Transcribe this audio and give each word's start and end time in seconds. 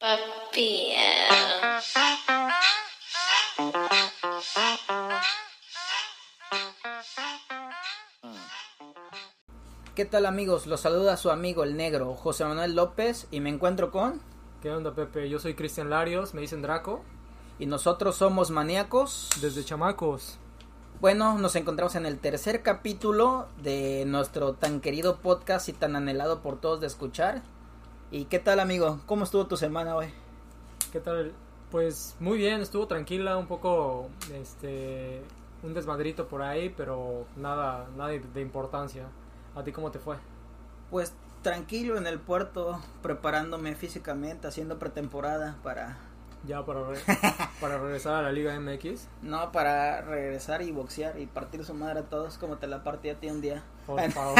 Papi. 0.00 0.94
¿Qué 9.96 10.04
tal 10.04 10.26
amigos? 10.26 10.68
Los 10.68 10.82
saluda 10.82 11.16
su 11.16 11.32
amigo 11.32 11.64
el 11.64 11.76
negro, 11.76 12.14
José 12.14 12.44
Manuel 12.44 12.76
López, 12.76 13.26
y 13.32 13.40
me 13.40 13.50
encuentro 13.50 13.90
con... 13.90 14.20
¿Qué 14.62 14.70
onda, 14.70 14.94
Pepe? 14.94 15.28
Yo 15.28 15.40
soy 15.40 15.54
Cristian 15.54 15.90
Larios, 15.90 16.32
me 16.32 16.42
dicen 16.42 16.62
Draco, 16.62 17.02
Y 17.58 17.66
nosotros 17.66 18.14
somos 18.14 18.50
maníacos. 18.50 19.30
desde 19.40 19.64
chamacos. 19.64 20.38
Bueno, 21.00 21.38
nos 21.38 21.56
encontramos 21.56 21.96
en 21.96 22.06
el 22.06 22.20
tercer 22.20 22.62
capítulo 22.62 23.48
de 23.62 24.04
nuestro 24.06 24.52
tan 24.52 24.80
querido 24.80 25.18
podcast 25.18 25.68
y 25.68 25.72
tan 25.72 25.96
anhelado 25.96 26.40
por 26.40 26.60
todos 26.60 26.80
de 26.80 26.86
escuchar. 26.86 27.42
¿Y 28.10 28.24
qué 28.24 28.38
tal 28.38 28.60
amigo? 28.60 29.00
¿Cómo 29.06 29.24
estuvo 29.24 29.46
tu 29.46 29.56
semana 29.56 29.94
hoy? 29.96 30.06
¿Qué 30.92 31.00
tal? 31.00 31.32
Pues 31.70 32.16
muy 32.20 32.38
bien, 32.38 32.60
estuvo 32.62 32.86
tranquila, 32.86 33.36
un 33.36 33.46
poco, 33.46 34.08
este, 34.32 35.20
un 35.62 35.74
desmadrito 35.74 36.26
por 36.28 36.40
ahí, 36.40 36.72
pero 36.74 37.26
nada, 37.36 37.86
nada 37.96 38.10
de 38.10 38.40
importancia. 38.40 39.04
¿A 39.54 39.62
ti 39.62 39.72
cómo 39.72 39.90
te 39.90 39.98
fue? 39.98 40.16
Pues 40.90 41.12
tranquilo 41.42 41.98
en 41.98 42.06
el 42.06 42.18
puerto, 42.18 42.80
preparándome 43.02 43.74
físicamente, 43.74 44.46
haciendo 44.48 44.78
pretemporada 44.78 45.56
para... 45.62 45.98
Ya 46.46 46.64
para, 46.64 46.84
re- 46.84 47.00
para 47.60 47.78
regresar 47.78 48.14
a 48.14 48.22
la 48.22 48.32
Liga 48.32 48.58
MX. 48.58 49.08
No, 49.22 49.52
para 49.52 50.00
regresar 50.00 50.62
y 50.62 50.70
boxear 50.70 51.18
y 51.18 51.26
partir 51.26 51.64
su 51.64 51.74
madre 51.74 52.00
a 52.00 52.02
todos 52.04 52.38
como 52.38 52.56
te 52.56 52.68
la 52.68 52.84
partí 52.84 53.10
a 53.10 53.16
ti 53.20 53.28
un 53.28 53.40
día. 53.42 53.62
Por 53.86 54.00
favor. 54.12 54.38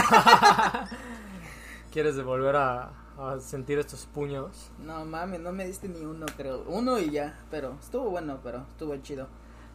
¿Quieres 1.93 2.23
volver 2.23 2.55
a, 2.57 2.91
a 3.19 3.41
sentir 3.41 3.79
estos 3.79 4.07
puños? 4.07 4.71
No 4.79 5.05
mami, 5.05 5.39
no 5.39 5.53
me 5.53 5.67
diste 5.67 5.89
ni 5.89 6.01
uno, 6.05 6.27
creo. 6.37 6.65
Uno 6.69 6.99
y 6.99 7.11
ya, 7.11 7.39
pero 7.51 7.77
estuvo 7.81 8.11
bueno, 8.11 8.39
pero 8.43 8.65
estuvo 8.71 8.97
chido. 8.99 9.27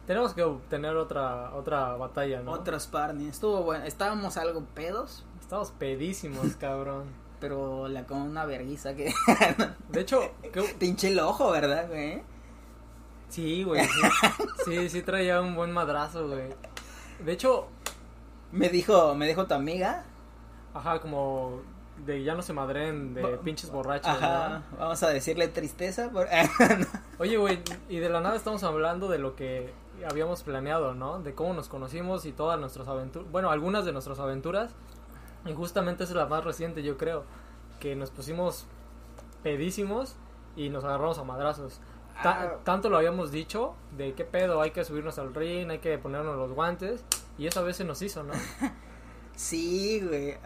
Tenemos 0.06 0.34
que 0.34 0.44
tener 0.68 0.96
otra 0.96 1.54
otra 1.54 1.96
batalla, 1.96 2.40
¿no? 2.42 2.52
Otro 2.52 2.78
sparring, 2.78 3.28
estuvo 3.28 3.62
bueno. 3.62 3.84
Estábamos 3.84 4.36
algo 4.36 4.62
pedos, 4.74 5.24
Estamos 5.40 5.70
pedísimos, 5.72 6.54
cabrón. 6.60 7.04
pero 7.40 7.88
la 7.88 8.06
con 8.06 8.18
una 8.22 8.44
verguiza 8.46 8.94
que 8.94 9.12
De 9.90 10.00
hecho, 10.00 10.30
¿qué- 10.52 10.62
te 10.78 10.86
hinché 10.86 11.08
el 11.08 11.18
ojo, 11.20 11.50
¿verdad, 11.50 11.88
güey? 11.88 12.22
Sí, 13.28 13.64
güey. 13.64 13.82
Sí, 13.84 13.90
sí, 14.66 14.88
sí 14.90 15.02
traía 15.02 15.40
un 15.40 15.54
buen 15.54 15.72
madrazo, 15.72 16.28
güey. 16.28 16.50
De 17.24 17.32
hecho, 17.32 17.68
Me 18.52 18.68
dijo, 18.68 19.14
me 19.14 19.26
dijo 19.26 19.46
tu 19.46 19.54
amiga. 19.54 20.04
ajá, 20.74 21.00
como 21.00 21.60
de 22.06 22.22
ya 22.24 22.34
no 22.34 22.42
se 22.42 22.52
madren 22.52 23.14
de 23.14 23.22
pinches 23.38 23.70
borrachos, 23.70 24.08
Ajá, 24.08 24.62
¿no? 24.72 24.78
vamos 24.78 25.02
a 25.02 25.08
decirle 25.10 25.48
tristeza. 25.48 26.10
por- 26.10 26.28
Oye, 27.18 27.36
güey, 27.36 27.60
y 27.88 27.98
de 27.98 28.08
la 28.08 28.20
nada 28.20 28.36
estamos 28.36 28.62
hablando 28.64 29.08
de 29.08 29.18
lo 29.18 29.36
que 29.36 29.72
habíamos 30.10 30.42
planeado, 30.42 30.94
¿no? 30.94 31.20
De 31.20 31.34
cómo 31.34 31.54
nos 31.54 31.68
conocimos 31.68 32.26
y 32.26 32.32
todas 32.32 32.58
nuestras 32.60 32.88
aventuras, 32.88 33.30
bueno, 33.30 33.50
algunas 33.50 33.84
de 33.84 33.92
nuestras 33.92 34.18
aventuras. 34.18 34.74
Y 35.46 35.52
justamente 35.54 36.04
es 36.04 36.10
la 36.12 36.26
más 36.26 36.42
reciente, 36.44 36.82
yo 36.82 36.96
creo, 36.96 37.24
que 37.78 37.94
nos 37.96 38.10
pusimos 38.10 38.66
pedísimos 39.42 40.16
y 40.56 40.68
nos 40.70 40.84
agarramos 40.84 41.18
a 41.18 41.24
madrazos. 41.24 41.80
Ta- 42.22 42.42
Ah. 42.42 42.58
tanto 42.64 42.88
lo 42.90 42.96
habíamos 42.96 43.30
dicho, 43.32 43.74
de 43.96 44.14
qué 44.14 44.24
pedo, 44.24 44.60
hay 44.60 44.70
que 44.70 44.84
subirnos 44.84 45.18
al 45.18 45.34
ring, 45.34 45.70
hay 45.70 45.78
que 45.80 45.98
ponernos 45.98 46.36
los 46.36 46.52
guantes, 46.52 47.04
y 47.38 47.46
esa 47.46 47.60
vez 47.62 47.76
se 47.76 47.84
nos 47.84 48.00
hizo, 48.02 48.22
¿no? 48.22 48.32
sí, 49.36 50.00
güey, 50.00 50.36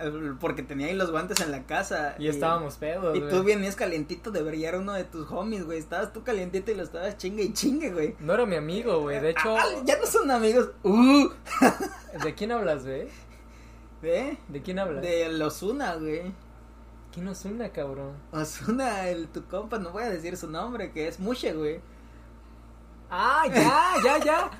porque 0.40 0.62
tenía 0.62 0.86
ahí 0.86 0.94
los 0.94 1.10
guantes 1.10 1.40
en 1.40 1.50
la 1.50 1.64
casa. 1.64 2.14
Y 2.18 2.28
estábamos 2.28 2.76
pedos, 2.76 3.16
Y 3.16 3.20
güey. 3.20 3.30
tú 3.30 3.42
venías 3.44 3.76
calientito 3.76 4.30
de 4.30 4.42
brillar 4.42 4.76
uno 4.76 4.92
de 4.92 5.04
tus 5.04 5.30
homies, 5.30 5.64
güey. 5.64 5.78
Estabas 5.78 6.12
tú 6.12 6.22
calientito 6.22 6.70
y 6.70 6.74
lo 6.74 6.82
estabas 6.82 7.16
chingue 7.16 7.42
y 7.44 7.52
chingue, 7.52 7.90
güey. 7.92 8.16
No 8.20 8.34
era 8.34 8.46
mi 8.46 8.56
amigo, 8.56 9.00
güey, 9.00 9.20
de 9.20 9.30
hecho... 9.30 9.56
Ah, 9.56 9.64
ya 9.84 9.98
no 9.98 10.06
son 10.06 10.30
amigos. 10.30 10.70
Uh, 10.82 11.28
¿De 12.24 12.34
quién 12.34 12.52
hablas, 12.52 12.84
güey? 12.84 13.08
¿eh? 14.02 14.38
¿De 14.48 14.62
quién 14.62 14.78
hablas? 14.78 15.02
De 15.02 15.28
los 15.28 15.62
Osuna, 15.62 15.94
güey. 15.96 16.32
¿Quién 17.12 17.24
nos 17.24 17.44
una, 17.44 17.70
cabrón? 17.70 18.12
Osuna, 18.32 19.08
el 19.08 19.28
tu 19.28 19.44
compa, 19.46 19.78
no 19.78 19.90
voy 19.90 20.04
a 20.04 20.10
decir 20.10 20.36
su 20.36 20.48
nombre, 20.48 20.92
que 20.92 21.08
es 21.08 21.18
Mushe, 21.18 21.52
güey. 21.52 21.80
Ah, 23.10 23.44
ya, 23.46 23.94
ya, 24.04 24.24
ya. 24.24 24.50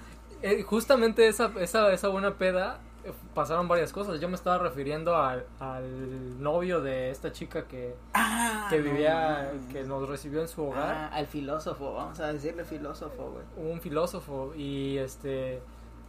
Eh, 0.42 0.62
justamente 0.62 1.28
esa, 1.28 1.52
esa, 1.60 1.92
esa 1.92 2.08
buena 2.08 2.38
peda 2.38 2.80
eh, 2.80 2.87
pasaron 3.34 3.68
varias 3.68 3.92
cosas. 3.92 4.20
Yo 4.20 4.28
me 4.28 4.34
estaba 4.34 4.58
refiriendo 4.58 5.16
al, 5.16 5.46
al 5.60 6.42
novio 6.42 6.80
de 6.80 7.10
esta 7.10 7.32
chica 7.32 7.66
que, 7.66 7.94
Ah, 8.14 8.66
que 8.70 8.78
no 8.78 8.84
vivía, 8.84 9.52
que 9.72 9.84
nos 9.84 10.08
recibió 10.08 10.40
en 10.40 10.48
su 10.48 10.64
hogar. 10.64 10.94
Ah, 10.94 11.08
al 11.14 11.26
filósofo, 11.26 11.94
vamos 11.94 12.18
a 12.20 12.32
decirle 12.32 12.64
filósofo, 12.64 13.32
güey. 13.32 13.70
Un 13.72 13.80
filósofo 13.80 14.52
y 14.56 14.98
este, 14.98 15.60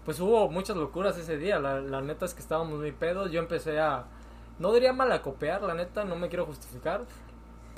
pues 0.06 0.20
hubo 0.20 0.50
muchas 0.50 0.76
locuras 0.78 1.18
ese 1.18 1.38
día. 1.38 1.59
La, 1.59 1.80
la 1.82 2.02
neta 2.02 2.26
es 2.26 2.34
que 2.34 2.42
estábamos 2.42 2.80
muy 2.80 2.92
pedos. 2.92 3.32
Yo 3.32 3.40
empecé 3.40 3.80
a, 3.80 4.06
no 4.59 4.72
diría 4.74 4.94
malacopear, 4.94 5.62
la 5.64 5.74
neta, 5.74 6.04
no 6.06 6.16
me 6.16 6.30
quiero 6.30 6.46
justificar. 6.46 7.02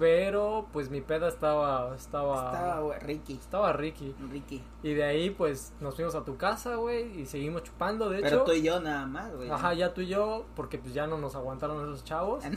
Pero 0.02 0.66
pues 0.74 0.90
mi 0.90 1.00
peda 1.00 1.28
estaba, 1.28 1.96
estaba, 1.96 2.82
Ricky. 3.02 3.34
estaba 3.34 3.72
Ricky. 3.72 4.16
Ricky. 4.32 4.64
Y 4.82 4.96
de 4.96 5.04
ahí, 5.04 5.30
pues, 5.30 5.74
nos 5.80 5.94
fuimos 5.94 6.16
a 6.16 6.26
tu 6.26 6.38
casa, 6.38 6.74
güey, 6.78 7.22
y 7.22 7.28
seguimos 7.28 7.62
chupando, 7.62 8.10
de 8.10 8.20
Pero 8.24 8.38
hecho. 8.38 8.44
tú 8.46 8.52
y 8.54 8.64
yo 8.64 8.80
nada 8.80 9.06
más, 9.06 9.32
güey. 9.36 9.52
Ajá, 9.52 9.76
ya 9.76 9.94
tú 9.94 10.02
y 10.02 10.08
yo, 10.08 10.46
porque 10.56 10.80
pues 10.80 10.96
ya 10.96 11.06
no 11.06 11.20
nos 11.20 11.36
aguantaron 11.36 11.80
esos 11.88 12.04
chavos. 12.04 12.44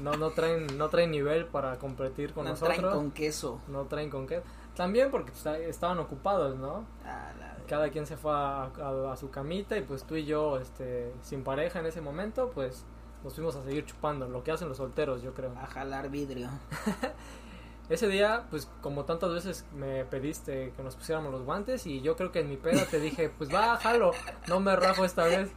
No, 0.00 0.12
no 0.12 0.30
traen, 0.30 0.66
no 0.78 0.88
traen 0.88 1.10
nivel 1.10 1.46
para 1.46 1.76
competir 1.78 2.32
con 2.32 2.44
no 2.44 2.50
nosotros. 2.50 2.78
traen 2.78 2.94
con 2.94 3.10
queso. 3.10 3.60
No 3.68 3.84
traen 3.86 4.08
con 4.08 4.26
qué. 4.26 4.40
También 4.74 5.10
porque 5.10 5.32
pues, 5.32 5.44
estaban 5.66 5.98
ocupados, 5.98 6.56
¿no? 6.56 6.84
Ah, 7.04 7.32
la. 7.38 7.56
Cada 7.66 7.90
quien 7.90 8.06
se 8.06 8.16
fue 8.16 8.32
a, 8.32 8.62
a- 8.66 9.12
a 9.12 9.16
su 9.16 9.30
camita 9.30 9.76
y 9.76 9.82
pues 9.82 10.04
tú 10.04 10.14
y 10.14 10.24
yo, 10.24 10.58
este, 10.58 11.12
sin 11.22 11.42
pareja 11.42 11.80
en 11.80 11.86
ese 11.86 12.00
momento, 12.00 12.50
pues 12.54 12.86
nos 13.24 13.34
fuimos 13.34 13.54
a 13.56 13.62
seguir 13.64 13.84
chupando, 13.86 14.28
lo 14.28 14.42
que 14.42 14.52
hacen 14.52 14.68
los 14.68 14.76
solteros, 14.78 15.22
yo 15.22 15.34
creo. 15.34 15.52
A 15.58 15.66
jalar 15.66 16.08
vidrio. 16.10 16.48
Ese 17.88 18.06
día, 18.06 18.44
pues 18.50 18.68
como 18.82 19.04
tantas 19.04 19.32
veces 19.32 19.64
me 19.74 20.04
pediste 20.04 20.72
que 20.76 20.82
nos 20.84 20.94
pusiéramos 20.94 21.32
los 21.32 21.42
guantes 21.42 21.86
y 21.88 22.00
yo 22.02 22.16
creo 22.16 22.30
que 22.30 22.38
en 22.38 22.48
mi 22.48 22.56
peda 22.56 22.84
te 22.88 23.00
dije, 23.00 23.30
pues 23.36 23.52
va, 23.52 23.76
jalo, 23.78 24.12
no 24.46 24.60
me 24.60 24.76
rajo 24.76 25.04
esta 25.04 25.24
vez. 25.24 25.50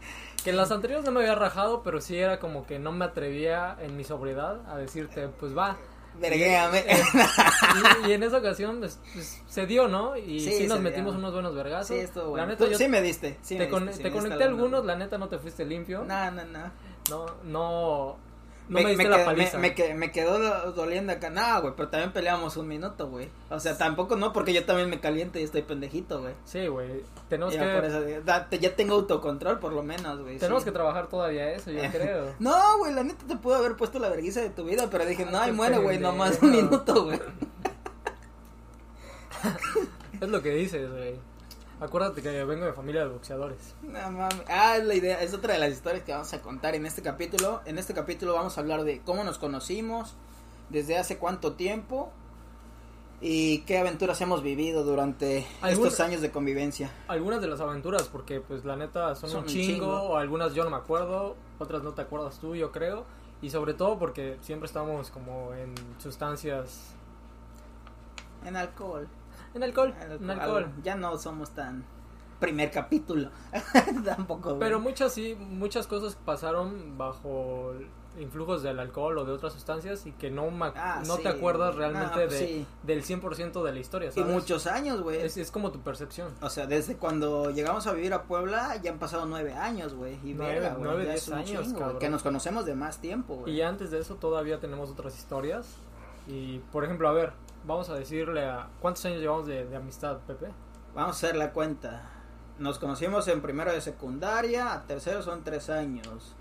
Que 0.43 0.49
en 0.49 0.57
las 0.57 0.71
anteriores 0.71 1.05
no 1.05 1.11
me 1.11 1.19
había 1.19 1.35
rajado, 1.35 1.83
pero 1.83 2.01
sí 2.01 2.17
era 2.17 2.39
como 2.39 2.65
que 2.65 2.79
no 2.79 2.91
me 2.91 3.05
atrevía 3.05 3.77
en 3.79 3.95
mi 3.95 4.03
sobriedad 4.03 4.67
a 4.67 4.77
decirte, 4.77 5.27
pues 5.27 5.55
va. 5.55 5.77
Verguéame. 6.19 6.85
Y, 8.05 8.07
y 8.09 8.13
en 8.13 8.23
esa 8.23 8.37
ocasión, 8.37 8.79
pues, 8.79 8.99
pues, 9.13 9.41
se 9.47 9.65
dio, 9.67 9.87
¿no? 9.87 10.17
Y 10.17 10.39
Sí, 10.39 10.65
nos 10.67 10.79
dio. 10.79 10.89
metimos 10.89 11.15
unos 11.15 11.33
buenos 11.33 11.53
vergazos. 11.55 11.87
Sí, 11.87 11.95
estuvo 11.97 12.29
bueno. 12.29 12.45
La 12.47 12.51
neta, 12.51 12.65
Tú 12.65 12.71
yo 12.71 12.77
sí 12.79 12.87
me 12.87 13.01
diste. 13.01 13.37
Sí 13.43 13.57
te, 13.57 13.65
me 13.65 13.69
con- 13.69 13.83
diste, 13.85 13.97
sí 13.97 14.03
te 14.03 14.09
me 14.09 14.15
conecté 14.17 14.43
algunos, 14.43 14.83
la 14.85 14.95
neta 14.95 15.17
no 15.19 15.27
te 15.29 15.37
fuiste 15.37 15.65
limpio. 15.65 16.03
No, 16.03 16.31
no, 16.31 16.43
no. 16.45 16.71
No, 17.09 17.25
no, 17.43 18.15
no 18.69 18.69
me, 18.69 18.85
diste 18.85 19.09
la 19.09 19.17
quedó- 19.17 19.25
paliza. 19.25 19.57
me 19.57 19.75
que- 19.75 19.93
me 19.93 20.11
quedó 20.11 20.39
do- 20.39 20.71
doliendo 20.71 21.11
acá. 21.11 21.29
No, 21.29 21.61
güey, 21.61 21.73
pero 21.75 21.89
también 21.89 22.13
peleamos 22.13 22.55
un 22.55 22.67
minuto, 22.67 23.09
güey. 23.09 23.27
O 23.49 23.59
sea, 23.59 23.77
tampoco 23.77 24.15
no, 24.15 24.31
porque 24.31 24.53
yo 24.53 24.63
también 24.65 24.89
me 24.89 24.99
caliento 25.01 25.37
y 25.37 25.43
estoy 25.43 25.63
pendejito, 25.63 26.21
güey. 26.21 26.33
Sí, 26.45 26.67
güey. 26.67 27.03
Tenemos 27.27 27.53
Ya, 27.53 27.65
que, 27.65 27.75
por 27.75 27.85
eso, 27.85 28.01
da- 28.23 28.47
te- 28.49 28.59
ya 28.59 28.73
tengo 28.75 28.95
autocontrol, 28.95 29.59
por 29.59 29.73
lo 29.73 29.83
menos, 29.83 30.21
güey. 30.21 30.37
tenemos 30.37 30.63
sí. 30.63 30.69
que 30.69 30.71
trabajar 30.71 31.07
todavía 31.07 31.51
eso, 31.51 31.71
yo 31.71 31.81
creo. 31.91 32.33
No, 32.39 32.77
güey, 32.77 32.93
la 32.93 33.03
neta 33.03 33.25
te 33.27 33.35
pudo 33.35 33.55
haber 33.55 33.75
puesto 33.75 33.99
la 33.99 34.09
vergüenza 34.09 34.41
de 34.41 34.49
tu 34.49 34.63
vida, 34.63 34.87
pero 34.89 35.05
dije, 35.05 35.25
no, 35.25 35.39
ahí 35.39 35.47
qué 35.51 35.57
muere, 35.57 35.77
güey, 35.79 35.99
nomás 35.99 36.41
un 36.41 36.51
minuto, 36.51 37.03
güey. 37.05 37.19
Es 40.21 40.29
lo 40.29 40.41
que 40.41 40.51
dices, 40.51 40.89
güey. 40.89 41.15
Acuérdate 41.79 42.21
que 42.21 42.43
vengo 42.45 42.65
de 42.65 42.73
familia 42.73 43.01
de 43.01 43.09
boxeadores. 43.09 43.75
No 43.81 44.11
mames. 44.11 44.41
Ah, 44.47 44.77
es 44.77 44.85
la 44.85 44.93
idea, 44.95 45.21
es 45.21 45.33
otra 45.33 45.53
de 45.53 45.59
las 45.59 45.71
historias 45.71 46.03
que 46.03 46.11
vamos 46.13 46.31
a 46.33 46.41
contar 46.41 46.75
en 46.75 46.85
este 46.85 47.01
capítulo. 47.01 47.61
En 47.65 47.77
este 47.77 47.93
capítulo 47.93 48.33
vamos 48.33 48.57
a 48.57 48.61
hablar 48.61 48.83
de 48.83 49.01
cómo 49.01 49.23
nos 49.23 49.37
conocimos, 49.37 50.13
desde 50.69 50.97
hace 50.97 51.17
cuánto 51.17 51.53
tiempo 51.53 52.09
y 53.19 53.59
qué 53.61 53.79
aventuras 53.79 54.19
hemos 54.21 54.43
vivido 54.43 54.83
durante 54.83 55.45
¿Algún- 55.61 55.87
estos 55.87 55.99
años 55.99 56.21
de 56.21 56.31
convivencia. 56.31 56.89
Algunas 57.07 57.41
de 57.41 57.47
las 57.47 57.59
aventuras, 57.59 58.03
porque 58.03 58.39
pues 58.39 58.63
la 58.65 58.75
neta 58.77 59.15
son, 59.15 59.29
Son 59.29 59.39
un 59.39 59.43
un 59.45 59.49
chingo, 59.49 59.73
chingo. 59.73 60.01
o 60.03 60.17
algunas 60.17 60.53
yo 60.53 60.63
no 60.63 60.69
me 60.69 60.77
acuerdo, 60.77 61.35
otras 61.59 61.83
no 61.83 61.91
te 61.93 62.01
acuerdas 62.01 62.39
tú, 62.39 62.55
yo 62.55 62.71
creo. 62.71 63.03
Y 63.41 63.49
sobre 63.49 63.73
todo 63.73 63.99
porque 63.99 64.37
siempre 64.41 64.67
estamos 64.67 65.09
como 65.09 65.53
en 65.53 65.73
sustancias 65.99 66.93
En 68.45 68.55
alcohol. 68.55 69.07
En 69.53 69.63
alcohol, 69.63 69.93
En 70.01 70.11
en 70.23 70.29
alcohol. 70.29 70.63
alcohol. 70.63 70.83
Ya 70.83 70.95
no 70.95 71.17
somos 71.17 71.51
tan 71.51 71.83
primer 72.39 72.71
capítulo. 72.71 73.29
Tampoco. 74.05 74.57
Pero 74.59 74.79
muchas 74.79 75.13
sí, 75.13 75.35
muchas 75.39 75.87
cosas 75.87 76.15
pasaron 76.15 76.97
bajo 76.97 77.73
influjos 78.19 78.61
del 78.61 78.79
alcohol 78.79 79.17
o 79.17 79.25
de 79.25 79.31
otras 79.31 79.53
sustancias 79.53 80.05
y 80.05 80.11
que 80.11 80.29
no 80.29 80.47
Ah, 80.75 81.01
no 81.07 81.15
sí. 81.17 81.23
te 81.23 81.29
acuerdas 81.29 81.73
No, 81.73 81.79
realmente 81.79 82.13
pues 82.27 82.29
de, 82.31 82.37
sí. 82.47 82.65
del 82.83 83.03
100% 83.03 83.63
de 83.63 83.71
la 83.73 83.79
historia, 83.79 84.09
Y 84.09 84.11
¿sabes? 84.11 84.31
muchos 84.31 84.67
años, 84.67 85.01
güey. 85.01 85.21
es, 85.21 85.35
es 85.37 85.49
como 85.49 85.71
tu 85.71 85.79
percepción. 85.79 86.29
O 86.41 86.49
sea, 86.49 86.67
desde 86.67 86.95
cuando 86.97 87.49
llegamos 87.49 87.87
a 87.87 87.93
vivir 87.93 88.13
a 88.13 88.23
Puebla 88.23 88.75
ya 88.83 88.91
han 88.91 88.99
pasado 88.99 89.25
nueve 89.25 89.53
años, 89.53 89.95
güey. 89.95 90.19
Y 90.23 90.33
Nueve- 90.35 90.59
verga, 90.59 90.75
güey, 90.75 90.83
nueve, 90.83 91.05
diez 91.05 91.27
años, 91.31 91.63
chingo. 91.65 91.97
Que 91.97 92.09
nos 92.09 92.21
conocemos 92.21 92.65
de 92.65 92.75
más 92.75 92.99
tiempo, 92.99 93.35
güey. 93.37 93.53
Y 93.55 93.61
antes 93.61 93.89
de 93.89 93.99
eso 93.99 94.15
todavía 94.15 94.59
tenemos 94.59 94.91
otras 94.91 95.17
historias. 95.17 95.65
Y, 96.27 96.59
por 96.71 96.83
ejemplo, 96.85 97.09
a 97.09 97.13
ver, 97.13 97.33
vamos 97.65 97.89
a 97.89 97.95
decirle 97.95 98.45
a... 98.45 98.69
¿Cuántos 98.81 99.05
años 99.05 99.19
llevamos 99.21 99.47
de, 99.47 99.65
de 99.65 99.75
amistad, 99.75 100.17
Pepe? 100.27 100.47
Vamos 100.93 101.15
a 101.15 101.27
hacer 101.27 101.35
la 101.35 101.51
cuenta. 101.53 102.09
Nos 102.59 102.77
conocimos 102.79 103.27
en 103.27 103.41
primero 103.41 103.71
de 103.71 103.81
secundaria, 103.81 104.73
a 104.73 104.85
tercero 104.85 105.21
son 105.21 105.43
tres 105.43 105.69
años. 105.69 106.35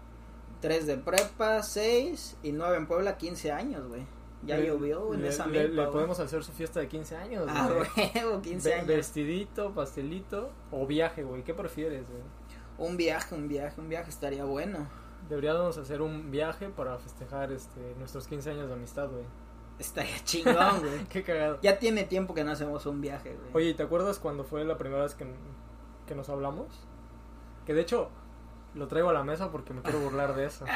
Tres 0.61 0.87
de 0.87 0.97
prepa, 0.99 1.63
seis 1.63 2.37
y 2.43 2.53
nueve 2.53 2.77
en 2.77 2.87
Puebla, 2.87 3.17
quince 3.17 3.51
años, 3.51 3.89
güey. 3.89 4.07
Ya 4.45 4.57
Le- 4.57 4.67
llovió 4.67 5.15
en 5.15 5.23
le, 5.23 5.29
esa 5.29 5.47
milpa, 5.47 5.83
le 5.83 5.87
podemos 5.89 6.19
hacer 6.21 6.43
su 6.43 6.51
fiesta 6.53 6.81
de 6.81 6.89
15 6.89 7.17
años, 7.17 7.47
Ah, 7.49 7.69
güey. 7.73 8.11
huevo, 8.15 8.43
15 8.43 8.69
Ve- 8.69 8.75
años. 8.75 8.87
Vestidito, 8.89 9.71
pastelito 9.73 10.51
o 10.73 10.85
viaje, 10.87 11.23
güey. 11.23 11.45
¿Qué 11.45 11.55
prefieres, 11.55 12.09
güey? 12.11 12.23
Un 12.79 12.97
viaje, 12.97 13.35
un 13.37 13.47
viaje, 13.47 13.81
un 13.81 13.89
viaje 13.89 14.11
estaría 14.11 14.45
bueno. 14.45 14.89
Deberíamos 15.29 15.79
hacer 15.79 16.03
un 16.03 16.33
viaje 16.33 16.69
para 16.71 16.99
festejar 16.99 17.53
este 17.53 17.95
nuestros 17.99 18.27
15 18.27 18.51
años 18.51 18.67
de 18.69 18.75
amistad, 18.75 19.09
güey. 19.09 19.25
Estaría 19.79 20.19
chingón, 20.25 20.81
güey. 20.81 21.05
Qué 21.09 21.23
cagado. 21.23 21.59
Ya 21.63 21.79
tiene 21.79 22.05
tiempo 22.05 22.35
que 22.35 22.45
no 22.45 22.53
hacemos 22.53 22.87
un 22.87 23.01
viaje, 23.01 23.35
güey. 23.35 23.51
Oye, 23.55 23.71
¿y 23.71 23.75
¿te 23.75 23.83
acuerdas 23.83 24.19
cuando 24.19 24.45
fue 24.45 24.65
la 24.65 24.79
primera 24.79 25.03
vez 25.03 25.15
que, 25.15 25.27
que 26.07 26.15
nos 26.15 26.29
hablamos? 26.29 26.69
Que 27.67 27.75
de 27.75 27.81
hecho 27.83 28.11
lo 28.75 28.89
traigo 28.89 29.11
a 29.11 29.13
la 29.13 29.23
mesa 29.23 29.51
porque 29.51 29.75
me 29.75 29.83
quiero 29.83 30.01
burlar 30.01 30.35
de 30.35 30.47
eso. 30.47 30.65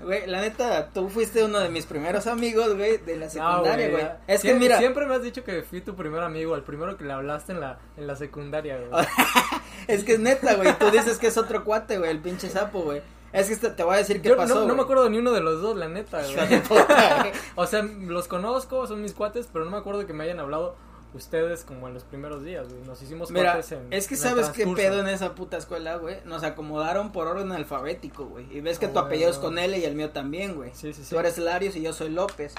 Güey, 0.00 0.28
la 0.28 0.40
neta, 0.42 0.90
tú 0.90 1.08
fuiste 1.08 1.42
uno 1.42 1.58
de 1.58 1.70
mis 1.70 1.84
primeros 1.84 2.28
amigos, 2.28 2.76
güey, 2.76 2.98
de 2.98 3.16
la 3.16 3.26
Ah, 3.26 3.30
secundaria, 3.30 3.90
güey. 3.90 4.06
es 4.28 4.42
que 4.42 4.54
mira, 4.54 4.78
Siempre 4.78 5.06
me 5.06 5.16
has 5.16 5.22
dicho 5.24 5.42
que 5.42 5.62
fui 5.62 5.80
tu 5.80 5.96
primer 5.96 6.22
amigo, 6.22 6.54
el 6.54 6.62
primero 6.62 6.96
que 6.96 7.02
le 7.04 7.12
hablaste 7.12 7.50
en 7.50 7.58
la, 7.58 7.80
en 7.96 8.06
la 8.06 8.14
secundaria, 8.14 8.78
güey. 8.78 9.04
es 9.88 10.04
que 10.04 10.12
es 10.12 10.20
neta, 10.20 10.54
güey. 10.54 10.72
Tú 10.78 10.88
dices 10.92 11.18
que 11.18 11.26
es 11.26 11.36
otro 11.36 11.64
cuate, 11.64 11.98
güey, 11.98 12.12
el 12.12 12.20
pinche 12.20 12.48
sapo, 12.48 12.82
güey. 12.82 13.02
Es 13.32 13.48
que 13.48 13.56
te 13.68 13.82
voy 13.82 13.94
a 13.94 13.98
decir 13.98 14.22
qué 14.22 14.30
Yo 14.30 14.36
pasó. 14.36 14.54
no, 14.60 14.66
no 14.66 14.74
me 14.74 14.82
acuerdo 14.82 15.08
ni 15.10 15.18
uno 15.18 15.32
de 15.32 15.40
los 15.40 15.60
dos, 15.60 15.76
la 15.76 15.88
neta, 15.88 16.22
güey. 16.22 16.62
O 17.56 17.66
sea, 17.66 17.82
los 17.82 18.26
conozco, 18.28 18.86
son 18.86 19.02
mis 19.02 19.12
cuates, 19.12 19.48
pero 19.52 19.64
no 19.64 19.70
me 19.70 19.76
acuerdo 19.76 20.06
que 20.06 20.12
me 20.12 20.24
hayan 20.24 20.40
hablado 20.40 20.76
ustedes 21.14 21.64
como 21.64 21.88
en 21.88 21.94
los 21.94 22.04
primeros 22.04 22.42
días, 22.44 22.68
güey. 22.68 22.82
Nos 22.84 23.02
hicimos 23.02 23.30
Mira, 23.30 23.52
cuates 23.52 23.72
en 23.72 23.92
es 23.92 24.08
que 24.08 24.14
en 24.14 24.20
sabes 24.20 24.48
qué 24.50 24.66
pedo 24.66 25.00
en 25.00 25.08
esa 25.08 25.34
puta 25.34 25.56
escuela, 25.56 25.96
güey. 25.96 26.16
Nos 26.24 26.42
acomodaron 26.42 27.12
por 27.12 27.26
orden 27.26 27.52
alfabético, 27.52 28.26
güey. 28.26 28.46
Y 28.54 28.60
ves 28.60 28.78
que 28.78 28.86
Ah, 28.86 28.92
tu 28.92 28.98
apellido 28.98 29.30
es 29.30 29.38
con 29.38 29.58
L 29.58 29.76
y 29.78 29.84
el 29.84 29.94
mío 29.94 30.10
también, 30.10 30.54
güey. 30.54 30.70
Sí, 30.74 30.92
sí, 30.92 31.02
sí. 31.04 31.10
Tú 31.10 31.18
eres 31.18 31.38
Larios 31.38 31.76
y 31.76 31.82
yo 31.82 31.92
soy 31.92 32.10
López. 32.10 32.54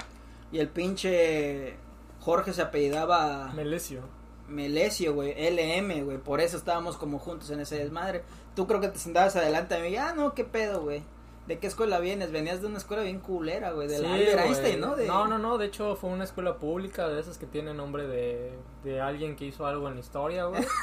Y 0.52 0.58
el 0.58 0.68
pinche 0.68 1.76
Jorge 2.20 2.52
se 2.52 2.62
apellidaba 2.62 3.52
Melesio. 3.54 4.02
Melesio, 4.48 5.14
güey. 5.14 5.32
LM, 5.32 6.04
güey. 6.04 6.18
Por 6.18 6.40
eso 6.40 6.56
estábamos 6.56 6.96
como 6.96 7.18
juntos 7.20 7.50
en 7.50 7.60
ese 7.60 7.76
desmadre. 7.76 8.22
Tú 8.54 8.66
creo 8.66 8.80
que 8.80 8.88
te 8.88 8.98
sentabas 8.98 9.36
adelante 9.36 9.74
de 9.74 9.88
mí. 9.88 9.96
Ah, 9.96 10.12
no, 10.14 10.34
qué 10.34 10.44
pedo, 10.44 10.82
güey. 10.82 11.02
¿De 11.46 11.58
qué 11.58 11.66
escuela 11.66 11.98
vienes? 11.98 12.30
Venías 12.30 12.60
de 12.60 12.68
una 12.68 12.78
escuela 12.78 13.02
bien 13.02 13.18
culera, 13.18 13.72
güey. 13.72 13.88
De 13.88 13.98
la 13.98 14.14
Albert. 14.14 14.40
Einstein, 14.40 14.80
¿no? 14.80 14.94
De... 14.94 15.06
No, 15.06 15.26
no, 15.26 15.38
no, 15.38 15.58
de 15.58 15.66
hecho 15.66 15.96
fue 15.96 16.10
una 16.10 16.24
escuela 16.24 16.58
pública 16.58 17.08
de 17.08 17.20
esas 17.20 17.38
que 17.38 17.46
tiene 17.46 17.74
nombre 17.74 18.06
de, 18.06 18.52
de 18.84 19.00
alguien 19.00 19.36
que 19.36 19.46
hizo 19.46 19.66
algo 19.66 19.88
en 19.88 19.94
la 19.94 20.00
historia, 20.00 20.44
güey. 20.44 20.64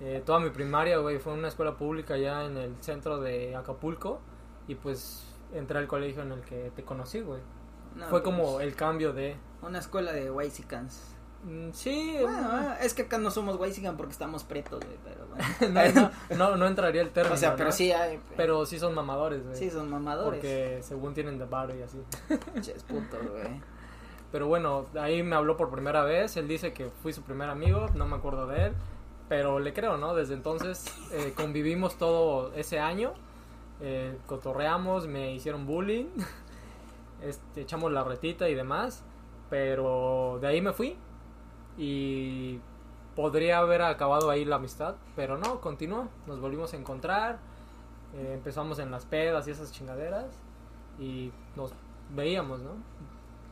Eh, 0.00 0.22
toda 0.24 0.38
mi 0.38 0.50
primaria, 0.50 0.98
güey, 0.98 1.18
fue 1.18 1.32
una 1.32 1.48
escuela 1.48 1.76
pública 1.76 2.16
ya 2.16 2.44
en 2.44 2.56
el 2.56 2.80
centro 2.80 3.18
de 3.18 3.56
Acapulco 3.56 4.20
y 4.68 4.76
pues 4.76 5.24
entré 5.52 5.78
al 5.78 5.88
colegio 5.88 6.22
en 6.22 6.30
el 6.30 6.40
que 6.42 6.70
te 6.76 6.84
conocí, 6.84 7.20
güey. 7.20 7.40
No, 7.96 8.06
fue 8.06 8.22
pues, 8.22 8.22
como 8.22 8.60
el 8.60 8.76
cambio 8.76 9.12
de... 9.12 9.36
Una 9.60 9.80
escuela 9.80 10.12
de 10.12 10.30
Whitesicans. 10.30 11.16
Mm, 11.48 11.72
Sí, 11.72 12.16
Bueno, 12.20 12.74
es 12.80 12.94
que 12.94 13.02
acá 13.02 13.18
no 13.18 13.30
somos 13.30 13.56
Whitesicans 13.58 13.96
porque 13.96 14.12
estamos 14.12 14.44
pretos, 14.44 14.84
güey. 14.84 14.98
Pero 15.04 15.26
bueno. 15.26 16.10
no, 16.36 16.56
no, 16.56 16.66
entraría 16.66 17.02
el 17.02 17.10
término, 17.10 17.34
o 17.34 17.38
sea, 17.38 17.56
pero 17.56 17.66
¿no? 17.70 17.72
sí 17.72 17.90
hay. 17.92 18.20
Pero 18.36 18.66
sí 18.66 18.78
son 18.78 18.94
mamadores, 18.94 19.44
güey. 19.44 19.56
Sí, 19.56 19.70
son 19.70 19.88
mamadores. 19.90 20.40
Porque 20.40 20.78
según 20.82 21.14
tienen 21.14 21.38
de 21.38 21.46
varo 21.46 21.74
y 21.74 21.82
así. 21.82 21.98
Pinches 22.52 22.82
putos, 22.84 23.20
güey. 23.30 23.60
Pero 24.30 24.46
bueno, 24.46 24.84
ahí 25.00 25.22
me 25.22 25.36
habló 25.36 25.56
por 25.56 25.70
primera 25.70 26.04
vez. 26.04 26.36
Él 26.36 26.48
dice 26.48 26.72
que 26.74 26.90
fui 27.02 27.12
su 27.12 27.22
primer 27.22 27.48
amigo, 27.48 27.86
no 27.94 28.06
me 28.06 28.16
acuerdo 28.16 28.46
de 28.46 28.66
él. 28.66 28.72
Pero 29.28 29.58
le 29.58 29.72
creo, 29.72 29.96
¿no? 29.96 30.14
Desde 30.14 30.34
entonces 30.34 30.84
eh, 31.12 31.32
convivimos 31.36 31.96
todo 31.96 32.52
ese 32.54 32.78
año. 32.78 33.12
eh, 33.80 34.18
cotorreamos, 34.26 35.06
me 35.06 35.32
hicieron 35.32 35.66
bullying. 35.66 36.06
Este, 37.20 37.62
echamos 37.62 37.90
la 37.90 38.04
retita 38.04 38.48
y 38.48 38.54
demás. 38.54 39.02
Pero 39.50 40.38
de 40.40 40.46
ahí 40.46 40.60
me 40.60 40.72
fui. 40.72 40.96
Y 41.78 42.60
podría 43.16 43.58
haber 43.60 43.82
acabado 43.82 44.30
ahí 44.30 44.44
la 44.44 44.56
amistad. 44.56 44.96
Pero 45.16 45.38
no, 45.38 45.60
continuó. 45.62 46.08
Nos 46.26 46.40
volvimos 46.40 46.74
a 46.74 46.76
encontrar. 46.76 47.38
eh, 48.14 48.32
empezamos 48.34 48.78
en 48.80 48.90
las 48.90 49.06
pedas 49.06 49.48
y 49.48 49.52
esas 49.52 49.72
chingaderas. 49.72 50.26
Y 50.98 51.32
nos 51.56 51.72
veíamos, 52.10 52.60
¿no? 52.60 52.72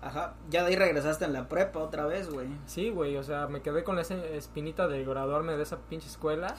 Ajá. 0.03 0.35
Ya 0.51 0.63
de 0.63 0.69
ahí 0.71 0.77
regresaste 0.77 1.25
en 1.25 1.33
la 1.33 1.49
prepa 1.49 1.79
otra 1.81 2.07
vez, 2.07 2.29
güey. 2.31 2.49
Sí, 2.67 2.91
güey, 2.91 3.17
o 3.17 3.23
sea, 3.23 3.47
me 3.49 3.63
quedé 3.63 3.83
con 3.85 3.99
esa 3.99 4.15
espinita 4.27 4.89
de 4.89 5.05
graduarme 5.05 5.57
de 5.57 5.63
esa 5.63 5.79
pinche 5.79 6.09
escuela. 6.09 6.55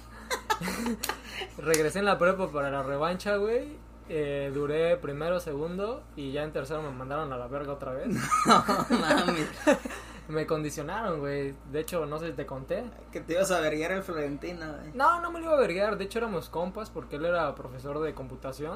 Regresé 1.58 2.00
en 2.00 2.06
la 2.06 2.18
prepa 2.18 2.52
para 2.52 2.70
la 2.72 2.84
revancha, 2.84 3.38
güey. 3.38 3.78
Eh, 4.10 4.52
duré 4.54 4.96
primero, 4.98 5.40
segundo 5.42 6.02
y 6.16 6.32
ya 6.32 6.44
en 6.44 6.54
tercero 6.54 6.82
me 6.82 6.92
mandaron 6.92 7.32
a 7.34 7.38
la 7.38 7.48
verga 7.48 7.74
otra 7.74 7.92
vez. 7.94 8.08
No 8.90 9.00
mames. 9.00 9.50
me 10.28 10.46
condicionaron, 10.46 11.20
güey. 11.20 11.54
De 11.72 11.80
hecho, 11.80 12.06
no 12.06 12.20
sé 12.20 12.28
si 12.28 12.34
te 12.34 12.46
conté. 12.46 12.84
Que 13.12 13.22
te 13.22 13.34
ibas 13.34 13.52
a 13.52 13.60
verguiar 13.62 13.92
el 13.92 14.04
Florentino, 14.04 14.66
güey. 14.80 14.92
No, 14.94 15.22
no 15.22 15.32
me 15.32 15.40
lo 15.40 15.46
iba 15.48 15.56
a 15.56 15.60
verguear. 15.60 15.98
De 15.98 16.06
hecho, 16.06 16.20
éramos 16.20 16.50
compas 16.50 16.90
porque 16.90 17.16
él 17.16 17.26
era 17.26 17.54
profesor 17.56 18.00
de 18.00 18.14
computación. 18.14 18.76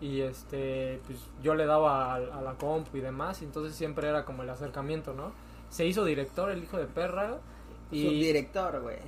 Y 0.00 0.20
este, 0.20 1.00
pues 1.06 1.18
yo 1.42 1.54
le 1.54 1.64
daba 1.64 2.12
a, 2.12 2.16
a 2.16 2.42
la 2.42 2.54
comp 2.54 2.94
y 2.94 3.00
demás. 3.00 3.40
Y 3.42 3.46
entonces 3.46 3.74
siempre 3.74 4.08
era 4.08 4.24
como 4.24 4.42
el 4.42 4.50
acercamiento, 4.50 5.14
¿no? 5.14 5.32
Se 5.70 5.86
hizo 5.86 6.04
director, 6.04 6.50
el 6.50 6.62
hijo 6.62 6.76
de 6.76 6.86
perra. 6.86 7.38
Y 7.90 8.02
Subdirector, 8.04 8.80
güey. 8.82 8.98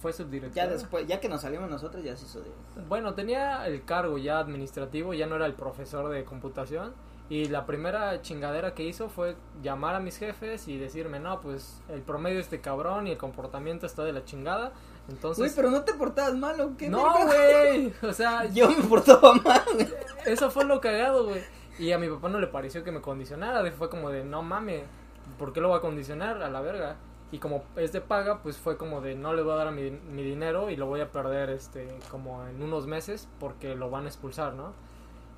fue 0.00 0.12
subdirector. 0.12 0.54
Ya 0.54 0.68
después, 0.68 1.06
ya 1.06 1.18
que 1.20 1.28
nos 1.28 1.40
salimos 1.40 1.68
nosotros, 1.70 2.04
ya 2.04 2.14
se 2.16 2.26
hizo 2.26 2.40
director. 2.40 2.84
Bueno, 2.86 3.14
tenía 3.14 3.66
el 3.66 3.84
cargo 3.84 4.18
ya 4.18 4.38
administrativo, 4.38 5.14
ya 5.14 5.26
no 5.26 5.36
era 5.36 5.46
el 5.46 5.54
profesor 5.54 6.08
de 6.10 6.24
computación. 6.24 6.92
Y 7.30 7.46
la 7.46 7.64
primera 7.64 8.20
chingadera 8.22 8.74
que 8.74 8.82
hizo 8.82 9.08
fue 9.08 9.36
llamar 9.62 9.94
a 9.94 10.00
mis 10.00 10.18
jefes 10.18 10.66
y 10.66 10.76
decirme, 10.78 11.20
no, 11.20 11.40
pues 11.40 11.80
el 11.88 12.02
promedio 12.02 12.40
es 12.40 12.50
de 12.50 12.60
cabrón 12.60 13.06
y 13.06 13.12
el 13.12 13.18
comportamiento 13.18 13.86
está 13.86 14.02
de 14.02 14.12
la 14.12 14.24
chingada. 14.24 14.72
Entonces... 15.08 15.38
Güey, 15.38 15.52
pero 15.54 15.70
no 15.70 15.84
te 15.84 15.94
portabas 15.94 16.34
mal, 16.34 16.60
¿o 16.60 16.76
qué? 16.76 16.88
no, 16.88 17.24
güey. 17.24 17.92
O 18.02 18.12
sea, 18.12 18.46
Yo 18.46 18.68
me 18.68 18.82
portaba 18.82 19.34
mal, 19.34 19.62
eso 20.26 20.50
fue 20.50 20.64
lo 20.64 20.80
cagado, 20.80 21.26
güey. 21.26 21.40
Y 21.78 21.92
a 21.92 21.98
mi 21.98 22.08
papá 22.08 22.28
no 22.30 22.40
le 22.40 22.48
pareció 22.48 22.82
que 22.82 22.90
me 22.90 23.00
condicionara. 23.00 23.70
Fue 23.70 23.88
como 23.88 24.10
de, 24.10 24.24
no 24.24 24.42
mames, 24.42 24.82
¿por 25.38 25.52
qué 25.52 25.60
lo 25.60 25.70
va 25.70 25.76
a 25.76 25.80
condicionar 25.80 26.42
a 26.42 26.50
la 26.50 26.60
verga? 26.60 26.96
Y 27.30 27.38
como 27.38 27.62
es 27.76 27.92
de 27.92 28.00
paga, 28.00 28.42
pues 28.42 28.58
fue 28.58 28.76
como 28.76 29.00
de, 29.00 29.14
no 29.14 29.34
le 29.34 29.42
voy 29.42 29.52
a 29.52 29.56
dar 29.56 29.70
mi, 29.70 29.92
mi 29.92 30.24
dinero 30.24 30.68
y 30.68 30.74
lo 30.74 30.86
voy 30.86 31.00
a 31.00 31.12
perder 31.12 31.50
este 31.50 31.86
como 32.10 32.44
en 32.48 32.60
unos 32.60 32.88
meses 32.88 33.28
porque 33.38 33.76
lo 33.76 33.88
van 33.88 34.06
a 34.06 34.08
expulsar, 34.08 34.54
¿no? 34.54 34.72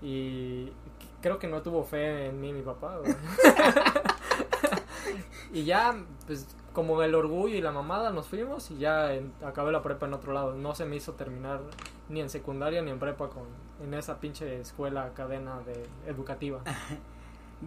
Y 0.03 0.73
creo 1.21 1.39
que 1.39 1.49
no 1.49 1.63
tuvo 1.63 1.85
fe 1.85 2.27
en 2.27 2.41
mí 2.41 2.53
mi 2.53 2.63
papá, 2.63 2.99
güey. 2.99 3.15
y 5.53 5.65
ya, 5.65 5.95
pues 6.27 6.47
como 6.73 7.03
el 7.03 7.15
orgullo 7.15 7.55
y 7.55 7.61
la 7.61 7.73
mamada 7.73 8.11
nos 8.11 8.29
fuimos 8.29 8.71
y 8.71 8.79
ya 8.79 9.13
en- 9.15 9.33
acabé 9.45 9.73
la 9.73 9.83
prepa 9.83 10.07
en 10.07 10.15
otro 10.15 10.33
lado. 10.33 10.55
No 10.55 10.75
se 10.75 10.87
me 10.87 10.97
hizo 10.97 11.13
terminar 11.13 11.61
ni 12.09 12.21
en 12.21 12.31
secundaria 12.31 12.83
ni 12.83 12.91
en 12.91 12.99
prepa 12.99 13.29
con 13.29 13.45
en 13.83 13.95
esa 13.95 14.21
pinche 14.21 14.61
escuela 14.61 15.13
cadena 15.15 15.61
de 15.61 15.87
educativa. 16.11 16.61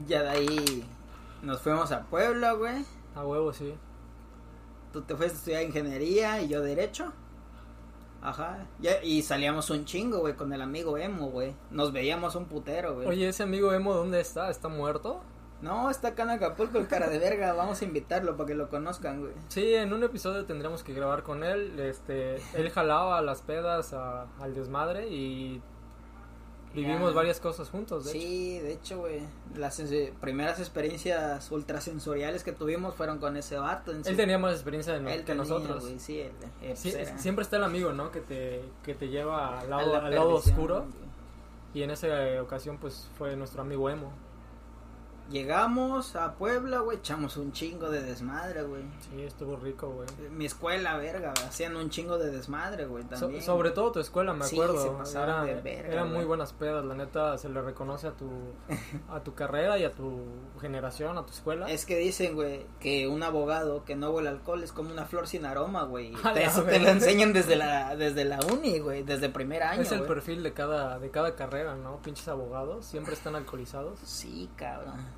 Ya 0.07 0.23
de 0.23 0.29
ahí 0.29 0.85
nos 1.41 1.61
fuimos 1.61 1.89
a 1.93 2.01
Puebla, 2.03 2.51
güey. 2.51 2.83
A 3.15 3.25
huevo, 3.25 3.53
sí. 3.53 3.73
Tú 4.91 5.03
te 5.03 5.15
fuiste 5.15 5.35
a 5.35 5.37
estudiar 5.37 5.63
ingeniería 5.63 6.41
y 6.41 6.49
yo 6.49 6.61
derecho. 6.61 7.13
Ajá. 8.29 8.65
Ya- 8.79 9.03
y 9.03 9.21
salíamos 9.21 9.69
un 9.69 9.85
chingo, 9.85 10.19
güey, 10.19 10.35
con 10.35 10.51
el 10.53 10.61
amigo 10.61 10.97
Emo, 10.97 11.27
güey. 11.29 11.53
Nos 11.71 11.91
veíamos 11.93 12.35
un 12.35 12.45
putero, 12.45 12.95
güey. 12.95 13.07
Oye, 13.07 13.29
ese 13.29 13.43
amigo 13.43 13.71
Emo, 13.73 13.93
¿dónde 13.93 14.19
está? 14.19 14.49
¿Está 14.49 14.67
muerto? 14.67 15.21
No, 15.61 15.89
está 15.89 16.09
acá 16.09 16.23
en 16.23 16.31
Acapulco, 16.31 16.77
el 16.77 16.87
cara 16.87 17.07
de 17.07 17.17
verga. 17.17 17.53
Vamos 17.53 17.81
a 17.81 17.85
invitarlo 17.85 18.35
para 18.35 18.47
que 18.47 18.55
lo 18.55 18.69
conozcan, 18.69 19.21
güey. 19.21 19.33
Sí, 19.47 19.73
en 19.73 19.93
un 19.93 20.03
episodio 20.03 20.45
tendríamos 20.45 20.83
que 20.83 20.93
grabar 20.93 21.23
con 21.23 21.43
él. 21.43 21.79
Este, 21.79 22.35
él 22.53 22.69
jalaba 22.71 23.21
las 23.21 23.41
pedas 23.41 23.93
a- 23.93 24.27
al 24.39 24.53
desmadre 24.53 25.07
y 25.07 25.61
Vivimos 26.75 27.11
Ya. 27.11 27.15
varias 27.15 27.39
cosas 27.39 27.69
juntos, 27.69 28.05
de 28.05 28.11
hecho. 28.11 28.19
Sí, 28.19 28.59
de 28.59 28.73
hecho, 28.73 28.97
güey, 28.99 29.21
las 29.55 29.81
primeras 30.19 30.59
experiencias 30.59 31.49
ultrasensoriales 31.51 32.43
que 32.43 32.51
tuvimos 32.51 32.93
fueron 32.95 33.19
con 33.19 33.37
ese 33.37 33.57
vato. 33.57 33.91
en. 33.91 34.05
Él 34.05 34.15
tenía 34.17 34.37
más 34.37 34.53
experiencia 34.53 34.93
de 34.93 34.99
no- 34.99 35.09
Él 35.09 35.19
que 35.21 35.25
tenía, 35.27 35.43
nosotros. 35.43 35.83
sí, 35.97 36.19
él, 36.19 36.31
Sí, 36.75 36.89
era- 36.89 37.17
siempre 37.17 37.43
está 37.43 37.57
el 37.57 37.63
amigo, 37.63 37.93
¿no? 37.93 38.11
Que 38.11 38.19
te, 38.21 38.61
que 38.83 38.93
te 38.93 39.07
lleva 39.07 39.59
al 39.61 39.69
lado, 39.69 39.93
la 39.93 39.99
al 40.05 40.13
lado 40.13 40.35
oscuro. 40.35 40.85
Y 41.73 41.83
en 41.83 41.91
esa 41.91 42.07
ocasión, 42.41 42.77
pues, 42.77 43.09
fue 43.17 43.35
nuestro 43.35 43.61
amigo 43.61 43.89
Emo. 43.89 44.11
Llegamos 45.31 46.15
a 46.15 46.35
Puebla, 46.35 46.79
güey, 46.79 46.99
echamos 46.99 47.35
un 47.37 47.51
chingo 47.51 47.89
de 47.89 48.01
desmadre, 48.03 48.61
güey. 48.63 48.83
Sí, 49.09 49.21
estuvo 49.23 49.55
rico, 49.55 49.89
güey. 49.89 50.07
Mi 50.29 50.45
escuela, 50.45 50.97
verga, 50.97 51.33
hacían 51.47 51.75
un 51.75 51.89
chingo 51.89 52.17
de 52.19 52.29
desmadre, 52.29 52.85
güey, 52.85 53.03
So- 53.15 53.41
sobre 53.41 53.71
todo 53.71 53.91
tu 53.91 53.99
escuela, 53.99 54.33
me 54.33 54.45
Sí, 54.45 54.55
acuerdo. 54.55 55.03
se 55.05 55.17
Era- 55.17 55.43
de 55.43 55.55
verga, 55.61 55.91
eran 55.93 56.13
muy 56.13 56.25
buenas 56.25 56.53
pedas, 56.53 56.85
la 56.85 56.93
neta, 56.93 57.37
se 57.39 57.49
le 57.49 57.61
reconoce 57.61 58.07
a 58.07 58.11
tu, 58.11 58.29
a 59.09 59.21
tu 59.23 59.33
carrera 59.33 59.79
y 59.79 59.83
a 59.83 59.93
tu 59.93 60.25
generación, 60.61 61.17
a 61.17 61.25
tu 61.25 61.33
escuela. 61.33 61.69
Es 61.71 61.85
que 61.87 61.97
dicen, 61.97 62.35
güey, 62.35 62.65
que 62.79 63.07
un 63.07 63.23
abogado 63.23 63.83
que 63.83 63.95
no 63.95 64.11
huele 64.11 64.29
alcohol 64.29 64.63
es 64.63 64.71
como 64.71 64.91
una 64.91 65.05
flor 65.05 65.27
sin 65.27 65.45
aroma, 65.45 65.83
güey. 65.85 66.13
Eso 66.35 66.63
te 66.63 66.79
lo 66.79 66.89
enseñan 66.89 67.33
desde 67.33 67.55
la, 67.55 67.95
desde 67.95 68.25
la 68.25 68.39
uni, 68.53 68.77
güey, 68.79 69.01
desde 69.03 69.29
primer 69.29 69.63
año, 69.63 69.81
es 69.81 69.91
el 69.91 69.99
güey. 69.99 70.07
perfil 70.09 70.43
de 70.43 70.53
cada, 70.53 70.99
de 70.99 71.09
cada 71.09 71.35
carrera, 71.35 71.75
¿no? 71.75 71.97
Pinches 72.03 72.27
abogados, 72.27 72.85
siempre 72.85 73.13
están 73.15 73.35
alcoholizados. 73.35 73.97
Sí, 74.03 74.49
cabrón. 74.55 75.14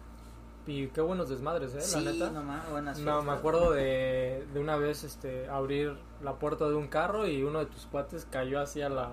Y 0.67 0.87
qué 0.87 1.01
buenos 1.01 1.29
desmadres, 1.29 1.73
¿eh? 1.73 1.81
sí, 1.81 2.01
la 2.01 2.11
neta. 2.11 2.29
no 2.29 2.43
buenas 2.71 2.99
No, 2.99 3.23
me 3.23 3.31
acuerdo 3.31 3.71
de, 3.71 4.45
de 4.53 4.59
una 4.59 4.75
vez 4.75 5.03
este, 5.05 5.47
abrir 5.49 5.97
la 6.21 6.33
puerta 6.35 6.67
de 6.67 6.75
un 6.75 6.87
carro 6.87 7.25
y 7.25 7.41
uno 7.43 7.59
de 7.59 7.65
tus 7.67 7.85
cuates 7.85 8.27
cayó 8.29 8.59
así 8.59 8.81
a 8.81 8.89
la, 8.89 9.11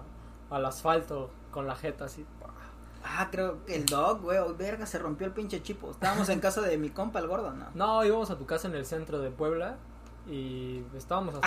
al 0.50 0.66
asfalto 0.66 1.30
con 1.52 1.66
la 1.66 1.76
jeta 1.76 2.06
así. 2.06 2.26
Ah, 3.04 3.28
creo 3.30 3.64
que 3.66 3.76
el 3.76 3.84
dog, 3.86 4.22
güey, 4.22 4.38
oh, 4.38 4.54
verga, 4.54 4.86
se 4.86 4.98
rompió 4.98 5.26
el 5.26 5.32
pinche 5.32 5.62
chipo. 5.62 5.90
Estábamos 5.90 6.28
en 6.30 6.40
casa 6.40 6.60
de 6.62 6.76
mi 6.78 6.88
compa, 6.90 7.18
el 7.20 7.28
gordo, 7.28 7.52
¿no? 7.52 7.66
No, 7.74 8.04
íbamos 8.04 8.30
a 8.30 8.36
tu 8.38 8.46
casa 8.46 8.66
en 8.66 8.74
el 8.74 8.86
centro 8.86 9.20
de 9.20 9.30
Puebla 9.30 9.76
y 10.28 10.82
estábamos 10.96 11.34
hasta 11.34 11.46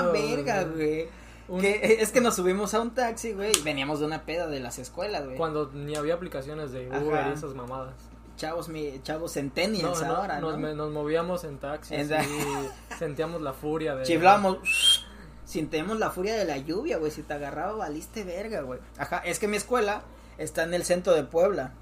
Ah, 0.00 0.10
verga, 0.12 0.64
güey. 0.64 1.08
Un- 1.48 1.60
Que, 1.60 1.98
es 2.00 2.10
que 2.10 2.20
nos 2.20 2.34
subimos 2.34 2.74
a 2.74 2.80
un 2.80 2.90
taxi, 2.90 3.32
güey, 3.32 3.52
y 3.56 3.62
veníamos 3.62 4.00
de 4.00 4.06
una 4.06 4.24
peda 4.24 4.48
de 4.48 4.58
las 4.58 4.80
escuelas, 4.80 5.24
güey. 5.24 5.36
Cuando 5.36 5.70
ni 5.72 5.94
había 5.94 6.14
aplicaciones 6.14 6.72
de 6.72 6.90
Ajá. 6.90 6.98
Uber 7.04 7.26
y 7.28 7.32
esas 7.34 7.54
mamadas. 7.54 7.94
Chavos, 8.36 8.68
mi, 8.68 9.00
chavos 9.02 9.32
centennials 9.32 10.00
No, 10.02 10.06
no, 10.08 10.16
ahora, 10.16 10.40
nos, 10.40 10.52
¿no? 10.52 10.58
me- 10.58 10.74
nos 10.74 10.90
movíamos 10.92 11.44
en 11.44 11.58
taxi, 11.58 11.94
En 11.94 12.12
así, 12.12 12.28
sentíamos 12.98 13.40
la 13.40 13.52
furia 13.54 13.94
de... 13.94 14.04
Chiflamos, 14.04 15.06
sentimos 15.44 15.98
la 15.98 16.10
furia 16.10 16.36
de 16.36 16.44
la 16.44 16.58
lluvia, 16.58 16.98
güey. 16.98 17.10
Si 17.10 17.22
te 17.22 17.34
agarraba, 17.34 17.72
valiste 17.72 18.24
verga, 18.24 18.60
güey. 18.62 18.80
Ajá, 18.98 19.18
es 19.18 19.38
que 19.38 19.48
mi 19.48 19.56
escuela 19.56 20.02
está 20.38 20.64
en 20.64 20.74
el 20.74 20.84
centro 20.84 21.14
de 21.14 21.24
Puebla. 21.24 21.72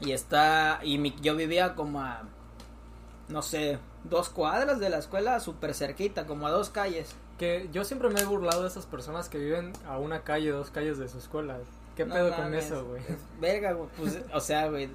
Y 0.00 0.12
está, 0.12 0.80
y 0.82 0.98
mi, 0.98 1.14
yo 1.20 1.36
vivía 1.36 1.74
como 1.74 2.00
a, 2.00 2.22
no 3.28 3.42
sé, 3.42 3.78
dos 4.04 4.30
cuadras 4.30 4.80
de 4.80 4.90
la 4.90 4.98
escuela, 4.98 5.38
súper 5.40 5.74
cerquita, 5.74 6.26
como 6.26 6.46
a 6.46 6.50
dos 6.50 6.70
calles. 6.70 7.14
Que 7.38 7.68
yo 7.72 7.84
siempre 7.84 8.08
me 8.08 8.20
he 8.20 8.24
burlado 8.24 8.62
de 8.62 8.68
esas 8.68 8.86
personas 8.86 9.28
que 9.28 9.38
viven 9.38 9.72
a 9.86 9.98
una 9.98 10.22
calle, 10.22 10.50
dos 10.50 10.70
calles 10.70 10.98
de 10.98 11.08
su 11.08 11.18
escuela. 11.18 11.58
¿Qué 11.96 12.06
No 12.06 12.14
pedo 12.14 12.34
con 12.34 12.54
eso, 12.54 12.84
güey? 12.86 13.02
Verga, 13.40 13.72
güey, 13.72 13.88
pues, 13.98 14.18
o 14.32 14.40
sea, 14.40 14.68
güey. 14.68 14.88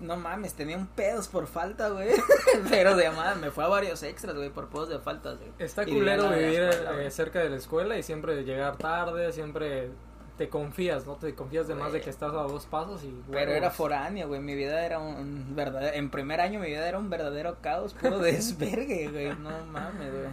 No 0.00 0.16
mames, 0.16 0.54
tenía 0.54 0.76
un 0.76 0.86
pedos 0.86 1.26
por 1.28 1.46
falta, 1.46 1.88
güey. 1.88 2.10
Pero 2.70 2.94
de 2.96 3.10
más, 3.10 3.36
me 3.36 3.50
fue 3.50 3.64
a 3.64 3.68
varios 3.68 4.02
extras, 4.02 4.36
güey, 4.36 4.50
por 4.50 4.68
pedos 4.68 4.88
de 4.88 4.98
faltas, 5.00 5.38
güey. 5.38 5.50
Está 5.58 5.82
Y 5.82 5.92
culero 5.92 6.28
vivir 6.30 6.62
escuela, 6.62 6.90
eh, 6.90 6.94
güey. 6.94 7.10
cerca 7.10 7.38
de 7.40 7.50
la 7.50 7.56
escuela 7.56 7.98
y 7.98 8.02
siempre 8.02 8.44
llegar 8.44 8.76
tarde, 8.76 9.32
siempre 9.32 9.90
te 10.36 10.48
confías, 10.48 11.04
¿no? 11.04 11.16
Te 11.16 11.34
confías 11.34 11.66
de 11.66 11.74
más 11.74 11.86
de 11.86 11.98
Güey. 11.98 12.02
que 12.02 12.10
estás 12.10 12.30
a 12.30 12.42
dos 12.42 12.66
pasos 12.66 13.02
y... 13.02 13.08
Pero 13.26 13.38
huevos. 13.38 13.56
era 13.56 13.70
foráneo, 13.72 14.28
güey. 14.28 14.40
Mi 14.40 14.54
vida 14.54 14.86
era 14.86 15.00
un 15.00 15.56
verdadero. 15.56 15.96
En 15.96 16.10
primer 16.10 16.40
año, 16.40 16.60
mi 16.60 16.68
vida 16.68 16.88
era 16.88 16.96
un 16.96 17.10
verdadero 17.10 17.56
caos, 17.60 17.92
puro 17.94 18.18
desvergue, 18.20 19.08
güey. 19.08 19.28
No 19.36 19.50
mames, 19.66 20.12
güey. 20.12 20.28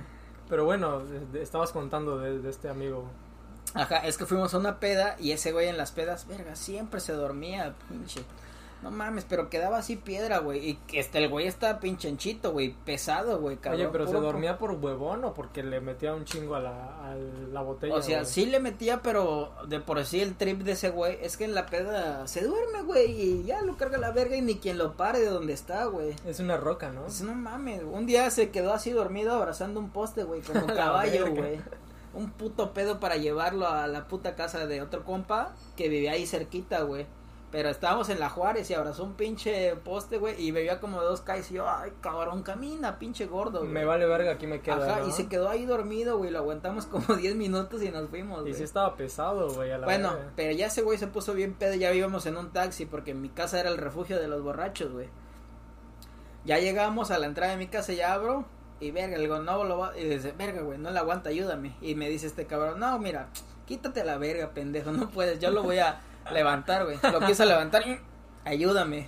Pero 0.48 0.64
bueno, 0.64 1.02
estabas 1.34 1.72
contando 1.72 2.20
de, 2.20 2.38
de 2.38 2.50
este 2.52 2.70
amigo. 2.70 3.10
Ajá, 3.74 3.98
es 4.06 4.20
que 4.20 4.28
fuimos 4.28 4.54
a 4.54 4.60
una 4.60 4.80
peda 4.80 5.16
y 5.20 5.32
ese 5.32 5.52
güey 5.52 5.68
en 5.70 5.78
las 5.78 5.92
pedas, 5.92 6.28
verga, 6.28 6.56
siempre 6.56 7.00
se 7.00 7.14
dormía, 7.14 7.74
pinche. 7.90 8.22
No 8.86 8.92
mames, 8.92 9.26
pero 9.28 9.50
quedaba 9.50 9.80
así 9.80 9.96
piedra, 9.96 10.38
güey. 10.38 10.70
Y 10.70 10.76
que 10.76 11.00
este, 11.00 11.18
el 11.18 11.28
güey 11.28 11.48
está 11.48 11.80
pinche 11.80 12.08
enchito, 12.08 12.52
güey. 12.52 12.76
Pesado, 12.86 13.40
güey, 13.40 13.58
cabrón. 13.58 13.82
Oye, 13.82 13.90
pero 13.92 14.06
¿se 14.06 14.14
dormía 14.14 14.60
por 14.60 14.74
huevón 14.74 15.24
o 15.24 15.34
porque 15.34 15.64
le 15.64 15.82
metía 15.82 16.14
un 16.14 16.24
chingo 16.24 16.54
a 16.54 16.60
la, 16.60 17.10
a 17.10 17.16
la 17.16 17.62
botella? 17.64 17.96
O 17.96 18.04
sea, 18.04 18.20
güey? 18.20 18.32
sí 18.32 18.46
le 18.46 18.60
metía, 18.60 19.02
pero 19.02 19.54
de 19.68 19.80
por 19.80 20.06
sí 20.06 20.22
el 20.22 20.36
trip 20.36 20.62
de 20.62 20.74
ese 20.74 20.92
güey 20.92 21.18
es 21.20 21.36
que 21.36 21.46
en 21.46 21.56
la 21.56 21.66
peda 21.66 22.28
se 22.28 22.44
duerme, 22.44 22.84
güey. 22.84 23.20
Y 23.20 23.44
ya 23.46 23.64
lo 23.64 23.76
carga 23.76 23.98
la 23.98 24.12
verga 24.12 24.36
y 24.36 24.44
ni 24.44 24.58
quien 24.58 24.78
lo 24.78 24.96
pare 24.96 25.20
de 25.20 25.30
donde 25.30 25.54
está, 25.54 25.86
güey. 25.86 26.14
Es 26.24 26.40
una 26.40 26.58
roca, 26.58 26.92
¿no? 26.92 27.06
Pues, 27.06 27.22
no 27.22 27.34
mames, 27.34 27.82
un 27.82 28.06
día 28.06 28.30
se 28.30 28.52
quedó 28.52 28.72
así 28.72 28.92
dormido 28.92 29.34
abrazando 29.34 29.80
un 29.80 29.90
poste, 29.90 30.26
güey, 30.26 30.42
como 30.42 30.68
caballo, 30.68 31.32
güey. 31.32 31.60
Un 32.14 32.30
puto 32.30 32.72
pedo 32.72 33.00
para 33.00 33.16
llevarlo 33.18 33.68
a 33.68 33.88
la 33.88 34.08
puta 34.08 34.36
casa 34.36 34.68
de 34.68 34.84
otro 34.84 35.04
compa 35.04 35.56
que 35.76 35.90
vivía 35.90 36.12
ahí 36.12 36.28
cerquita, 36.28 36.84
güey. 36.84 37.08
Pero 37.56 37.70
estábamos 37.70 38.10
en 38.10 38.20
la 38.20 38.30
Juárez 38.30 38.70
y 38.70 38.74
abrazó 38.74 39.06
un 39.06 39.14
pinche 39.14 39.78
poste, 39.78 40.18
güey, 40.18 40.36
y 40.44 40.52
bebía 40.52 40.82
como 40.82 41.02
dos 41.02 41.22
calles 41.22 41.50
y 41.52 41.54
yo, 41.54 41.70
ay, 41.70 41.94
cabrón, 42.02 42.44
camina, 42.44 43.00
pinche 43.00 43.28
gordo, 43.28 43.60
güey. 43.60 43.72
Me 43.72 43.86
vale 43.86 44.06
verga, 44.06 44.34
aquí 44.34 44.46
me 44.46 44.60
quedo. 44.60 44.84
Ajá, 44.84 45.00
¿no? 45.00 45.08
y 45.08 45.14
se 45.14 45.30
quedó 45.30 45.48
ahí 45.48 45.66
dormido, 45.66 46.18
güey, 46.18 46.32
lo 46.32 46.40
aguantamos 46.40 46.86
como 46.92 47.16
10 47.16 47.38
minutos 47.38 47.82
y 47.82 47.92
nos 47.92 48.10
fuimos, 48.10 48.40
Y 48.40 48.42
güey. 48.42 48.54
sí 48.56 48.64
estaba 48.64 48.98
pesado, 48.98 49.54
güey, 49.54 49.72
a 49.72 49.78
la 49.78 49.86
Bueno, 49.86 50.18
pero 50.36 50.52
ya 50.52 50.68
ese 50.68 50.82
güey 50.82 50.98
se 50.98 51.08
puso 51.08 51.34
bien 51.34 51.54
pedo, 51.54 51.76
ya 51.76 51.94
íbamos 51.94 52.26
en 52.26 52.36
un 52.36 52.52
taxi 52.52 52.86
porque 52.86 53.14
mi 53.14 53.30
casa 53.30 53.58
era 53.58 53.70
el 53.70 53.78
refugio 53.78 54.20
de 54.20 54.28
los 54.28 54.42
borrachos, 54.42 54.92
güey. 54.92 55.08
Ya 56.44 56.60
llegamos 56.60 57.10
a 57.10 57.20
la 57.20 57.28
entrada 57.28 57.54
de 57.54 57.58
mi 57.58 57.68
casa, 57.68 57.94
ya 57.94 58.12
abro 58.12 58.44
y 58.82 58.92
verga, 58.92 59.16
le 59.16 59.24
digo, 59.24 59.40
no 59.40 59.64
lo 59.64 59.78
va, 59.78 59.98
y 59.98 60.04
dice, 60.04 60.34
verga, 60.38 60.62
güey, 60.62 60.78
no 60.78 60.92
la 60.92 61.00
aguanta, 61.00 61.30
ayúdame. 61.30 61.78
Y 61.80 61.96
me 61.96 62.10
dice 62.10 62.28
este 62.28 62.48
cabrón, 62.48 62.82
no, 62.82 63.00
mira, 63.00 63.30
quítate 63.66 64.04
la 64.04 64.18
verga, 64.18 64.50
pendejo, 64.50 64.92
no 64.92 65.10
puedes, 65.10 65.40
yo 65.40 65.52
lo 65.52 65.64
voy 65.64 65.78
a 65.78 66.02
levantar, 66.32 66.86
güey. 66.86 66.98
Lo 67.12 67.20
quiso 67.22 67.46
levantar, 67.46 67.84
ayúdame. 68.44 69.08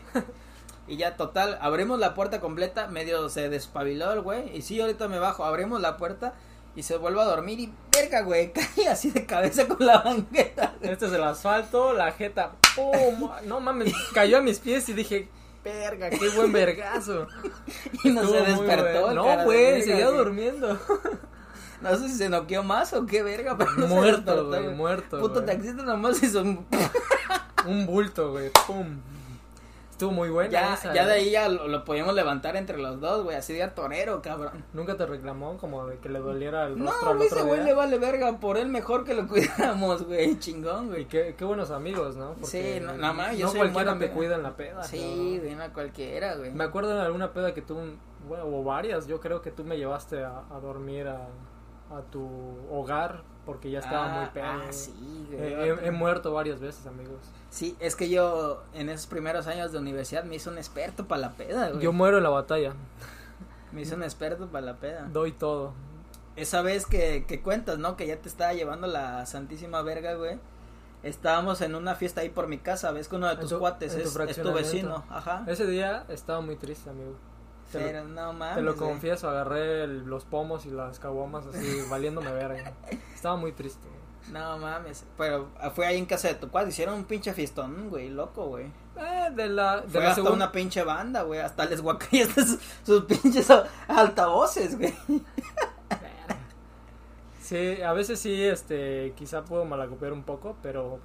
Y 0.88 0.98
ya, 0.98 1.18
total, 1.18 1.58
abrimos 1.62 2.00
la 2.00 2.14
puerta 2.14 2.40
completa, 2.40 2.88
medio 2.88 3.28
se 3.30 3.50
despabiló 3.50 4.14
el 4.14 4.22
güey, 4.22 4.56
y 4.56 4.62
sí, 4.62 4.80
ahorita 4.80 5.08
me 5.10 5.20
bajo, 5.20 5.44
abrimos 5.44 5.82
la 5.82 5.98
puerta 5.98 6.34
y 6.76 6.84
se 6.84 6.96
vuelve 6.96 7.20
a 7.22 7.26
dormir 7.26 7.60
y 7.60 7.74
verga, 7.92 8.22
güey, 8.22 8.54
cae 8.76 8.88
así 8.88 9.12
de 9.12 9.26
cabeza 9.26 9.68
con 9.68 9.86
la 9.86 9.98
banqueta. 10.00 10.76
güey. 10.80 10.92
Este 10.94 11.08
es 11.08 11.12
el 11.12 11.24
asfalto, 11.24 11.92
la 11.94 12.12
jeta, 12.14 12.54
¡pum! 12.76 13.30
No 13.46 13.60
mames, 13.60 13.94
cayó 14.14 14.38
a 14.38 14.42
mis 14.42 14.60
pies 14.60 14.88
y 14.88 14.94
dije, 14.94 15.28
verga, 15.64 16.10
qué 16.10 16.30
buen 16.30 16.54
vergazo. 16.54 17.28
Y 18.04 18.12
no 18.12 18.22
se 18.26 18.38
Estuvo 18.40 18.64
despertó. 18.64 19.10
el 19.10 19.16
No, 19.16 19.44
güey, 19.44 19.82
seguía 19.82 20.06
güey. 20.08 20.18
durmiendo. 20.20 20.80
No 21.82 21.96
sé 21.96 22.08
si 22.10 22.16
se 22.16 22.30
noqueó 22.30 22.64
más 22.64 22.94
o 22.94 23.06
qué 23.06 23.22
verga, 23.24 23.56
pero 23.58 23.72
no 23.74 23.88
muerto, 23.88 24.48
güey, 24.48 24.68
muerto. 24.70 25.20
Puto 25.20 25.36
güey. 25.36 25.46
taxista 25.46 25.84
nomás 25.84 26.22
hizo 26.24 26.42
un... 26.42 26.66
Un 27.68 27.86
bulto, 27.86 28.32
güey, 28.32 28.50
¡pum! 28.66 28.86
Estuvo 29.92 30.12
muy 30.12 30.30
buena 30.30 30.52
Ya, 30.52 30.74
esa, 30.76 30.94
ya 30.94 31.06
de 31.06 31.14
güey. 31.14 31.24
ahí 31.26 31.32
ya 31.32 31.50
lo, 31.50 31.68
lo 31.68 31.84
podíamos 31.84 32.14
levantar 32.14 32.56
entre 32.56 32.78
los 32.78 33.02
dos, 33.02 33.24
güey, 33.24 33.36
así 33.36 33.52
de 33.54 33.68
torero, 33.70 34.22
cabrón. 34.22 34.64
Nunca 34.74 34.96
te 34.96 35.06
reclamó 35.08 35.58
como 35.58 35.88
de 35.88 35.98
que 35.98 36.08
le 36.08 36.20
doliera 36.20 36.68
el 36.68 36.78
No, 36.78 36.86
rostro 36.86 37.10
al 37.10 37.16
güey, 37.18 37.28
otro 37.28 37.40
ese 37.40 37.48
güey 37.48 37.64
le 37.64 37.74
vale 37.74 37.98
verga, 37.98 38.40
por 38.40 38.58
él 38.58 38.70
mejor 38.70 39.04
que 39.04 39.16
lo 39.16 39.28
cuidáramos, 39.28 40.04
güey, 40.04 40.38
chingón, 40.40 40.88
güey. 40.90 41.08
qué, 41.08 41.34
qué 41.38 41.44
buenos 41.44 41.72
amigos, 41.72 42.16
¿no? 42.16 42.36
Sí, 42.44 42.80
no- 42.82 42.94
nada 42.94 43.12
más, 43.14 43.36
yo 43.38 43.48
no 43.48 43.52
soy 43.52 43.60
cualquiera 43.62 43.96
muy 43.96 44.06
te 44.08 44.12
cuida 44.14 44.36
en 44.36 44.44
la 44.44 44.56
peda. 44.56 44.84
Sí, 44.84 45.40
güey, 45.42 45.56
no 45.56 45.74
cualquiera, 45.74 46.36
güey. 46.36 46.52
Me 46.52 46.64
acuerdo 46.64 46.96
de 46.96 47.02
alguna 47.02 47.34
peda 47.34 47.54
que 47.56 47.64
tú, 47.64 47.76
bueno, 48.30 48.46
o 48.46 48.64
varias, 48.64 49.08
yo 49.08 49.20
creo 49.20 49.42
que 49.42 49.50
tú 49.52 49.64
me 49.66 49.78
llevaste 49.78 50.24
a, 50.24 50.44
a 50.52 50.60
dormir 50.62 51.08
a, 51.08 51.28
a 51.92 52.02
tu 52.12 52.28
hogar 52.72 53.24
porque 53.46 53.72
ya 53.72 53.80
estaba 53.80 54.14
Ah, 54.14 54.20
muy 54.22 54.30
pedo. 54.32 54.46
Ah, 54.46 54.72
sí, 54.72 55.26
güey. 55.32 55.42
Eh, 55.42 55.78
he, 55.82 55.88
he 55.88 55.92
muerto 55.92 56.34
varias 56.34 56.60
veces, 56.60 56.86
amigos. 56.86 57.20
Sí, 57.50 57.78
es 57.80 57.96
que 57.96 58.10
yo 58.10 58.64
en 58.74 58.90
esos 58.90 59.08
primeros 59.08 59.48
años 59.48 59.72
de 59.72 59.78
universidad 59.78 60.24
me 60.26 60.36
hice 60.36 60.50
un 60.50 60.58
experto 60.58 61.08
para 61.08 61.22
la 61.22 61.32
peda, 61.32 61.70
güey. 61.70 61.82
Yo 61.82 61.94
muero 61.94 62.18
en 62.18 62.24
la 62.24 62.30
batalla, 62.30 62.74
Me 63.72 63.82
hice 63.82 63.96
un 63.96 64.04
experto 64.04 64.48
para 64.48 64.66
la 64.66 64.76
peda. 64.78 65.08
doy 65.12 65.32
todo. 65.32 65.74
Esa 66.36 66.62
vez 66.62 66.86
que, 66.86 67.26
que 67.28 67.42
cuentas, 67.42 67.80
¿no? 67.80 67.96
Que 67.98 68.06
ya 68.08 68.18
te 68.18 68.30
estaba 68.30 68.54
llevando 68.54 68.86
la 68.88 69.26
santísima 69.26 69.82
verga, 69.82 70.14
güey. 70.16 70.38
Estábamos 71.04 71.62
en 71.62 71.74
una 71.76 71.96
fiesta 71.96 72.22
ahí 72.22 72.30
por 72.30 72.48
mi 72.48 72.58
casa, 72.58 72.92
ves 72.92 73.08
que 73.08 73.16
uno 73.16 73.28
de 73.28 73.38
tus 73.38 73.50
tu- 73.52 73.60
cuates 73.60 73.94
en 73.96 74.04
tu 74.04 74.22
es, 74.24 74.38
es 74.38 74.42
tu 74.44 74.52
vecino, 74.54 75.04
ajá. 75.10 75.44
Ese 75.48 75.66
día 75.68 76.06
estaba 76.10 76.42
muy 76.42 76.56
triste, 76.58 76.90
amigo. 76.90 77.16
Te 77.72 77.80
lo- 77.80 77.86
Pero 77.86 78.04
no 78.06 78.34
mames. 78.34 78.56
Te 78.56 78.62
lo 78.62 78.76
güey. 78.76 78.90
confieso, 78.90 79.30
agarré 79.30 79.84
el- 79.84 80.06
los 80.06 80.24
pomos 80.26 80.66
y 80.66 80.70
las 80.72 81.00
caguamas 81.00 81.46
así, 81.48 81.82
valiéndome 81.90 82.32
verga. 82.32 82.74
Estaba 83.14 83.36
muy 83.36 83.52
triste. 83.52 83.88
güey. 83.88 83.98
No 84.32 84.58
mames. 84.58 85.06
Pero 85.18 85.50
fue 85.74 85.86
ahí 85.86 85.98
en 85.98 86.06
casa 86.06 86.28
de 86.28 86.36
tu 86.36 86.50
cuate, 86.50 86.70
hicieron 86.70 86.96
un 86.96 87.06
pinche 87.06 87.34
fiestón, 87.34 87.90
güey, 87.90 88.10
loco, 88.10 88.46
güey. 88.48 88.66
Eh, 88.98 89.30
de 89.34 89.48
la, 89.48 89.82
de 89.82 89.88
Fue 89.90 90.02
la 90.02 90.10
hasta 90.10 90.24
una 90.32 90.52
pinche 90.52 90.84
banda, 90.84 91.22
güey. 91.24 91.40
Hasta 91.40 91.66
les 91.66 91.82
guacayaste 91.82 92.46
sus, 92.46 92.60
sus 92.84 93.04
pinches 93.06 93.48
altavoces, 93.88 94.78
güey. 94.78 94.94
Sí, 97.42 97.82
a 97.82 97.94
veces 97.94 98.20
sí, 98.20 98.44
este, 98.44 99.14
quizá 99.16 99.44
puedo 99.46 99.64
malacopiar 99.64 100.12
un 100.12 100.24
poco, 100.24 100.58
pero 100.62 101.00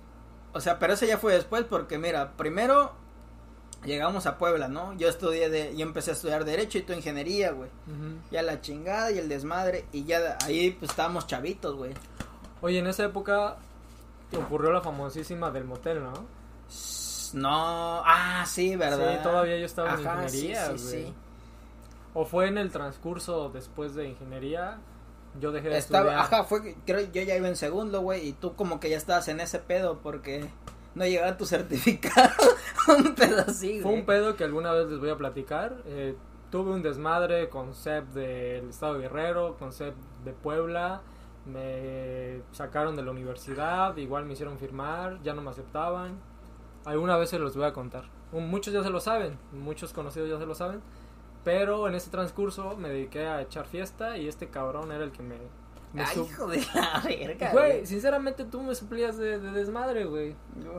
O 0.53 0.61
sea, 0.61 0.79
pero 0.79 0.95
eso 0.95 1.07
ya 1.07 1.17
fue 1.19 1.35
después 1.35 1.65
porque 1.65 1.99
mira, 1.99 2.33
primero 2.37 2.93
llegamos 3.85 4.27
a 4.27 4.39
Puebla, 4.39 4.69
¿no? 4.69 4.93
Yo 4.95 5.09
estudié 5.09 5.49
de, 5.51 5.77
yo 5.77 5.85
empecé 5.85 6.11
a 6.11 6.15
estudiar 6.15 6.45
derecho 6.45 6.79
y 6.79 6.83
tu 6.83 6.93
ingeniería, 6.93 7.53
güey. 7.53 7.71
Ya 8.31 8.43
la 8.43 8.61
chingada 8.61 9.11
y 9.11 9.19
el 9.19 9.29
desmadre 9.29 9.87
y 9.93 10.05
ya 10.05 10.39
ahí 10.45 10.71
pues 10.73 10.91
estábamos 10.91 11.27
chavitos, 11.27 11.77
güey. 11.77 11.93
Oye, 12.61 12.79
en 12.79 12.87
esa 12.87 13.05
época 13.05 13.57
ocurrió 14.37 14.73
la 14.73 14.81
famosísima 14.81 15.51
del 15.51 15.65
motel, 15.65 16.03
¿no? 16.03 16.13
No, 17.35 18.03
ah, 18.05 18.45
sí, 18.47 18.77
¿verdad? 18.77 19.17
Sí, 19.17 19.23
todavía 19.23 19.59
yo 19.59 19.65
estaba 19.67 19.95
en 19.95 20.01
ingeniería, 20.01 20.67
sí, 20.73 20.79
sí, 20.79 20.85
güey. 20.91 21.05
sí. 21.07 21.15
O 22.15 22.25
fue 22.27 22.47
en 22.49 22.59
el 22.59 22.71
transcurso 22.71 23.49
después 23.49 23.95
de 23.95 24.07
ingeniería, 24.09 24.79
yo 25.41 25.51
dejé 25.51 25.71
de 25.71 25.79
Estaba, 25.79 26.11
estudiar. 26.11 26.25
ajá, 26.27 26.45
fue, 26.45 26.63
que- 26.63 26.77
creo 26.85 27.01
yo 27.11 27.23
ya 27.23 27.35
iba 27.37 27.49
en 27.49 27.57
segundo, 27.57 28.03
güey, 28.03 28.29
y 28.29 28.33
tú 28.35 28.55
como 28.55 28.81
que 28.81 28.91
ya 28.91 28.99
estabas 28.99 29.29
en 29.29 29.41
ese 29.41 29.59
pedo 29.59 29.99
porque 30.03 30.45
no 30.95 31.05
llegaba 31.05 31.37
tu 31.37 31.47
certificado, 31.47 32.33
un 32.99 33.15
pedo 33.15 33.43
así, 33.47 33.81
Fue 33.81 33.91
güey. 33.91 34.01
un 34.01 34.07
pedo 34.07 34.37
que 34.37 34.45
alguna 34.45 34.73
vez 34.73 34.89
les 34.89 34.99
voy 34.99 35.11
a 35.11 35.17
platicar. 35.17 35.83
Eh, 35.87 36.17
tuve 36.51 36.73
un 36.73 36.83
desmadre 36.83 37.49
con 37.49 37.75
CEP 37.75 38.09
del 38.09 38.69
Estado 38.71 38.95
de 38.95 39.01
Guerrero, 39.01 39.57
con 39.59 39.73
CEP 39.73 39.95
de 40.25 40.33
Puebla. 40.33 41.01
Me 41.47 42.41
sacaron 42.53 42.95
de 42.95 43.03
la 43.03 43.11
universidad, 43.11 43.97
igual 43.97 44.27
me 44.27 44.35
hicieron 44.35 44.59
firmar, 44.59 45.21
ya 45.23 45.35
no 45.35 45.43
me 45.43 45.51
aceptaban. 45.51 46.21
Alguna 46.85 47.17
vez 47.17 47.31
se 47.31 47.39
los 47.39 47.57
voy 47.57 47.65
a 47.67 47.73
contar. 47.73 48.05
Muchos 48.33 48.73
ya 48.73 48.83
se 48.83 48.91
lo 48.91 49.01
saben, 49.01 49.39
muchos 49.53 49.93
conocidos 49.93 50.29
ya 50.31 50.39
se 50.39 50.47
lo 50.47 50.55
saben. 50.55 50.81
Pero 51.45 51.89
en 51.89 51.95
ese 51.95 52.11
transcurso 52.11 52.77
me 52.77 52.89
dediqué 52.89 53.27
a 53.27 53.43
echar 53.43 53.67
fiesta 53.67 54.17
y 54.17 54.29
este 54.29 54.49
cabrón 54.49 54.93
era 54.93 55.05
el 55.05 55.11
que 55.11 55.23
me... 55.23 55.37
me 55.93 56.03
Ay, 56.03 56.21
hijo 56.21 56.47
de 56.47 56.57
la 56.75 57.03
verga, 57.05 57.51
Güey, 57.53 57.85
sinceramente 57.87 58.45
tú 58.45 58.63
me 58.63 58.75
suplías 58.75 59.19
de, 59.19 59.39
de 59.39 59.51
desmadre, 59.53 60.05
güey. 60.07 60.35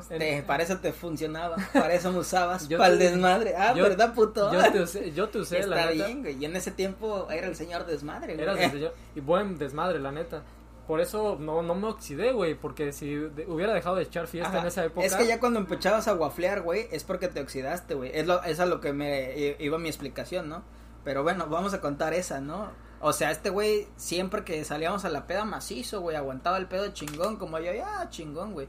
Te- 0.09 0.41
para 0.43 0.63
eso 0.63 0.77
te 0.79 0.91
funcionaba, 0.91 1.55
para 1.71 1.93
eso 1.93 2.11
me 2.11 2.19
usabas, 2.19 2.67
para 2.77 2.87
el 2.93 2.99
desmadre. 2.99 3.55
Ah, 3.55 3.73
yo- 3.75 3.83
¿verdad, 3.83 4.13
puto? 4.13 4.51
Yo 4.51 4.71
te 4.71 4.81
usé, 4.81 5.11
yo 5.11 5.29
te 5.29 5.37
usé 5.39 5.59
la 5.67 5.81
Está 5.81 5.91
neta. 5.91 6.05
bien, 6.07 6.21
güey. 6.21 6.37
Y 6.37 6.45
en 6.45 6.55
ese 6.55 6.71
tiempo 6.71 7.27
era 7.29 7.47
el 7.47 7.55
señor 7.55 7.85
desmadre, 7.85 8.33
güey. 8.33 8.43
Eras 8.43 8.59
el 8.59 8.71
señor- 8.71 8.93
y 9.15 9.19
buen 9.19 9.57
desmadre, 9.59 9.99
la 9.99 10.11
neta. 10.11 10.43
Por 10.87 10.99
eso 10.99 11.37
no, 11.39 11.61
no 11.61 11.75
me 11.75 11.87
oxidé, 11.87 12.33
güey, 12.33 12.55
porque 12.55 12.91
si 12.91 13.13
de- 13.15 13.45
hubiera 13.47 13.73
dejado 13.73 13.95
de 13.95 14.03
echar 14.03 14.27
fiesta 14.27 14.49
Ajá. 14.49 14.59
en 14.61 14.65
esa 14.67 14.83
época... 14.83 15.05
Es 15.05 15.15
que 15.15 15.25
ya 15.27 15.39
cuando 15.39 15.59
empezabas 15.59 16.07
a 16.09 16.13
guaflear, 16.13 16.61
güey, 16.61 16.87
es 16.91 17.03
porque 17.05 17.29
te 17.29 17.39
oxidaste, 17.39 17.93
güey. 17.93 18.11
Es, 18.13 18.27
lo, 18.27 18.43
es 18.43 18.59
a 18.59 18.65
lo 18.65 18.81
que 18.81 18.91
me 18.91 19.55
iba 19.59 19.77
mi 19.77 19.87
explicación, 19.87 20.49
¿no? 20.49 20.63
Pero 21.05 21.23
bueno, 21.23 21.47
vamos 21.47 21.73
a 21.73 21.79
contar 21.79 22.13
esa, 22.13 22.41
¿no? 22.41 22.69
O 23.05 23.11
sea, 23.13 23.31
este 23.31 23.49
güey, 23.49 23.87
siempre 23.97 24.43
que 24.45 24.63
salíamos 24.63 25.03
a 25.05 25.09
la 25.09 25.27
peda 25.27 25.43
macizo, 25.45 25.99
güey, 26.01 26.15
aguantaba 26.15 26.57
el 26.57 26.67
pedo 26.67 26.87
chingón, 26.93 27.35
como 27.35 27.59
yo, 27.59 27.73
ya, 27.73 28.09
chingón, 28.09 28.53
güey. 28.53 28.67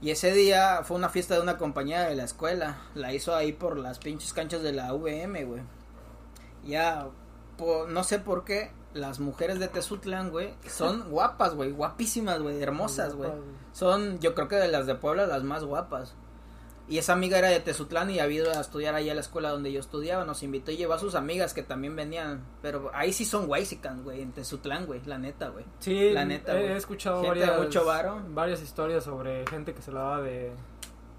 Y 0.00 0.10
ese 0.10 0.32
día 0.32 0.82
fue 0.84 0.96
una 0.96 1.08
fiesta 1.08 1.34
de 1.34 1.40
una 1.40 1.56
compañía 1.58 2.02
de 2.02 2.14
la 2.14 2.24
escuela. 2.24 2.78
La 2.94 3.12
hizo 3.12 3.34
ahí 3.34 3.52
por 3.52 3.78
las 3.78 3.98
pinches 3.98 4.32
canchas 4.32 4.62
de 4.62 4.72
la 4.72 4.92
VM, 4.92 5.44
güey. 5.44 5.62
Ya, 6.64 7.08
po- 7.56 7.86
no 7.88 8.04
sé 8.04 8.18
por 8.18 8.44
qué, 8.44 8.70
las 8.94 9.20
mujeres 9.20 9.58
de 9.58 9.68
Tezutlán, 9.68 10.30
güey, 10.30 10.54
son 10.68 11.10
guapas, 11.10 11.54
güey, 11.54 11.70
guapísimas, 11.72 12.40
güey, 12.40 12.62
hermosas, 12.62 13.14
güey. 13.14 13.30
Son, 13.72 14.18
yo 14.20 14.34
creo 14.34 14.48
que 14.48 14.56
de 14.56 14.68
las 14.68 14.86
de 14.86 14.94
Puebla, 14.94 15.26
las 15.26 15.42
más 15.42 15.64
guapas. 15.64 16.14
Y 16.88 16.98
esa 16.98 17.14
amiga 17.14 17.36
era 17.38 17.48
de 17.48 17.58
Tezutlán 17.58 18.10
y 18.10 18.20
había 18.20 18.42
ido 18.42 18.52
a 18.52 18.60
estudiar 18.60 18.94
ahí 18.94 19.10
a 19.10 19.14
la 19.14 19.20
escuela 19.20 19.50
donde 19.50 19.72
yo 19.72 19.80
estudiaba. 19.80 20.24
Nos 20.24 20.44
invitó 20.44 20.70
y 20.70 20.76
llevó 20.76 20.92
a 20.94 20.98
sus 21.00 21.16
amigas 21.16 21.52
que 21.52 21.64
también 21.64 21.96
venían. 21.96 22.44
Pero 22.62 22.90
ahí 22.94 23.12
sí 23.12 23.24
son 23.24 23.46
guaysicans, 23.48 24.04
güey, 24.04 24.22
en 24.22 24.30
Tezutlán, 24.32 24.86
güey, 24.86 25.00
la 25.04 25.18
neta, 25.18 25.48
güey. 25.48 25.64
Sí, 25.80 26.10
La 26.10 26.24
neta, 26.24 26.56
he, 26.60 26.66
he 26.72 26.76
escuchado 26.76 27.22
varias, 27.22 27.58
mucho 27.58 27.84
varo. 27.84 28.22
varias 28.28 28.62
historias 28.62 29.02
sobre 29.02 29.44
gente 29.48 29.74
que 29.74 29.82
se 29.82 29.90
la 29.90 30.00
daba 30.00 30.20
de, 30.22 30.52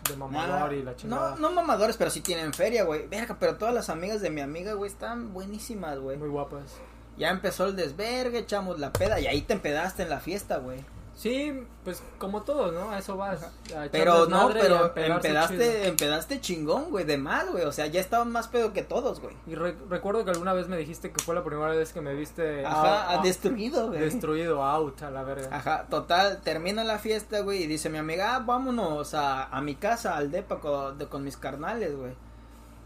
de 0.09 0.15
mamador 0.17 0.69
Ah, 0.69 0.73
y 0.73 0.83
la 0.83 0.95
chingada. 0.95 1.31
no, 1.31 1.37
no 1.49 1.51
mamadores, 1.51 1.97
pero 1.97 2.11
sí 2.11 2.21
tienen 2.21 2.53
feria, 2.53 2.85
güey. 2.85 3.05
Verga, 3.07 3.35
pero 3.37 3.57
todas 3.57 3.73
las 3.73 3.89
amigas 3.89 4.21
de 4.21 4.29
mi 4.29 4.39
amiga, 4.39 4.71
güey, 4.71 4.89
están 4.89 5.33
buenísimas, 5.33 5.99
güey. 5.99 6.15
Muy 6.15 6.29
guapas. 6.29 6.77
Ya 7.17 7.29
empezó 7.29 7.65
el 7.65 7.75
desvergue, 7.75 8.37
echamos 8.39 8.79
la 8.79 8.93
peda 8.93 9.19
y 9.19 9.27
ahí 9.27 9.41
te 9.41 9.51
empedaste 9.51 10.03
en 10.03 10.09
la 10.11 10.21
fiesta, 10.21 10.59
güey. 10.59 10.79
Sí, 11.17 11.63
pues 11.83 12.03
como 12.19 12.43
todos, 12.43 12.71
¿no? 12.75 12.91
A 12.91 12.99
eso 12.99 13.17
vas. 13.17 13.41
a 13.41 13.87
Pero 13.91 14.27
no, 14.27 14.49
pero 14.53 14.93
empedaste, 14.95 15.87
empedaste 15.87 16.39
chingón, 16.41 16.91
güey, 16.91 17.05
de 17.05 17.17
mal, 17.17 17.49
güey. 17.51 17.63
O 17.65 17.71
sea, 17.71 17.87
ya 17.87 17.99
estaban 17.99 18.31
más 18.31 18.47
pedo 18.47 18.71
que 18.71 18.83
todos, 18.83 19.19
güey. 19.19 19.35
Y 19.47 19.55
re- 19.55 19.75
recuerdo 19.89 20.23
que 20.25 20.29
alguna 20.29 20.53
vez 20.53 20.67
me 20.67 20.77
dijiste 20.77 21.11
que 21.11 21.23
fue 21.23 21.33
la 21.33 21.43
primera 21.43 21.71
vez 21.71 21.91
que 21.91 22.01
me 22.01 22.13
viste 22.13 22.63
Ajá, 22.63 23.15
out- 23.15 23.23
destruido, 23.23 23.87
güey. 23.87 23.99
destruido, 23.99 24.63
out, 24.63 25.01
a 25.01 25.09
la 25.09 25.23
verga. 25.23 25.49
Ajá, 25.51 25.87
total, 25.89 26.39
termina 26.43 26.83
la 26.83 26.99
fiesta, 26.99 27.39
güey, 27.39 27.63
y 27.63 27.67
dice 27.67 27.89
mi 27.89 27.97
amiga, 27.97 28.35
ah, 28.35 28.39
vámonos 28.45 29.15
a, 29.15 29.45
a 29.45 29.59
mi 29.61 29.73
casa, 29.73 30.15
al 30.17 30.29
depa 30.29 30.59
con, 30.59 30.99
de- 30.99 31.07
con 31.07 31.23
mis 31.23 31.35
carnales, 31.35 31.97
güey. 31.97 32.11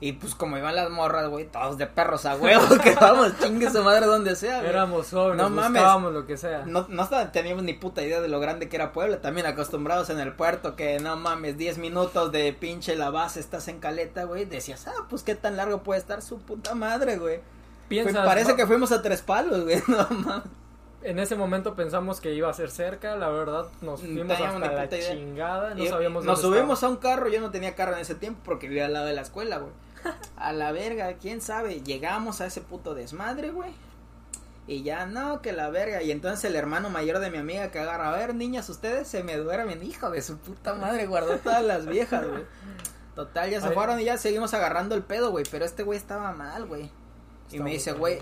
Y 0.04 0.14
pues 0.14 0.34
como 0.34 0.58
iban 0.58 0.76
las 0.76 0.90
morras, 0.90 1.30
güey, 1.30 1.46
todos 1.46 1.78
de 1.78 1.86
perros 1.86 2.26
a 2.26 2.36
huevo, 2.36 2.64
que 2.84 2.96
vamos, 2.96 3.34
chingue 3.40 3.70
su 3.70 3.84
madre 3.84 4.08
donde 4.08 4.36
sea, 4.36 4.58
güey. 4.58 4.70
Éramos 4.72 5.12
jóvenes, 5.12 5.38
No 5.38 5.50
mames. 5.52 6.12
lo 6.12 6.26
que 6.26 6.38
sea. 6.38 6.64
No, 6.66 6.88
teníamos 7.32 7.64
ni 7.64 7.74
puta 7.74 8.02
idea 8.02 8.20
de 8.20 8.28
lo 8.28 8.40
grande 8.40 8.68
que 8.68 8.76
era 8.78 8.94
Puebla, 8.94 9.22
también 9.22 9.46
acostumbrados 9.46 10.10
en 10.10 10.20
el 10.20 10.34
puerto, 10.34 10.76
que 10.76 11.00
no 11.00 11.16
mames, 11.18 11.56
10 11.56 11.78
minutos 11.78 12.32
de 12.32 12.52
pinche 12.52 12.96
la 12.96 13.12
base, 13.12 13.40
estás 13.40 13.68
en 13.68 13.80
caleta, 13.80 14.24
güey, 14.24 14.46
decías, 14.46 14.88
ah, 14.88 15.06
pues 15.08 15.22
qué 15.22 15.36
tan 15.36 15.56
largo 15.56 15.84
puede 15.84 16.00
estar 16.00 16.24
su 16.24 16.40
puta 16.40 16.74
madre, 16.74 17.18
güey. 17.18 17.36
Fue- 17.38 17.44
Piensas, 17.90 18.26
parece 18.26 18.52
va- 18.52 18.58
que 18.58 18.66
fuimos 18.66 18.92
a 18.92 19.04
tres 19.04 19.22
palos, 19.22 19.64
güey, 19.66 19.84
no 19.88 20.08
mames. 20.10 20.44
En 21.04 21.18
ese 21.20 21.36
momento 21.36 21.74
pensamos 21.76 22.22
que 22.22 22.32
iba 22.34 22.48
a 22.50 22.54
ser 22.54 22.70
cerca, 22.70 23.16
la 23.16 23.30
verdad 23.30 23.66
nos 23.82 24.02
No 24.04 24.08
fuimos 24.08 24.28
teníamos 24.38 24.62
hasta 24.64 24.76
la 24.76 24.86
idea. 24.86 25.12
chingada, 25.12 25.74
no 25.76 25.84
Y- 25.84 25.88
sabíamos 25.88 26.26
Nos 26.26 26.42
dónde 26.42 26.58
subimos 26.58 26.78
estaba. 26.80 26.92
a 26.92 26.96
un 26.96 27.02
carro, 27.02 27.28
yo 27.30 27.42
no 27.42 27.50
tenía 27.52 27.76
carro 27.76 27.94
en 27.94 28.00
ese 28.00 28.16
tiempo 28.16 28.40
porque 28.46 28.68
vivía 28.68 28.86
al 28.86 28.94
lado 28.94 29.06
de 29.08 29.14
la 29.14 29.22
escuela, 29.22 29.58
güey. 29.60 29.72
A 30.38 30.54
la 30.54 30.72
verga, 30.72 31.14
quién 31.14 31.42
sabe. 31.42 31.82
Llegamos 31.82 32.42
a 32.42 32.48
ese 32.48 32.62
puto 32.62 32.96
desmadre, 32.96 33.52
güey. 33.52 33.72
Y 34.68 34.84
ya 34.84 35.06
no, 35.06 35.42
que 35.42 35.54
la 35.54 35.70
verga. 35.70 36.02
Y 36.02 36.12
entonces 36.12 36.46
el 36.46 36.56
hermano 36.56 36.90
mayor 36.90 37.20
de 37.20 37.32
mi 37.32 37.38
amiga 37.38 37.72
que 37.72 37.80
agarra, 37.80 38.14
a 38.14 38.18
ver, 38.18 38.36
niñas, 38.36 38.70
ustedes 38.70 39.08
se 39.08 39.24
me 39.24 39.38
duermen, 39.38 39.84
hijo 39.84 40.10
de 40.10 40.22
su 40.22 40.38
puta 40.38 40.74
madre, 40.76 41.08
guardó 41.08 41.38
todas 41.38 41.64
las 41.64 41.86
viejas, 41.86 42.28
güey. 42.28 42.44
Total, 43.16 43.50
ya 43.50 43.60
se 43.60 43.72
fueron 43.72 44.00
y 44.00 44.06
ya 44.06 44.18
seguimos 44.18 44.54
agarrando 44.54 44.96
el 44.96 45.04
pedo, 45.04 45.32
güey. 45.32 45.46
Pero 45.50 45.66
este 45.66 45.84
güey 45.84 45.98
estaba 45.98 46.32
mal, 46.32 46.66
güey. 46.66 46.90
Y 47.52 47.60
me 47.60 47.72
dice, 47.72 47.92
güey, 47.92 48.22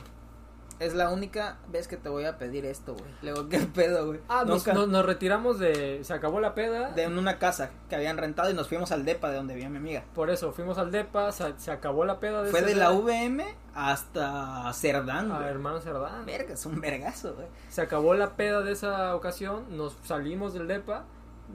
es 0.80 0.94
la 0.96 1.10
única 1.10 1.58
vez 1.68 1.88
que 1.88 1.98
te 1.98 2.08
voy 2.10 2.24
a 2.26 2.38
pedir 2.38 2.66
esto, 2.66 2.94
güey. 2.94 3.12
Le 3.22 3.34
digo, 3.34 3.50
¿qué 3.50 3.60
pedo, 3.60 4.08
güey? 4.08 4.20
Ah, 4.30 4.44
nos, 4.46 4.60
Nunca- 4.66 4.74
nos- 4.74 4.88
nos 4.88 5.06
retiramos 5.06 5.60
de... 5.60 6.00
Se 6.04 6.14
acabó 6.14 6.40
la 6.40 6.56
peda. 6.56 6.92
de 6.92 7.04
en 7.04 7.18
una 7.18 7.38
casa 7.38 7.70
que 7.90 7.96
habían 7.96 8.18
rentado 8.18 8.50
y 8.50 8.54
nos 8.54 8.68
fuimos 8.70 8.92
al 8.92 9.04
depa 9.06 9.30
de 9.30 9.36
donde 9.38 9.56
vivía 9.56 9.70
mi 9.70 9.78
amiga. 9.78 10.04
Por 10.16 10.30
eso, 10.30 10.52
fuimos 10.54 10.78
al 10.78 10.92
DEPA, 10.92 11.32
se, 11.34 11.54
se 11.58 11.72
acabó 11.72 12.06
la 12.06 12.20
peda 12.20 12.44
de 12.44 12.52
Fue 12.52 12.62
de 12.62 12.76
la. 12.76 12.92
VM 12.92 13.46
hasta 13.76 14.72
Cerdán, 14.74 15.32
A 15.32 15.38
güey. 15.40 15.50
hermano 15.50 15.80
Cerdán. 15.82 16.26
Verga, 16.26 16.54
es 16.54 16.66
un 16.66 16.80
vergazo, 16.80 17.34
güey. 17.36 17.48
Se 17.70 17.82
acabó 17.82 18.14
la 18.14 18.36
peda 18.36 18.62
de 18.62 18.72
esa 18.72 19.16
ocasión, 19.16 19.66
nos 19.76 19.98
salimos 20.04 20.54
del 20.54 20.68
DEPA, 20.68 21.04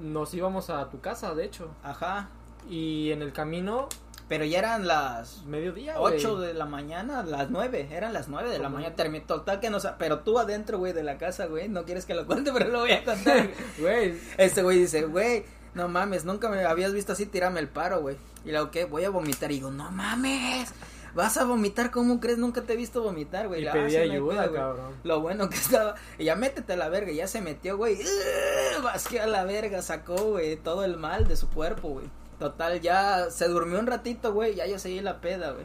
nos 0.00 0.34
íbamos 0.34 0.70
a 0.70 0.88
tu 0.90 1.00
casa, 1.00 1.34
de 1.34 1.44
hecho. 1.44 1.70
Ajá. 1.82 2.28
Y 2.68 3.10
en 3.12 3.22
el 3.22 3.32
camino, 3.32 3.88
Pero 4.28 4.44
ya 4.46 4.58
eran 4.60 4.86
las 4.86 5.44
mediodía, 5.44 5.98
güey. 5.98 6.16
8 6.16 6.40
de 6.40 6.54
la 6.54 6.64
mañana, 6.64 7.22
las 7.22 7.50
9, 7.50 7.88
eran 7.92 8.14
las 8.14 8.28
9 8.28 8.48
de 8.48 8.58
la 8.58 8.64
¿Cómo? 8.64 8.76
mañana. 8.76 8.96
Terminó, 8.96 9.24
total 9.26 9.60
que 9.60 9.68
nos... 9.68 9.86
Pero 9.98 10.20
tú 10.20 10.38
adentro, 10.38 10.78
güey, 10.78 10.94
de 10.94 11.02
la 11.02 11.18
casa, 11.18 11.44
güey, 11.46 11.68
no 11.68 11.84
quieres 11.84 12.06
que 12.06 12.14
lo 12.14 12.26
cuente, 12.26 12.50
pero 12.56 12.70
lo 12.70 12.80
voy 12.80 12.92
a 12.92 13.04
contar. 13.04 13.48
Güey, 13.78 14.18
este 14.38 14.62
güey 14.62 14.78
dice, 14.78 15.02
güey, 15.04 15.44
no 15.74 15.88
mames, 15.88 16.24
nunca 16.24 16.48
me 16.48 16.64
habías 16.64 16.92
visto 16.94 17.12
así, 17.12 17.26
tírame 17.26 17.60
el 17.60 17.68
paro, 17.68 18.00
güey. 18.00 18.16
Y 18.46 18.50
luego, 18.50 18.70
¿qué? 18.70 18.84
Voy 18.86 19.04
a 19.04 19.10
vomitar. 19.10 19.50
Y 19.52 19.56
digo, 19.56 19.70
no 19.70 19.90
mames, 19.90 20.70
vas 21.14 21.36
a 21.36 21.44
vomitar, 21.44 21.90
¿cómo 21.90 22.18
crees? 22.18 22.38
Nunca 22.38 22.62
te 22.62 22.72
he 22.72 22.76
visto 22.76 23.02
vomitar, 23.02 23.48
güey. 23.48 23.62
y 23.64 23.66
"Ah, 23.66 23.72
pedí 23.72 23.94
no 23.96 24.02
ayuda, 24.02 24.42
pedo, 24.44 24.50
güey". 24.50 24.60
cabrón. 24.62 24.92
Lo 25.04 25.20
bueno 25.20 25.50
que 25.50 25.56
estaba. 25.56 25.96
Y 26.18 26.24
ya 26.24 26.34
métete 26.36 26.72
a 26.72 26.76
la 26.76 26.88
verga, 26.88 27.12
ya 27.12 27.26
se 27.28 27.42
metió, 27.42 27.76
güey. 27.76 27.98
Vasqueó 28.82 29.22
a 29.22 29.26
la 29.26 29.44
verga, 29.44 29.82
sacó, 29.82 30.14
güey, 30.16 30.56
todo 30.56 30.84
el 30.84 30.96
mal 30.96 31.26
de 31.28 31.36
su 31.36 31.48
cuerpo, 31.50 31.88
güey. 31.90 32.06
Total, 32.38 32.80
ya 32.80 33.30
se 33.30 33.48
durmió 33.48 33.78
un 33.78 33.86
ratito, 33.86 34.32
güey. 34.32 34.54
Ya 34.54 34.66
yo 34.66 34.78
seguí 34.78 35.00
la 35.00 35.20
peda, 35.20 35.52
güey. 35.52 35.64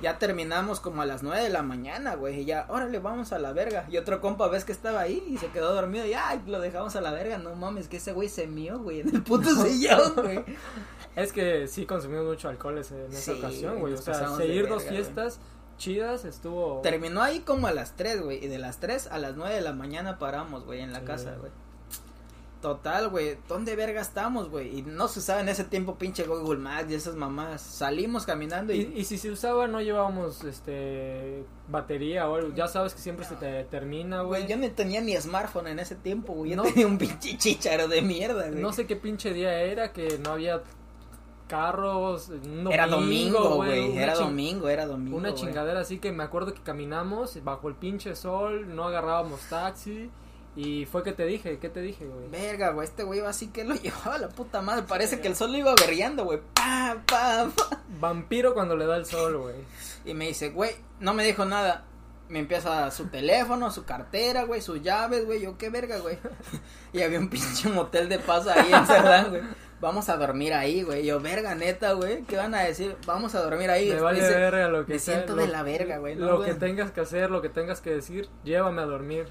Ya 0.00 0.18
terminamos 0.18 0.80
como 0.80 1.02
a 1.02 1.06
las 1.06 1.22
nueve 1.22 1.42
de 1.44 1.48
la 1.48 1.62
mañana, 1.62 2.16
güey. 2.16 2.40
Y 2.40 2.44
ya, 2.44 2.66
órale, 2.68 2.98
vamos 2.98 3.32
a 3.32 3.38
la 3.38 3.52
verga. 3.52 3.86
Y 3.88 3.98
otro 3.98 4.20
compa 4.20 4.48
ves 4.48 4.64
que 4.64 4.72
estaba 4.72 5.00
ahí 5.00 5.22
y 5.28 5.38
se 5.38 5.46
quedó 5.48 5.74
dormido. 5.74 6.04
Y 6.06 6.12
ay, 6.14 6.42
lo 6.46 6.60
dejamos 6.60 6.96
a 6.96 7.00
la 7.00 7.12
verga. 7.12 7.38
No 7.38 7.54
mames, 7.54 7.86
que 7.88 7.98
ese 7.98 8.12
güey 8.12 8.28
se 8.28 8.48
mió, 8.48 8.80
güey, 8.80 9.00
en 9.00 9.14
el 9.14 9.22
puto 9.22 9.48
sillón, 9.54 10.14
güey. 10.16 10.44
Es 11.14 11.30
que 11.30 11.68
sí 11.68 11.84
consumimos 11.84 12.24
mucho 12.24 12.48
alcohol 12.48 12.78
ese- 12.78 13.04
en 13.04 13.12
esa 13.12 13.32
Sí, 13.34 13.38
ocasión, 13.38 13.80
güey. 13.80 13.92
O 13.92 13.96
sea, 13.98 14.28
seguir 14.34 14.66
dos 14.66 14.82
verga, 14.82 14.96
fiestas 14.96 15.40
chidas 15.76 16.24
estuvo... 16.24 16.80
Terminó 16.80 17.20
ahí 17.22 17.40
como 17.40 17.66
a 17.66 17.72
las 17.72 17.96
3, 17.96 18.22
güey. 18.22 18.42
Y 18.42 18.48
de 18.48 18.56
las 18.58 18.78
3 18.80 19.08
a 19.08 19.18
las 19.18 19.36
9 19.36 19.54
de 19.54 19.60
la 19.60 19.74
mañana 19.74 20.18
paramos, 20.18 20.64
güey, 20.64 20.80
en 20.80 20.92
la 20.94 21.00
Sí. 21.00 21.04
casa, 21.04 21.34
güey. 21.38 21.52
Total, 22.62 23.08
güey, 23.08 23.36
¿dónde 23.48 23.74
verga 23.74 24.00
estamos, 24.00 24.48
güey? 24.48 24.78
Y 24.78 24.82
no 24.82 25.08
se 25.08 25.18
usaba 25.18 25.40
en 25.40 25.48
ese 25.48 25.64
tiempo 25.64 25.96
pinche 25.96 26.22
Google 26.22 26.60
Maps 26.60 26.90
y 26.90 26.94
esas 26.94 27.16
mamás. 27.16 27.60
Salimos 27.60 28.24
caminando 28.24 28.72
y... 28.72 28.82
Y, 28.94 29.00
y 29.00 29.04
si 29.04 29.18
se 29.18 29.30
usaba 29.32 29.66
no 29.66 29.80
llevábamos 29.80 30.44
este 30.44 31.44
batería 31.68 32.28
o. 32.30 32.54
Ya 32.54 32.68
sabes 32.68 32.94
que 32.94 33.00
siempre 33.00 33.26
se 33.26 33.34
te 33.34 33.64
termina, 33.64 34.22
Güey, 34.22 34.46
yo 34.46 34.56
no 34.56 34.70
tenía 34.70 35.00
ni 35.00 35.16
smartphone 35.16 35.66
en 35.66 35.80
ese 35.80 35.96
tiempo, 35.96 36.34
güey. 36.34 36.52
Yo 36.52 36.56
No. 36.56 36.62
tenía 36.62 36.86
un 36.86 36.98
pinche 36.98 37.36
chicharo 37.36 37.88
de 37.88 38.00
mierda, 38.00 38.48
güey. 38.48 38.62
No 38.62 38.72
sé 38.72 38.86
qué 38.86 38.94
pinche 38.94 39.32
día 39.32 39.60
era 39.60 39.92
que 39.92 40.18
no 40.18 40.30
había 40.30 40.62
carros. 41.48 42.28
un 42.28 42.68
Era 42.72 42.86
domingo, 42.86 43.56
güey. 43.56 43.98
Era 43.98 44.14
domingo, 44.14 44.68
era 44.68 44.86
domingo. 44.86 45.16
Una 45.16 45.34
chingadera 45.34 45.80
así 45.80 45.98
que 45.98 46.12
me 46.12 46.22
acuerdo 46.22 46.54
que 46.54 46.62
caminamos 46.62 47.42
bajo 47.44 47.68
el 47.68 47.74
pinche 47.74 48.14
sol, 48.14 48.74
no 48.74 48.84
agarrábamos 48.84 49.40
taxi. 49.50 50.10
Y 50.54 50.84
fue 50.84 51.02
que 51.02 51.12
te 51.12 51.24
dije, 51.24 51.58
¿qué 51.58 51.70
te 51.70 51.80
dije, 51.80 52.04
güey? 52.06 52.28
Verga, 52.28 52.70
güey, 52.72 52.86
este 52.86 53.04
güey 53.04 53.20
así 53.20 53.48
que 53.48 53.64
lo 53.64 53.74
llevaba 53.82 54.16
a 54.16 54.18
la 54.18 54.28
puta 54.28 54.60
madre. 54.60 54.82
Parece 54.86 55.20
que 55.20 55.28
el 55.28 55.36
sol 55.36 55.52
lo 55.52 55.58
iba 55.58 55.74
berreando, 55.74 56.24
güey. 56.24 56.40
Pa, 56.54 56.96
pa, 57.06 57.48
pa. 57.56 57.80
Vampiro 58.00 58.52
cuando 58.54 58.76
le 58.76 58.84
da 58.86 58.96
el 58.96 59.06
sol, 59.06 59.36
güey. 59.38 59.56
Y 60.04 60.12
me 60.14 60.26
dice, 60.26 60.50
güey, 60.50 60.72
no 61.00 61.14
me 61.14 61.24
dijo 61.24 61.44
nada. 61.44 61.84
Me 62.28 62.38
empieza 62.38 62.90
su 62.90 63.06
teléfono, 63.08 63.70
su 63.70 63.84
cartera, 63.84 64.44
güey, 64.44 64.60
sus 64.62 64.82
llaves, 64.82 65.24
güey. 65.26 65.40
Yo, 65.42 65.56
qué 65.58 65.70
verga, 65.70 65.98
güey. 65.98 66.18
Y 66.92 67.00
había 67.02 67.18
un 67.18 67.28
pinche 67.30 67.68
motel 67.70 68.08
de 68.10 68.18
paso 68.18 68.50
ahí 68.50 68.70
en 68.72 68.86
Cerdán, 68.86 69.30
güey. 69.30 69.42
Vamos 69.80 70.08
a 70.10 70.16
dormir 70.18 70.52
ahí, 70.52 70.82
güey. 70.82 71.04
Yo, 71.06 71.18
verga, 71.20 71.54
neta, 71.54 71.92
güey. 71.94 72.22
¿Qué 72.24 72.36
van 72.36 72.54
a 72.54 72.60
decir? 72.62 72.94
Vamos 73.06 73.34
a 73.34 73.42
dormir 73.42 73.70
ahí. 73.70 73.88
Me 73.90 74.00
vale 74.00 74.20
Dice, 74.20 74.34
verga 74.34 74.68
lo 74.68 74.84
que 74.86 74.92
me 74.92 74.98
sea. 74.98 75.14
siento 75.14 75.34
lo- 75.34 75.42
de 75.42 75.48
la 75.48 75.62
verga, 75.62 75.96
güey. 75.98 76.14
¿no, 76.14 76.26
Lo 76.26 76.36
güey? 76.38 76.50
que 76.50 76.54
tengas 76.56 76.90
que 76.90 77.00
hacer, 77.00 77.30
lo 77.30 77.40
que 77.42 77.48
tengas 77.48 77.80
que 77.80 77.90
decir, 77.90 78.28
llévame 78.44 78.82
a 78.82 78.84
dormir. 78.84 79.26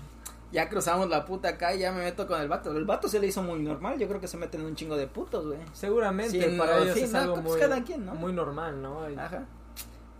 Ya 0.51 0.67
cruzamos 0.67 1.09
la 1.09 1.23
puta 1.25 1.57
calle, 1.57 1.79
ya 1.79 1.91
me 1.91 2.03
meto 2.03 2.27
con 2.27 2.41
el 2.41 2.49
vato. 2.49 2.71
El 2.75 2.85
vato 2.85 3.07
se 3.07 3.19
le 3.19 3.27
hizo 3.27 3.41
muy 3.41 3.59
normal. 3.59 3.97
Yo 3.97 4.07
creo 4.07 4.19
que 4.19 4.27
se 4.27 4.37
meten 4.37 4.65
un 4.65 4.75
chingo 4.75 4.97
de 4.97 5.07
putos, 5.07 5.47
güey. 5.47 5.59
Seguramente 5.71 6.49
Sí, 6.49 6.57
para 6.57 6.77
no, 6.77 6.83
ellos 6.83 6.95
sí, 6.95 7.03
es 7.03 7.13
no, 7.13 7.19
algo 7.19 7.35
pues 7.35 7.45
muy, 7.45 7.59
cada 7.59 7.83
quien, 7.83 8.05
¿no? 8.05 8.15
muy 8.15 8.33
normal, 8.33 8.81
¿no? 8.81 9.09
Y 9.09 9.15
Ajá. 9.17 9.45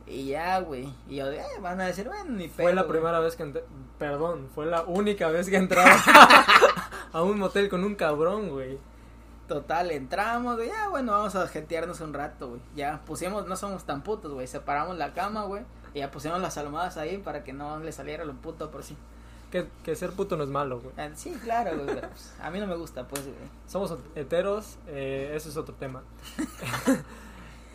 Y 0.08 0.28
ya, 0.28 0.60
güey. 0.60 0.94
Y 1.08 1.18
yo, 1.18 1.32
eh, 1.32 1.44
van 1.62 1.80
a 1.80 1.86
decir, 1.86 2.08
bueno, 2.08 2.32
ni 2.32 2.48
pedo. 2.48 2.64
Fue 2.64 2.74
la 2.74 2.88
primera 2.88 3.20
vez 3.20 3.36
que 3.36 3.44
entré, 3.44 3.64
perdón, 3.98 4.50
fue 4.54 4.66
la 4.66 4.84
única 4.84 5.30
vez 5.30 5.50
que 5.50 5.56
entraba 5.56 5.96
a 7.14 7.24
un 7.24 7.40
motel 7.40 7.70
con 7.70 7.84
un 7.84 7.96
cabrón, 7.96 8.50
güey. 8.50 8.78
Total, 9.48 9.92
entramos, 9.92 10.56
güey. 10.56 10.70
Ya, 10.70 10.90
bueno, 10.90 11.12
vamos 11.12 11.36
a 11.36 11.48
jetearnos 11.48 12.00
un 12.02 12.14
rato, 12.14 12.50
güey. 12.50 12.62
Ya 12.76 13.02
pusimos, 13.06 13.48
no 13.48 13.56
somos 13.56 13.86
tan 13.86 14.02
putos, 14.02 14.32
güey. 14.34 14.48
Separamos 14.48 14.98
la 14.98 15.14
cama, 15.14 15.44
güey. 15.44 15.64
Y 15.94 16.00
ya 16.00 16.10
pusimos 16.10 16.40
las 16.40 16.58
almohadas 16.58 16.98
ahí 16.98 17.18
para 17.18 17.44
que 17.44 17.52
no 17.52 17.80
le 17.80 17.92
saliera 17.92 18.24
lo 18.24 18.34
puto 18.34 18.72
por 18.72 18.84
sí. 18.84 18.96
Que, 19.52 19.68
que 19.84 19.96
ser 19.96 20.12
puto 20.12 20.38
no 20.38 20.44
es 20.44 20.50
malo, 20.50 20.80
güey. 20.80 20.94
Ah, 20.98 21.10
Sí, 21.14 21.32
claro, 21.44 21.74
güey. 21.76 21.86
pero, 21.88 22.08
pues, 22.08 22.34
a 22.42 22.50
mí 22.52 22.60
no 22.60 22.68
me 22.68 22.76
gusta, 22.76 23.08
pues, 23.08 23.24
güey. 23.24 23.36
Somos 23.68 23.94
heteros, 24.16 24.78
eh, 24.88 25.34
eso 25.36 25.50
es 25.50 25.58
otro 25.58 25.76
tema. 25.76 26.04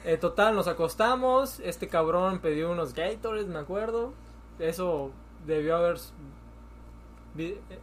Eh, 0.08 0.18
total, 0.18 0.54
nos 0.54 0.68
acostamos, 0.68 1.58
este 1.58 1.88
cabrón 1.88 2.38
pidió 2.38 2.70
unos 2.70 2.94
Gatorades, 2.94 3.48
me 3.48 3.58
acuerdo. 3.58 4.12
Eso 4.60 5.10
debió 5.46 5.74
haber... 5.76 5.98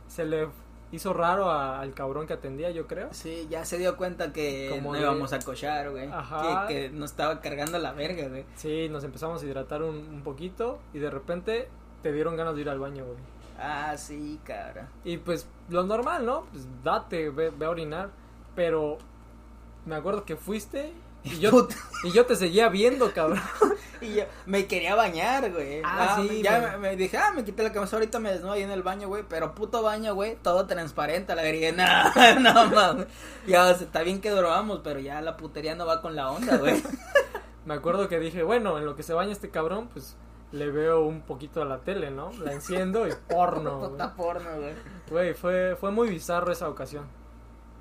Se 0.08 0.26
le 0.26 0.48
hizo 0.92 1.14
raro 1.14 1.50
a- 1.52 1.80
al 1.82 1.94
cabrón 1.94 2.26
que 2.26 2.34
atendía, 2.34 2.72
yo 2.72 2.88
creo. 2.88 3.10
Sí, 3.12 3.46
ya 3.50 3.66
se 3.66 3.78
dio 3.78 3.98
cuenta 3.98 4.32
que 4.32 4.70
Como 4.72 4.92
no 4.94 4.98
de- 4.98 5.02
íbamos 5.02 5.34
a 5.34 5.40
cochar, 5.40 5.92
güey. 5.92 6.08
Ajá. 6.10 6.66
Que, 6.68 6.74
que 6.74 6.90
nos 6.90 7.12
estaba 7.12 7.42
cargando 7.42 7.78
la 7.78 7.92
verga, 7.92 8.28
güey. 8.30 8.46
Sí, 8.56 8.88
nos 8.90 9.04
empezamos 9.04 9.44
a 9.44 9.46
hidratar 9.46 9.84
un, 9.84 9.96
un 9.98 10.22
poquito 10.24 10.80
y 10.94 11.00
de 11.00 11.10
repente 11.10 11.68
te 12.02 12.12
dieron 12.14 12.36
ganas 12.38 12.56
de 12.56 12.62
ir 12.62 12.70
al 12.70 12.80
baño, 12.80 13.04
güey. 13.06 13.18
Ah, 13.66 13.96
sí, 13.98 14.40
cara. 14.44 14.90
Y 15.06 15.18
pues 15.18 15.48
lo 15.70 15.84
normal, 15.84 16.26
¿no? 16.26 16.46
Pues 16.52 16.68
date, 16.84 17.30
ve, 17.30 17.50
ve 17.50 17.66
a 17.66 17.70
orinar. 17.70 18.10
Pero 18.56 18.98
me 19.86 19.96
acuerdo 19.96 20.26
que 20.26 20.36
fuiste 20.36 20.94
y 21.24 21.30
yo, 21.40 21.52
Puta. 21.52 21.76
y 22.04 22.12
yo 22.12 22.26
te 22.26 22.36
seguía 22.36 22.70
viendo, 22.70 23.14
cabrón. 23.14 23.42
Y 24.02 24.16
yo 24.16 24.24
me 24.46 24.68
quería 24.68 24.96
bañar, 24.96 25.50
güey. 25.50 25.82
Ah, 25.82 26.22
sí, 26.22 26.42
Ya 26.42 26.60
me, 26.60 26.78
me 26.78 26.96
dije, 26.98 27.16
ah, 27.16 27.32
me 27.34 27.46
quité 27.46 27.64
la 27.64 27.72
camisa, 27.72 27.96
ahorita 27.96 28.20
me 28.20 28.34
desnudo 28.34 28.52
ahí 28.52 28.62
en 28.62 28.72
el 28.72 28.84
baño, 28.84 29.08
güey. 29.08 29.24
Pero 29.30 29.56
puto 29.56 29.82
baño, 29.82 30.14
güey, 30.14 30.36
todo 30.36 30.68
transparente. 30.68 31.34
La 31.34 31.42
verga, 31.42 31.72
no, 31.72 32.40
no, 32.54 32.70
mames. 32.70 33.08
Ya, 33.48 33.72
está 33.72 34.02
bien 34.02 34.20
que 34.20 34.30
dormamos, 34.30 34.82
pero 34.84 35.00
ya 35.00 35.22
la 35.22 35.38
putería 35.38 35.76
no 35.76 35.86
va 35.86 36.02
con 36.02 36.18
la 36.18 36.32
onda, 36.32 36.58
güey. 36.58 36.84
Me 37.66 37.76
acuerdo 37.76 38.10
que 38.10 38.20
dije, 38.20 38.44
bueno, 38.44 38.78
en 38.78 38.86
lo 38.86 38.98
que 38.98 39.04
se 39.04 39.14
baña 39.14 39.32
este 39.32 39.50
cabrón, 39.50 39.88
pues 39.94 40.18
le 40.54 40.72
veo 40.72 41.04
un 41.06 41.22
poquito 41.22 41.62
a 41.62 41.66
la 41.66 41.80
tele, 41.80 42.10
¿no? 42.12 42.32
La 42.44 42.54
enciendo 42.54 43.06
y 43.08 43.12
porno. 43.28 43.80
Puta 43.90 44.14
porno, 44.16 44.50
güey. 44.58 44.74
Güey, 45.10 45.34
fue, 45.34 45.76
fue 45.78 45.92
muy 45.92 46.08
bizarro 46.10 46.52
esa 46.52 46.70
ocasión. 46.70 47.06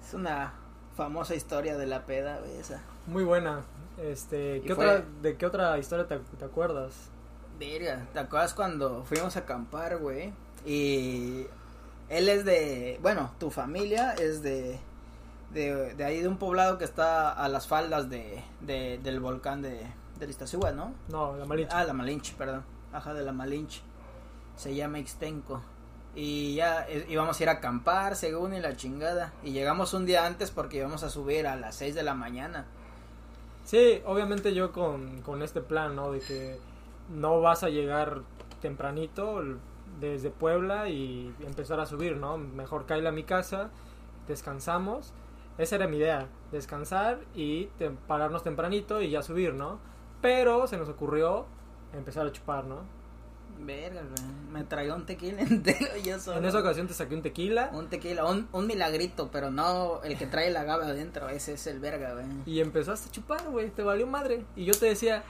Es 0.05 0.13
una 0.15 0.55
famosa 0.97 1.35
historia 1.37 1.77
de 1.77 1.87
la 1.87 2.05
peda, 2.05 2.39
güey, 2.41 2.57
esa. 2.57 2.83
Muy 3.07 3.23
buena. 3.25 3.61
Este, 4.03 4.57
Y 4.57 4.61
¿qué 4.63 4.75
fue- 4.75 4.87
otra, 4.87 5.05
¿De 5.23 5.37
qué 5.37 5.47
otra 5.47 5.79
historia 5.79 6.07
te, 6.09 6.19
te 6.19 6.45
acuerdas? 6.45 7.11
Verga, 7.61 8.07
¿te 8.13 8.19
acuerdas 8.19 8.55
cuando 8.55 9.05
fuimos 9.05 9.37
a 9.37 9.41
acampar, 9.41 9.99
güey? 9.99 10.33
Y 10.65 11.47
él 12.09 12.29
es 12.29 12.45
de, 12.45 12.99
bueno, 13.03 13.33
tu 13.39 13.51
familia 13.51 14.13
es 14.15 14.43
de, 14.43 14.79
de, 15.53 15.95
de 15.95 16.05
ahí 16.05 16.21
de 16.23 16.29
un 16.29 16.39
poblado 16.39 16.79
que 16.79 16.85
está 16.85 17.31
a 17.31 17.49
las 17.49 17.67
faldas 17.69 18.09
de, 18.09 18.43
de 18.63 18.99
del 19.03 19.21
volcán 19.21 19.61
de, 19.63 19.87
del 20.23 20.31
Iztaccíhuatl, 20.31 20.77
¿no? 20.77 20.95
No, 21.09 21.37
la 21.37 21.45
malinche. 21.45 21.73
Ah, 21.75 21.85
la 21.85 21.93
Malinche, 21.93 22.35
perdón. 22.37 22.65
Ajá, 22.93 23.13
de 23.15 23.23
la 23.23 23.33
Malinche. 23.33 23.83
Se 24.57 24.75
llama 24.75 24.99
Ixtenco. 24.99 25.61
Y 26.15 26.55
ya 26.57 26.87
eh, 26.89 27.07
íbamos 27.09 27.39
a 27.39 27.43
ir 27.43 27.49
a 27.49 27.53
acampar, 27.53 28.17
según 28.17 28.53
y 28.55 28.61
la 28.61 28.77
chingada. 28.77 29.33
Y 29.43 29.53
llegamos 29.53 29.95
un 29.95 30.05
día 30.07 30.27
antes 30.27 30.51
porque 30.51 30.79
íbamos 30.79 31.03
a 31.03 31.09
subir 31.11 31.47
a 31.47 31.57
las 31.57 31.75
6 31.77 31.95
de 31.95 32.03
la 32.03 32.15
mañana. 32.15 32.67
Sí, 33.65 34.03
obviamente 34.05 34.55
yo 34.55 34.73
con, 34.73 35.23
con 35.23 35.43
este 35.43 35.61
plan, 35.61 35.95
¿no? 35.97 36.13
De 36.13 36.21
que 36.21 36.59
no 37.11 37.41
vas 37.41 37.63
a 37.63 37.69
llegar 37.69 38.21
tempranito 38.61 39.43
desde 40.01 40.31
Puebla 40.31 40.89
y 40.89 41.35
empezar 41.47 41.81
a 41.81 41.87
subir, 41.87 42.17
¿no? 42.17 42.37
Mejor 42.39 42.87
cae 42.87 43.07
a 43.07 43.13
mi 43.13 43.23
casa, 43.25 43.71
descansamos. 44.29 45.13
Esa 45.59 45.77
era 45.77 45.87
mi 45.87 45.99
idea, 45.99 46.29
descansar 46.51 47.21
y 47.35 47.67
te- 47.79 47.91
pararnos 47.91 48.43
tempranito 48.43 49.01
y 49.03 49.11
ya 49.11 49.23
subir, 49.23 49.55
¿no? 49.55 49.79
Pero 50.23 50.67
se 50.67 50.79
nos 50.79 50.89
ocurrió 50.89 51.45
empezar 51.93 52.27
a 52.27 52.33
chupar, 52.33 52.65
¿no? 52.65 52.81
Verga. 53.59 54.01
Me 54.51 54.65
traía 54.65 54.95
un 54.95 55.05
tequila 55.07 55.43
entero 55.43 55.97
yo 56.03 56.19
solo. 56.19 56.39
En 56.39 56.45
esa 56.47 56.59
ocasión 56.61 56.87
te 56.89 56.95
saqué 56.95 57.15
un 57.15 57.23
tequila 57.23 57.71
Un 57.73 57.89
tequila, 57.89 58.25
un, 58.25 58.49
un 58.53 58.67
milagrito, 58.67 59.29
pero 59.31 59.51
no 59.51 60.03
el 60.03 60.17
que 60.19 60.27
trae 60.27 60.51
la 60.51 60.63
agave 60.63 60.87
adentro. 60.87 61.29
Ese 61.29 61.53
es 61.55 61.67
el 61.67 61.79
verga, 61.79 62.15
güey. 62.15 62.25
y 62.47 62.61
empezaste 62.61 63.09
a 63.09 63.13
chupar, 63.13 63.43
güey, 63.51 63.71
te 63.71 63.83
valió 63.83 64.07
madre. 64.07 64.45
Y 64.57 64.65
yo 64.65 64.73
te 64.75 64.87
decía, 64.87 65.23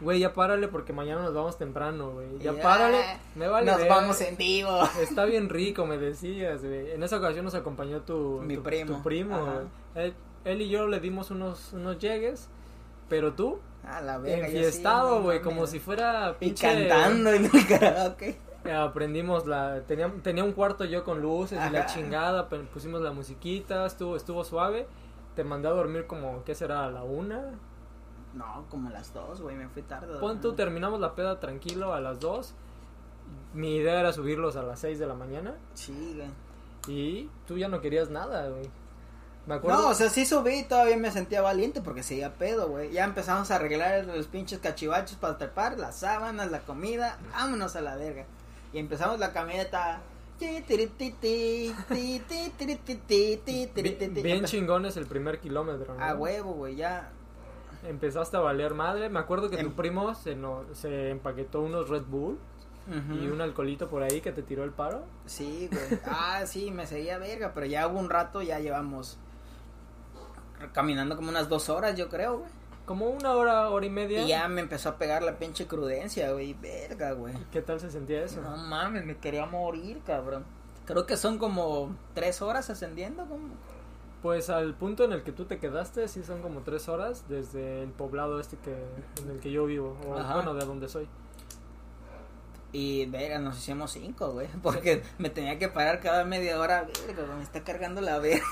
güey, 0.00 0.20
ya 0.20 0.32
párale 0.32 0.68
porque 0.68 0.92
mañana 0.92 1.22
nos 1.22 1.34
vamos 1.34 1.58
temprano, 1.58 2.12
güey. 2.12 2.38
Ya 2.38 2.52
párale, 2.60 3.02
me 3.34 3.48
vale 3.48 3.70
Nos 3.70 3.86
vamos 3.88 4.20
en 4.22 4.36
vivo. 4.36 4.80
Está 5.00 5.24
bien 5.26 5.48
rico, 5.50 5.84
me 5.84 5.98
decías, 5.98 6.64
güey. 6.64 6.92
En 6.92 7.02
esa 7.02 7.18
ocasión 7.18 7.44
nos 7.44 7.54
acompañó 7.54 8.00
tu, 8.02 8.40
Mi 8.42 8.56
tu- 8.56 8.62
primo. 8.62 8.96
tu 8.96 9.02
primo, 9.02 9.44
güey. 9.44 9.66
Él, 10.06 10.14
él 10.44 10.62
y 10.62 10.68
yo 10.70 10.86
le 10.86 11.00
dimos 11.00 11.30
unos, 11.30 11.72
unos 11.74 11.98
llegues, 11.98 12.48
pero 13.10 13.34
tú, 13.34 13.58
A 13.88 14.00
la 14.00 14.18
verga. 14.18 14.46
enfiestado, 14.46 15.22
güey, 15.22 15.40
como 15.42 15.66
si 15.66 15.78
fuera 15.78 16.30
Y 16.40 16.46
pinche... 16.46 16.66
cantando 16.88 17.32
en 17.32 17.44
el 17.44 17.66
karaoke. 17.66 18.38
Aprendimos 18.72 19.46
la... 19.46 19.82
Tenía, 19.82 20.10
tenía 20.22 20.42
un 20.42 20.52
cuarto 20.52 20.84
yo 20.84 21.04
con 21.04 21.20
luces 21.20 21.60
y 21.68 21.70
la 21.70 21.84
chingada, 21.86 22.48
pusimos 22.48 23.02
la 23.02 23.12
musiquita, 23.12 23.84
estuvo, 23.84 24.16
estuvo 24.16 24.42
suave. 24.42 24.86
Te 25.36 25.44
mandé 25.44 25.68
a 25.68 25.72
dormir 25.72 26.06
como, 26.06 26.44
¿qué 26.44 26.54
será? 26.54 26.86
¿A 26.86 26.90
la 26.90 27.02
una? 27.02 27.42
No, 28.32 28.64
como 28.70 28.88
las 28.90 29.12
dos, 29.12 29.42
güey. 29.42 29.54
Me 29.54 29.68
fui 29.68 29.82
tarde. 29.82 30.18
Pon 30.18 30.40
tú, 30.40 30.54
terminamos 30.54 30.98
la 31.00 31.14
peda 31.14 31.40
tranquilo 31.40 31.92
a 31.92 32.00
las 32.00 32.20
dos. 32.20 32.54
Mi 33.52 33.76
idea 33.76 34.00
era 34.00 34.12
subirlos 34.12 34.56
a 34.56 34.62
las 34.62 34.80
seis 34.80 34.98
de 34.98 35.06
la 35.06 35.14
mañana. 35.14 35.54
Sí, 35.74 36.14
güey. 36.16 36.30
Y 36.86 37.30
tú 37.46 37.56
ya 37.58 37.68
no 37.68 37.80
querías 37.80 38.10
nada, 38.10 38.48
güey. 38.48 38.68
Me 39.46 39.54
acuerdo. 39.54 39.82
No, 39.82 39.88
o 39.88 39.94
sea, 39.94 40.08
sí 40.08 40.24
subí 40.24 40.60
y 40.60 40.62
todavía 40.64 40.96
me 40.96 41.10
sentía 41.10 41.42
valiente 41.42 41.80
porque 41.82 42.02
seguía 42.02 42.34
pedo, 42.34 42.68
güey. 42.68 42.90
Ya 42.92 43.04
empezamos 43.04 43.50
a 43.50 43.56
arreglar 43.56 44.04
los 44.06 44.26
pinches 44.26 44.58
cachivachos 44.58 45.16
para 45.18 45.36
trepar, 45.36 45.78
las 45.78 45.96
sábanas, 45.96 46.50
la 46.50 46.60
comida. 46.60 47.18
Vámonos 47.32 47.76
a 47.76 47.80
la 47.82 47.96
verga. 47.96 48.24
Y 48.72 48.78
empezamos 48.78 49.18
la 49.18 49.32
camioneta. 49.32 50.00
Bien, 53.74 54.14
bien 54.14 54.44
chingón 54.44 54.86
es 54.86 54.96
el 54.96 55.06
primer 55.06 55.38
kilómetro, 55.40 55.94
¿no? 55.94 56.04
A 56.04 56.14
huevo, 56.14 56.52
güey, 56.52 56.76
ya. 56.76 57.10
Empezaste 57.84 58.36
a 58.36 58.40
valer 58.40 58.74
madre. 58.74 59.08
Me 59.10 59.18
acuerdo 59.20 59.50
que 59.50 59.56
tu 59.58 59.66
Em- 59.66 59.72
primo 59.76 60.14
se, 60.14 60.34
no, 60.34 60.64
se 60.72 61.10
empaquetó 61.10 61.60
unos 61.60 61.88
Red 61.88 62.04
Bull 62.04 62.38
y 62.86 63.26
un 63.28 63.40
alcoholito 63.40 63.88
por 63.88 64.02
ahí 64.02 64.20
que 64.20 64.30
te 64.32 64.42
tiró 64.42 64.62
el 64.64 64.70
paro. 64.70 65.04
Sí, 65.26 65.68
güey. 65.70 66.00
Ah, 66.06 66.42
sí, 66.46 66.70
me 66.70 66.86
seguía 66.86 67.18
verga, 67.18 67.52
pero 67.54 67.66
ya 67.66 67.86
hubo 67.86 67.98
un 67.98 68.10
rato, 68.10 68.42
ya 68.42 68.58
llevamos 68.58 69.18
caminando 70.72 71.16
como 71.16 71.28
unas 71.28 71.48
dos 71.48 71.68
horas, 71.68 71.96
yo 71.96 72.08
creo, 72.08 72.38
güey. 72.38 72.50
Como 72.86 73.06
una 73.08 73.32
hora, 73.32 73.70
hora 73.70 73.86
y 73.86 73.90
media. 73.90 74.22
Y 74.22 74.28
ya 74.28 74.46
me 74.48 74.60
empezó 74.60 74.90
a 74.90 74.96
pegar 74.98 75.22
la 75.22 75.38
pinche 75.38 75.66
crudencia, 75.66 76.32
güey. 76.32 76.52
Verga, 76.54 77.12
güey. 77.12 77.34
¿Qué 77.50 77.62
tal 77.62 77.80
se 77.80 77.90
sentía 77.90 78.22
eso? 78.22 78.42
No 78.42 78.56
mames, 78.56 79.06
me 79.06 79.16
quería 79.16 79.46
morir, 79.46 80.02
cabrón. 80.04 80.44
Creo 80.84 81.06
que 81.06 81.16
son 81.16 81.38
como 81.38 81.96
tres 82.12 82.42
horas 82.42 82.68
ascendiendo, 82.68 83.24
como 83.26 83.48
Pues 84.20 84.50
al 84.50 84.74
punto 84.74 85.04
en 85.04 85.12
el 85.12 85.22
que 85.22 85.32
tú 85.32 85.46
te 85.46 85.58
quedaste, 85.58 86.08
sí 86.08 86.22
son 86.22 86.42
como 86.42 86.60
tres 86.60 86.88
horas 86.90 87.24
desde 87.26 87.82
el 87.82 87.88
poblado 87.90 88.38
este 88.38 88.58
que 88.58 88.74
en 89.22 89.30
el 89.30 89.40
que 89.40 89.50
yo 89.50 89.64
vivo, 89.64 89.96
o 90.06 90.18
Ajá. 90.18 90.34
bueno, 90.34 90.52
de 90.52 90.66
donde 90.66 90.88
soy. 90.88 91.08
Y, 92.76 93.06
verga, 93.06 93.38
nos 93.38 93.56
hicimos 93.56 93.92
cinco, 93.92 94.32
güey. 94.32 94.48
Porque 94.62 95.00
me 95.18 95.30
tenía 95.30 95.60
que 95.60 95.68
parar 95.68 96.00
cada 96.00 96.24
media 96.24 96.58
hora. 96.58 96.88
Verga, 97.06 97.36
me 97.36 97.44
está 97.44 97.62
cargando 97.62 98.00
la 98.00 98.18
verga. 98.18 98.44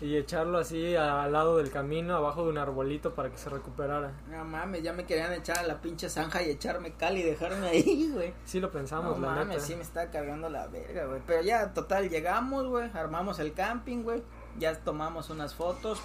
Y 0.00 0.16
echarlo 0.16 0.58
así 0.58 0.96
al 0.96 1.30
lado 1.30 1.58
del 1.58 1.70
camino, 1.70 2.16
abajo 2.16 2.42
de 2.42 2.50
un 2.50 2.58
arbolito 2.58 3.14
para 3.14 3.30
que 3.30 3.38
se 3.38 3.48
recuperara. 3.48 4.10
No 4.28 4.44
mames, 4.44 4.82
ya 4.82 4.92
me 4.92 5.04
querían 5.06 5.32
echar 5.34 5.58
a 5.58 5.62
la 5.62 5.80
pinche 5.80 6.08
zanja 6.08 6.42
y 6.42 6.50
echarme 6.50 6.94
cal 6.94 7.16
y 7.16 7.22
dejarme 7.22 7.68
ahí, 7.68 8.10
güey. 8.14 8.32
Sí 8.44 8.58
lo 8.58 8.72
pensamos, 8.72 9.18
No 9.18 9.26
la 9.26 9.34
mames, 9.36 9.48
neta. 9.48 9.60
sí 9.60 9.76
me 9.76 9.82
está 9.82 10.10
cargando 10.10 10.48
la 10.48 10.66
verga, 10.66 11.04
güey. 11.04 11.20
Pero 11.24 11.42
ya, 11.42 11.72
total, 11.72 12.08
llegamos, 12.10 12.66
güey. 12.66 12.90
Armamos 12.92 13.38
el 13.38 13.52
camping, 13.52 14.02
güey. 14.02 14.22
Ya 14.58 14.74
tomamos 14.74 15.30
unas 15.30 15.54
fotos. 15.54 16.00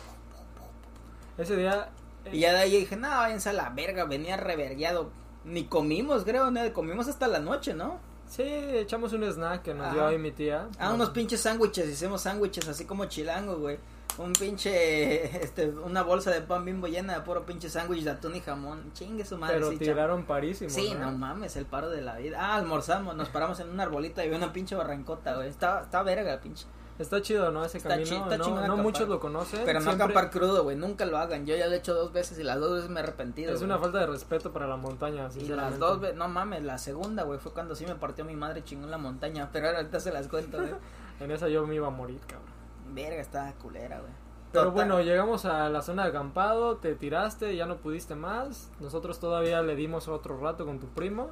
Ese 1.40 1.56
día 1.56 1.90
eh, 2.26 2.30
Y 2.34 2.40
ya 2.42 2.54
de 2.54 2.60
ahí 2.60 2.78
dije, 2.82 2.96
no, 2.96 3.10
váyanse 3.10 3.50
a 3.50 3.54
la 3.54 3.70
verga. 3.72 4.06
Venía 4.06 4.38
revergueado. 4.38 5.10
Ni 5.46 5.66
comimos, 5.66 6.24
creo, 6.24 6.52
¿no? 6.52 6.74
Comimos 6.74 7.08
hasta 7.08 7.28
la 7.28 7.40
noche, 7.40 7.74
¿no? 7.74 8.00
sí 8.28 8.44
echamos 8.44 9.14
un 9.14 9.24
snack 9.24 9.62
que 9.62 9.74
nos 9.74 9.94
dio 9.94 10.06
ahí 10.06 10.18
mi 10.18 10.32
tía. 10.32 10.68
Ah, 10.80 10.94
unos 10.94 11.10
pinches 11.12 11.42
sándwiches. 11.42 11.88
Hicimos 11.88 12.22
sándwiches 12.22 12.68
así 12.68 12.86
como 12.86 13.06
chilango, 13.06 13.58
güey. 13.58 13.78
Un 14.18 14.32
pinche, 14.34 15.44
este, 15.44 15.68
una 15.70 16.02
bolsa 16.02 16.32
de 16.32 16.42
pan 16.42 16.64
bimbo 16.64 16.88
llena 16.88 17.16
de 17.16 17.22
puro 17.22 17.46
pinche 17.46 17.70
sándwich 17.70 18.04
de 18.04 18.12
atún 18.12 18.36
y 18.36 18.42
jamón. 18.42 18.92
Chingue 18.94 19.26
su 19.26 19.38
madre. 19.38 19.56
Pero 19.56 19.72
sí, 19.72 19.78
tiraron 19.78 20.24
parísimo. 20.24 20.70
Sí, 20.70 20.96
no 20.98 21.12
mames, 21.12 21.56
el 21.58 21.66
paro 21.66 21.90
de 21.90 22.02
la 22.02 22.16
vida. 22.18 22.38
Ah, 22.40 22.56
almorzamos, 22.56 23.16
nos 23.16 23.30
paramos 23.30 23.60
en 23.60 23.70
un 23.70 23.80
arbolito 23.80 24.22
y 24.22 24.26
había 24.26 24.38
una 24.38 24.54
pinche 24.54 24.76
barrancota, 24.76 25.36
güey. 25.36 25.50
Está, 25.50 25.82
está 25.82 26.02
verga, 26.04 26.40
pinche. 26.40 26.66
Está 26.98 27.22
chido, 27.22 27.52
¿no? 27.52 27.66
Ese 27.66 27.78
Está 27.78 27.90
camino. 27.90 28.16
está 28.24 28.38
no 28.38 28.50
no 28.50 28.56
acampar. 28.58 28.78
muchos 28.78 29.10
lo 29.10 29.20
conocen. 29.20 29.62
Pero 29.66 29.80
no 29.80 29.86
siempre- 29.86 30.04
acampar 30.06 30.32
crudo, 30.32 30.64
güey. 30.64 30.78
Nunca 30.78 31.06
lo 31.06 31.18
hagan. 31.18 31.46
Yo 31.46 31.56
ya 31.56 31.68
lo 31.68 31.74
he 31.74 31.78
hecho 31.78 31.94
dos 31.94 32.14
veces 32.14 32.40
y 32.40 32.44
las 32.44 32.58
dos 32.60 32.72
veces 32.76 32.90
me 32.90 33.02
he 33.02 33.04
arrepentido. 33.04 33.54
Es 33.54 33.62
una 33.62 33.78
falta 33.78 34.00
de 34.00 34.06
respeto 34.08 34.54
para 34.54 34.66
la 34.68 34.78
montaña, 34.78 35.28
Y 35.36 35.48
las 35.50 35.78
dos 35.78 36.00
veces, 36.00 36.16
no 36.16 36.28
mames, 36.30 36.64
la 36.64 36.78
segunda, 36.78 37.24
güey, 37.24 37.38
fue 37.40 37.52
cuando 37.52 37.76
sí 37.76 37.86
me 37.86 37.96
partió 37.96 38.24
mi 38.24 38.36
madre 38.36 38.64
chingón 38.64 38.92
la 38.92 38.98
montaña. 38.98 39.50
Pero 39.54 39.70
ahorita 39.70 40.00
se 40.00 40.12
las 40.14 40.28
cuento, 40.28 40.58
güey. 40.58 40.72
En 41.20 41.32
esa 41.32 41.48
yo 41.48 41.66
me 41.66 41.76
iba 41.76 41.88
a 41.88 41.92
morir, 41.92 42.20
cabrón. 42.28 42.50
Verga, 42.94 43.22
está 43.22 43.54
culera, 43.62 44.00
güey. 44.00 44.12
Pero 44.52 44.66
Total. 44.66 44.74
bueno, 44.88 45.02
llegamos 45.02 45.44
a 45.46 45.68
la 45.70 45.82
zona 45.82 46.04
de 46.04 46.10
acampado, 46.10 46.78
te 46.78 46.94
tiraste, 46.96 47.56
ya 47.58 47.66
no 47.66 47.78
pudiste 47.78 48.16
más. 48.16 48.70
Nosotros 48.80 49.20
todavía 49.20 49.62
le 49.62 49.76
dimos 49.76 50.08
otro 50.08 50.38
rato 50.40 50.66
con 50.66 50.80
tu 50.80 50.88
primo. 50.88 51.30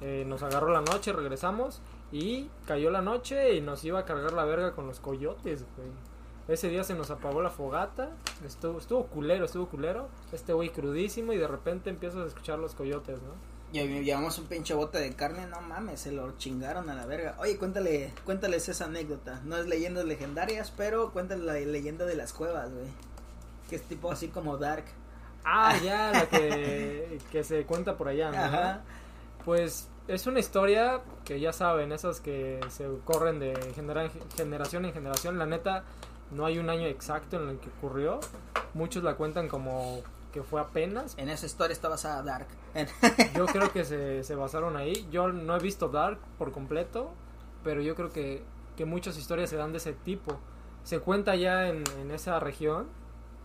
Eh, 0.00 0.24
nos 0.26 0.42
agarró 0.42 0.72
la 0.72 0.80
noche, 0.80 1.12
regresamos. 1.12 1.80
Y 2.12 2.48
cayó 2.66 2.90
la 2.90 3.02
noche 3.02 3.54
y 3.54 3.60
nos 3.60 3.84
iba 3.84 4.00
a 4.00 4.04
cargar 4.04 4.32
la 4.32 4.44
verga 4.44 4.74
con 4.74 4.86
los 4.86 5.00
coyotes, 5.00 5.64
güey. 5.76 5.88
Ese 6.48 6.68
día 6.68 6.84
se 6.84 6.94
nos 6.94 7.10
apagó 7.10 7.42
la 7.42 7.50
fogata. 7.50 8.10
Estuvo, 8.44 8.78
estuvo 8.78 9.06
culero, 9.06 9.46
estuvo 9.46 9.68
culero. 9.68 10.08
Este 10.32 10.52
güey 10.52 10.70
crudísimo 10.70 11.32
y 11.32 11.38
de 11.38 11.48
repente 11.48 11.90
empiezas 11.90 12.20
a 12.20 12.26
escuchar 12.26 12.58
los 12.58 12.74
coyotes, 12.74 13.18
¿no? 13.22 13.56
Y 13.72 14.04
llevamos 14.04 14.38
un 14.38 14.46
pinche 14.46 14.74
bote 14.74 14.98
de 14.98 15.12
carne, 15.14 15.46
no 15.48 15.60
mames, 15.60 16.00
se 16.00 16.12
lo 16.12 16.38
chingaron 16.38 16.88
a 16.88 16.94
la 16.94 17.04
verga. 17.04 17.34
Oye, 17.40 17.58
cuéntale, 17.58 18.12
cuéntales 18.24 18.68
esa 18.68 18.84
anécdota. 18.84 19.40
No 19.44 19.56
es 19.56 19.66
leyendas 19.66 20.04
legendarias, 20.04 20.72
pero 20.76 21.10
cuéntale 21.12 21.42
la 21.42 21.54
leyenda 21.54 22.06
de 22.06 22.14
las 22.14 22.32
cuevas, 22.32 22.72
güey. 22.72 22.86
Que 23.68 23.76
es 23.76 23.82
tipo 23.82 24.12
así 24.12 24.28
como 24.28 24.56
Dark. 24.56 24.84
Ah, 25.44 25.76
ya, 25.82 26.12
la 26.12 26.28
que, 26.28 27.18
que 27.32 27.42
se 27.42 27.64
cuenta 27.64 27.96
por 27.96 28.08
allá, 28.08 28.30
¿no? 28.30 28.38
Ajá. 28.38 28.82
Pues 29.44 29.88
es 30.08 30.26
una 30.26 30.38
historia 30.40 31.00
que 31.24 31.40
ya 31.40 31.52
saben, 31.52 31.92
esas 31.92 32.20
que 32.20 32.60
se 32.68 32.86
corren 33.04 33.38
de 33.40 33.54
genera- 33.74 34.10
generación 34.36 34.84
en 34.84 34.92
generación. 34.92 35.38
La 35.38 35.46
neta, 35.46 35.84
no 36.30 36.46
hay 36.46 36.58
un 36.58 36.70
año 36.70 36.86
exacto 36.86 37.42
en 37.42 37.48
el 37.48 37.58
que 37.58 37.68
ocurrió. 37.78 38.20
Muchos 38.74 39.02
la 39.02 39.14
cuentan 39.16 39.48
como 39.48 40.02
que 40.32 40.42
fue 40.42 40.60
apenas. 40.60 41.14
En 41.18 41.28
esa 41.28 41.46
historia 41.46 41.72
está 41.72 41.88
basada 41.88 42.22
Dark. 42.22 42.46
Yo 43.34 43.46
creo 43.46 43.72
que 43.72 43.84
se, 43.84 44.22
se 44.22 44.34
basaron 44.34 44.76
ahí. 44.76 45.06
Yo 45.10 45.28
no 45.28 45.56
he 45.56 45.60
visto 45.60 45.88
Dark 45.88 46.18
por 46.38 46.52
completo, 46.52 47.10
pero 47.64 47.80
yo 47.80 47.94
creo 47.94 48.10
que, 48.12 48.44
que 48.76 48.84
muchas 48.84 49.16
historias 49.16 49.48
se 49.50 49.56
dan 49.56 49.72
de 49.72 49.78
ese 49.78 49.92
tipo. 49.94 50.38
Se 50.84 51.00
cuenta 51.00 51.34
ya 51.36 51.68
en, 51.68 51.82
en 52.00 52.10
esa 52.10 52.38
región 52.38 52.86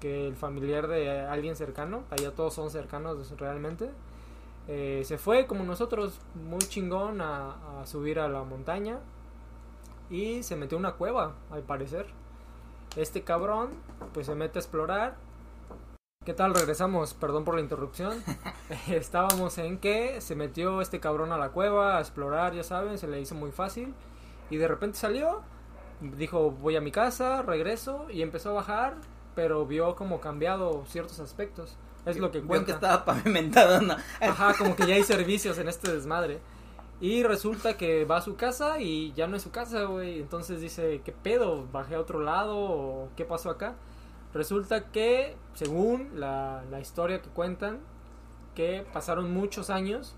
que 0.01 0.27
el 0.27 0.35
familiar 0.35 0.87
de 0.87 1.21
alguien 1.21 1.55
cercano, 1.55 2.03
allá 2.09 2.31
todos 2.31 2.53
son 2.53 2.69
cercanos 2.71 3.31
realmente, 3.37 3.89
eh, 4.67 5.01
se 5.05 5.17
fue 5.17 5.47
como 5.47 5.63
nosotros, 5.63 6.19
muy 6.35 6.59
chingón 6.59 7.21
a, 7.21 7.81
a 7.81 7.85
subir 7.85 8.19
a 8.19 8.27
la 8.27 8.43
montaña 8.43 8.99
y 10.09 10.43
se 10.43 10.55
metió 10.55 10.77
una 10.77 10.93
cueva, 10.93 11.35
al 11.49 11.63
parecer. 11.63 12.05
Este 12.95 13.23
cabrón, 13.23 13.69
pues 14.13 14.27
se 14.27 14.35
mete 14.35 14.59
a 14.59 14.61
explorar. 14.61 15.15
¿Qué 16.25 16.33
tal? 16.33 16.53
Regresamos, 16.53 17.13
perdón 17.13 17.45
por 17.45 17.55
la 17.55 17.61
interrupción. 17.61 18.21
Estábamos 18.89 19.57
en 19.57 19.79
que 19.79 20.21
se 20.21 20.35
metió 20.35 20.81
este 20.81 20.99
cabrón 20.99 21.31
a 21.31 21.37
la 21.37 21.49
cueva 21.49 21.97
a 21.97 22.01
explorar, 22.01 22.53
ya 22.53 22.63
saben, 22.63 22.97
se 22.97 23.07
le 23.07 23.19
hizo 23.19 23.35
muy 23.35 23.51
fácil. 23.51 23.93
Y 24.49 24.57
de 24.57 24.67
repente 24.67 24.97
salió, 24.97 25.41
dijo 26.01 26.51
voy 26.51 26.75
a 26.75 26.81
mi 26.81 26.91
casa, 26.91 27.41
regreso 27.41 28.07
y 28.09 28.21
empezó 28.21 28.49
a 28.51 28.53
bajar, 28.53 28.95
pero 29.35 29.65
vio 29.65 29.95
como 29.95 30.19
cambiado 30.19 30.83
ciertos 30.87 31.19
aspectos. 31.19 31.77
Es 32.05 32.17
lo 32.17 32.31
que 32.31 32.41
cuenta. 32.41 32.65
que 32.65 32.71
estaba 32.71 33.05
pavimentado, 33.05 33.81
¿no? 33.81 33.95
Ajá, 34.19 34.55
como 34.57 34.75
que 34.75 34.87
ya 34.87 34.95
hay 34.95 35.03
servicios 35.03 35.57
en 35.57 35.67
este 35.69 35.91
desmadre. 35.91 36.39
Y 36.99 37.23
resulta 37.23 37.77
que 37.77 38.05
va 38.05 38.17
a 38.17 38.21
su 38.21 38.35
casa 38.35 38.79
y 38.79 39.11
ya 39.13 39.27
no 39.27 39.35
es 39.35 39.43
su 39.43 39.51
casa, 39.51 39.85
güey. 39.85 40.19
Entonces 40.19 40.61
dice, 40.61 41.01
¿qué 41.03 41.11
pedo? 41.11 41.67
¿Bajé 41.71 41.95
a 41.95 41.99
otro 41.99 42.19
lado? 42.19 42.57
¿O 42.57 43.09
qué 43.15 43.25
pasó 43.25 43.49
acá? 43.49 43.75
Resulta 44.33 44.91
que, 44.91 45.35
según 45.55 46.11
la, 46.19 46.63
la 46.69 46.79
historia 46.79 47.21
que 47.21 47.29
cuentan, 47.29 47.79
que 48.55 48.85
pasaron 48.93 49.33
muchos 49.33 49.69
años 49.69 50.15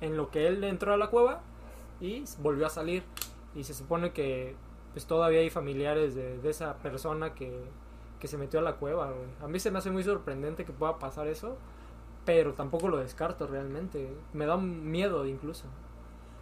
en 0.00 0.16
lo 0.16 0.30
que 0.30 0.46
él 0.46 0.62
entró 0.64 0.94
a 0.94 0.96
la 0.96 1.08
cueva 1.08 1.40
y 2.00 2.24
volvió 2.38 2.66
a 2.66 2.70
salir. 2.70 3.02
Y 3.54 3.64
se 3.64 3.74
supone 3.74 4.12
que 4.12 4.54
pues 4.92 5.06
todavía 5.06 5.40
hay 5.40 5.50
familiares 5.50 6.14
de, 6.14 6.38
de 6.38 6.50
esa 6.50 6.74
persona 6.76 7.34
que, 7.34 7.64
que 8.22 8.28
se 8.28 8.38
metió 8.38 8.60
a 8.60 8.62
la 8.62 8.74
cueva, 8.76 9.10
güey. 9.10 9.28
A 9.42 9.48
mí 9.48 9.58
se 9.58 9.72
me 9.72 9.80
hace 9.80 9.90
muy 9.90 10.04
sorprendente 10.04 10.64
que 10.64 10.72
pueda 10.72 10.96
pasar 11.00 11.26
eso, 11.26 11.56
pero 12.24 12.52
tampoco 12.54 12.86
lo 12.86 12.98
descarto 12.98 13.48
realmente. 13.48 14.14
Me 14.32 14.46
da 14.46 14.56
miedo 14.56 15.26
incluso. 15.26 15.64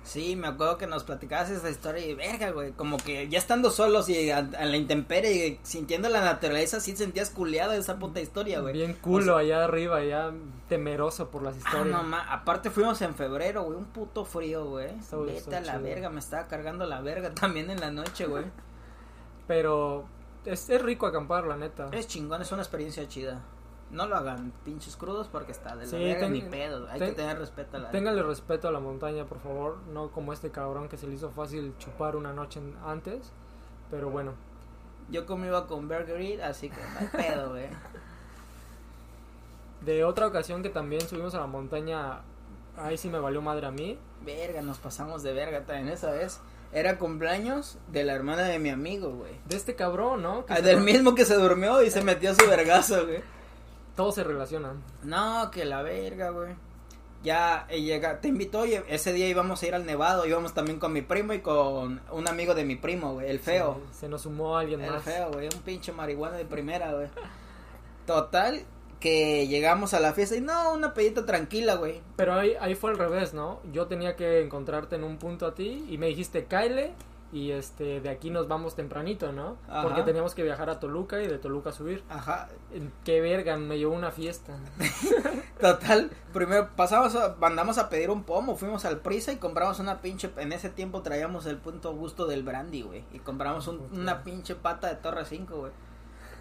Sí, 0.02 0.36
me 0.36 0.46
acuerdo 0.46 0.76
que 0.76 0.86
nos 0.86 1.04
platicabas 1.04 1.48
esa 1.48 1.70
historia 1.70 2.04
y 2.06 2.14
verga, 2.14 2.50
güey. 2.50 2.72
Como 2.72 2.98
que 2.98 3.28
ya 3.30 3.38
estando 3.38 3.70
solos 3.70 4.10
y 4.10 4.30
a, 4.30 4.38
a 4.38 4.64
la 4.66 4.76
intemperie 4.76 5.46
y 5.46 5.60
sintiendo 5.62 6.10
la 6.10 6.20
naturaleza, 6.22 6.80
sí 6.80 6.94
sentías 6.96 7.30
culeada 7.30 7.74
esa 7.76 7.98
puta 7.98 8.20
historia, 8.20 8.60
güey. 8.60 8.74
Bien 8.74 8.92
culo 8.92 9.36
O 9.36 9.38
sea, 9.38 9.46
allá 9.46 9.64
arriba, 9.64 10.04
ya 10.04 10.32
temeroso 10.68 11.30
por 11.30 11.42
las 11.42 11.54
ah, 11.54 11.58
historias. 11.58 11.86
no, 11.96 12.02
ma- 12.02 12.30
aparte 12.30 12.68
fuimos 12.68 13.00
en 13.00 13.14
febrero, 13.14 13.62
güey, 13.62 13.78
un 13.78 13.86
puto 13.86 14.26
frío, 14.26 14.66
güey. 14.66 14.88
Vete 15.26 15.56
a 15.56 15.60
la 15.62 15.72
chido. 15.72 15.82
verga, 15.84 16.10
me 16.10 16.20
estaba 16.20 16.46
cargando 16.46 16.84
la 16.84 17.00
verga 17.00 17.30
también 17.34 17.70
en 17.70 17.80
la 17.80 17.90
noche, 17.90 18.26
güey. 18.26 18.44
Pero 19.46 20.06
es, 20.44 20.68
es 20.70 20.82
rico 20.82 21.06
acampar, 21.06 21.46
la 21.46 21.56
neta. 21.56 21.88
Es 21.92 22.06
chingón, 22.08 22.42
es 22.42 22.50
una 22.52 22.62
experiencia 22.62 23.06
chida. 23.08 23.40
No 23.90 24.06
lo 24.06 24.16
hagan 24.16 24.52
pinches 24.64 24.96
crudos 24.96 25.26
porque 25.26 25.50
está 25.50 25.74
de 25.74 25.84
la 25.84 25.90
Sí, 25.90 25.96
verga 25.98 26.20
ten- 26.20 26.32
ni 26.32 26.42
pedo. 26.42 26.88
Hay 26.88 26.98
ten- 27.00 27.08
que 27.10 27.14
tener 27.16 27.38
respeto 27.38 27.76
a 27.76 27.80
la 27.80 27.90
Ténganle 27.90 28.22
respeto 28.22 28.68
a 28.68 28.70
la 28.72 28.78
montaña, 28.78 29.24
por 29.24 29.40
favor. 29.40 29.78
No 29.92 30.10
como 30.12 30.32
este 30.32 30.50
cabrón 30.50 30.88
que 30.88 30.96
se 30.96 31.08
le 31.08 31.14
hizo 31.14 31.30
fácil 31.30 31.74
chupar 31.78 32.14
una 32.14 32.32
noche 32.32 32.60
antes. 32.86 33.32
Pero 33.90 34.08
bueno, 34.10 34.34
Yo 35.10 35.26
como 35.26 35.44
iba 35.44 35.66
con 35.66 35.88
Burger 35.88 36.14
Grill, 36.18 36.40
así 36.40 36.70
que 36.70 36.76
no 36.76 37.10
pedo, 37.12 37.50
güey. 37.50 37.66
de 39.84 40.04
otra 40.04 40.26
ocasión 40.26 40.62
que 40.62 40.68
también 40.70 41.00
subimos 41.08 41.34
a 41.34 41.40
la 41.40 41.46
montaña, 41.46 42.20
ahí 42.76 42.96
sí 42.98 43.08
me 43.08 43.18
valió 43.18 43.40
madre 43.42 43.66
a 43.66 43.70
mí. 43.70 43.98
Verga, 44.24 44.62
nos 44.62 44.78
pasamos 44.78 45.22
de 45.22 45.32
verga 45.32 45.64
también 45.64 45.88
esa 45.88 46.10
vez. 46.12 46.40
Era 46.72 46.98
cumpleaños 46.98 47.78
de 47.88 48.04
la 48.04 48.14
hermana 48.14 48.42
de 48.44 48.58
mi 48.60 48.68
amigo, 48.70 49.10
güey. 49.10 49.32
De 49.46 49.56
este 49.56 49.74
cabrón, 49.74 50.22
¿no? 50.22 50.46
Que 50.46 50.52
Ah, 50.54 50.60
del 50.60 50.80
mismo 50.80 51.14
que 51.14 51.24
se 51.24 51.34
durmió 51.34 51.82
y 51.82 51.90
se 51.90 52.00
metió 52.02 52.34
su 52.34 52.48
vergazo, 52.48 53.06
güey. 53.06 53.22
Todos 53.96 54.14
se 54.14 54.24
relacionan. 54.24 54.82
No, 55.02 55.50
que 55.50 55.64
la 55.64 55.82
verga, 55.82 56.30
güey. 56.30 56.54
Ya 57.22 57.66
eh, 57.68 57.82
llega, 57.82 58.20
te 58.20 58.28
invitó 58.28 58.64
y 58.64 58.80
ese 58.88 59.12
día 59.12 59.28
íbamos 59.28 59.62
a 59.62 59.66
ir 59.66 59.74
al 59.74 59.84
Nevado, 59.84 60.24
íbamos 60.26 60.54
también 60.54 60.78
con 60.78 60.92
mi 60.92 61.02
primo 61.02 61.34
y 61.34 61.40
con 61.40 62.00
un 62.10 62.28
amigo 62.28 62.54
de 62.54 62.64
mi 62.64 62.76
primo, 62.76 63.12
güey, 63.14 63.28
el 63.28 63.40
feo. 63.40 63.78
Se, 63.92 64.00
se 64.02 64.08
nos 64.08 64.22
sumó 64.22 64.56
alguien 64.56 64.80
el 64.80 64.92
más. 64.92 65.02
feo, 65.02 65.30
güey, 65.32 65.48
un 65.54 65.60
pinche 65.62 65.92
marihuana 65.92 66.36
de 66.38 66.46
primera, 66.46 66.92
güey. 66.94 67.08
Total, 68.06 68.64
que 69.00 69.48
llegamos 69.48 69.94
a 69.94 70.00
la 70.00 70.12
fiesta 70.12 70.36
y 70.36 70.40
no, 70.40 70.72
una 70.74 70.92
pedita 70.94 71.24
tranquila, 71.26 71.74
güey. 71.76 72.00
Pero 72.16 72.34
ahí, 72.34 72.52
ahí 72.60 72.74
fue 72.74 72.90
al 72.90 72.98
revés, 72.98 73.32
¿no? 73.34 73.60
Yo 73.72 73.86
tenía 73.86 74.14
que 74.14 74.42
encontrarte 74.42 74.96
en 74.96 75.04
un 75.04 75.16
punto 75.18 75.46
a 75.46 75.54
ti 75.54 75.86
y 75.88 75.96
me 75.98 76.06
dijiste, 76.06 76.44
Kyle, 76.44 76.92
y 77.32 77.52
este, 77.52 78.00
de 78.00 78.10
aquí 78.10 78.28
nos 78.28 78.48
vamos 78.48 78.74
tempranito, 78.74 79.32
¿no? 79.32 79.56
Ajá. 79.68 79.82
Porque 79.82 80.02
teníamos 80.02 80.34
que 80.34 80.42
viajar 80.42 80.68
a 80.68 80.80
Toluca 80.80 81.22
y 81.22 81.28
de 81.28 81.38
Toluca 81.38 81.72
subir. 81.72 82.02
Ajá, 82.10 82.48
Qué 83.04 83.20
verga, 83.20 83.56
me 83.56 83.78
llevó 83.78 83.94
una 83.94 84.10
fiesta. 84.10 84.58
Total, 85.60 86.10
primero 86.32 86.70
pasamos 86.74 87.14
a, 87.16 87.36
mandamos 87.38 87.76
a 87.78 87.88
pedir 87.90 88.10
un 88.10 88.24
pomo, 88.24 88.56
fuimos 88.56 88.84
al 88.86 88.98
Prisa 89.00 89.30
y 89.32 89.36
compramos 89.36 89.78
una 89.78 90.00
pinche, 90.00 90.30
en 90.38 90.52
ese 90.52 90.70
tiempo 90.70 91.02
traíamos 91.02 91.44
el 91.46 91.58
punto 91.58 91.92
gusto 91.94 92.26
del 92.26 92.42
brandy, 92.42 92.82
güey, 92.82 93.04
y 93.12 93.18
compramos 93.18 93.68
un- 93.68 93.80
una 93.92 94.22
pinche 94.24 94.54
pata 94.54 94.88
de 94.88 94.96
Torre 94.96 95.24
5, 95.26 95.56
güey. 95.58 95.72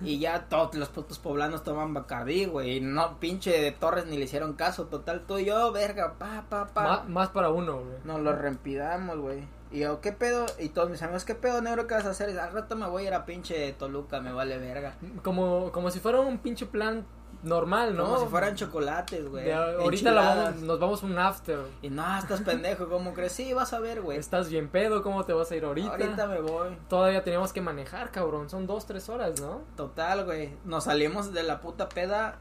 Y 0.01 0.19
ya 0.19 0.47
todos 0.49 0.75
los 0.75 0.89
putos 0.89 1.19
poblanos 1.19 1.63
toman 1.63 1.93
Bacardí, 1.93 2.45
güey. 2.45 2.77
Y 2.77 2.81
no, 2.81 3.19
pinche 3.19 3.51
de 3.61 3.71
Torres 3.71 4.05
ni 4.05 4.17
le 4.17 4.25
hicieron 4.25 4.53
caso. 4.53 4.85
Total, 4.85 5.25
tú 5.27 5.37
y 5.39 5.45
yo, 5.45 5.71
verga, 5.71 6.15
pa, 6.17 6.45
pa, 6.49 6.67
pa. 6.67 6.83
Má- 6.83 7.03
más 7.07 7.29
para 7.29 7.49
uno, 7.49 7.79
güey. 7.79 7.97
Nos 8.05 8.21
lo 8.21 8.33
reempidamos, 8.35 9.17
güey. 9.19 9.47
Y 9.71 9.79
yo, 9.79 10.01
¿qué 10.01 10.11
pedo? 10.11 10.45
Y 10.57 10.69
todos 10.69 10.89
mis 10.89 11.01
amigos, 11.03 11.25
¿qué 11.25 11.35
pedo, 11.35 11.61
negro? 11.61 11.85
¿Qué 11.85 11.93
vas 11.93 12.05
a 12.05 12.09
hacer? 12.11 12.39
Al 12.39 12.51
rato 12.53 12.75
me 12.75 12.87
voy 12.87 13.03
a 13.03 13.07
ir 13.09 13.13
a 13.13 13.25
pinche 13.25 13.71
Toluca, 13.73 14.19
me 14.19 14.31
vale 14.31 14.57
verga. 14.57 14.95
Como, 15.21 15.71
como 15.71 15.91
si 15.91 15.99
fuera 15.99 16.19
un 16.21 16.39
pinche 16.39 16.65
plan 16.65 17.05
normal, 17.43 17.95
¿no? 17.95 18.05
Como 18.05 18.19
si 18.19 18.25
fueran 18.27 18.55
chocolates, 18.55 19.29
güey. 19.29 19.51
Ahorita 19.51 20.11
la 20.11 20.21
vamos, 20.21 20.61
nos 20.61 20.79
vamos 20.79 21.03
un 21.03 21.17
after. 21.17 21.59
Y 21.81 21.89
no, 21.89 22.17
estás 22.17 22.41
pendejo, 22.41 22.89
¿cómo 22.89 23.13
crees? 23.13 23.31
Sí, 23.31 23.53
vas 23.53 23.73
a 23.73 23.79
ver, 23.79 24.01
güey. 24.01 24.17
Estás 24.17 24.49
bien 24.49 24.69
pedo, 24.69 25.01
¿cómo 25.03 25.25
te 25.25 25.33
vas 25.33 25.51
a 25.51 25.55
ir 25.55 25.65
ahorita? 25.65 25.91
Ahorita 25.91 26.27
me 26.27 26.41
voy. 26.41 26.77
Todavía 26.87 27.23
teníamos 27.23 27.53
que 27.53 27.61
manejar, 27.61 28.11
cabrón. 28.11 28.49
Son 28.49 28.67
dos, 28.67 28.85
tres 28.85 29.09
horas, 29.09 29.39
¿no? 29.39 29.61
Total, 29.75 30.25
güey. 30.25 30.53
Nos 30.65 30.85
salimos 30.85 31.33
de 31.33 31.43
la 31.43 31.61
puta 31.61 31.89
peda. 31.89 32.39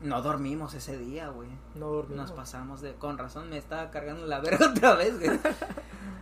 No 0.00 0.22
dormimos 0.22 0.74
ese 0.74 0.96
día, 0.96 1.28
güey. 1.28 1.48
No 1.74 1.88
dormimos. 1.88 2.28
Nos 2.28 2.32
pasamos 2.32 2.80
de. 2.80 2.94
Con 2.94 3.18
razón 3.18 3.50
me 3.50 3.58
estaba 3.58 3.90
cargando 3.90 4.26
la 4.26 4.40
verga 4.40 4.70
otra 4.70 4.94
vez, 4.94 5.18
güey. 5.18 5.38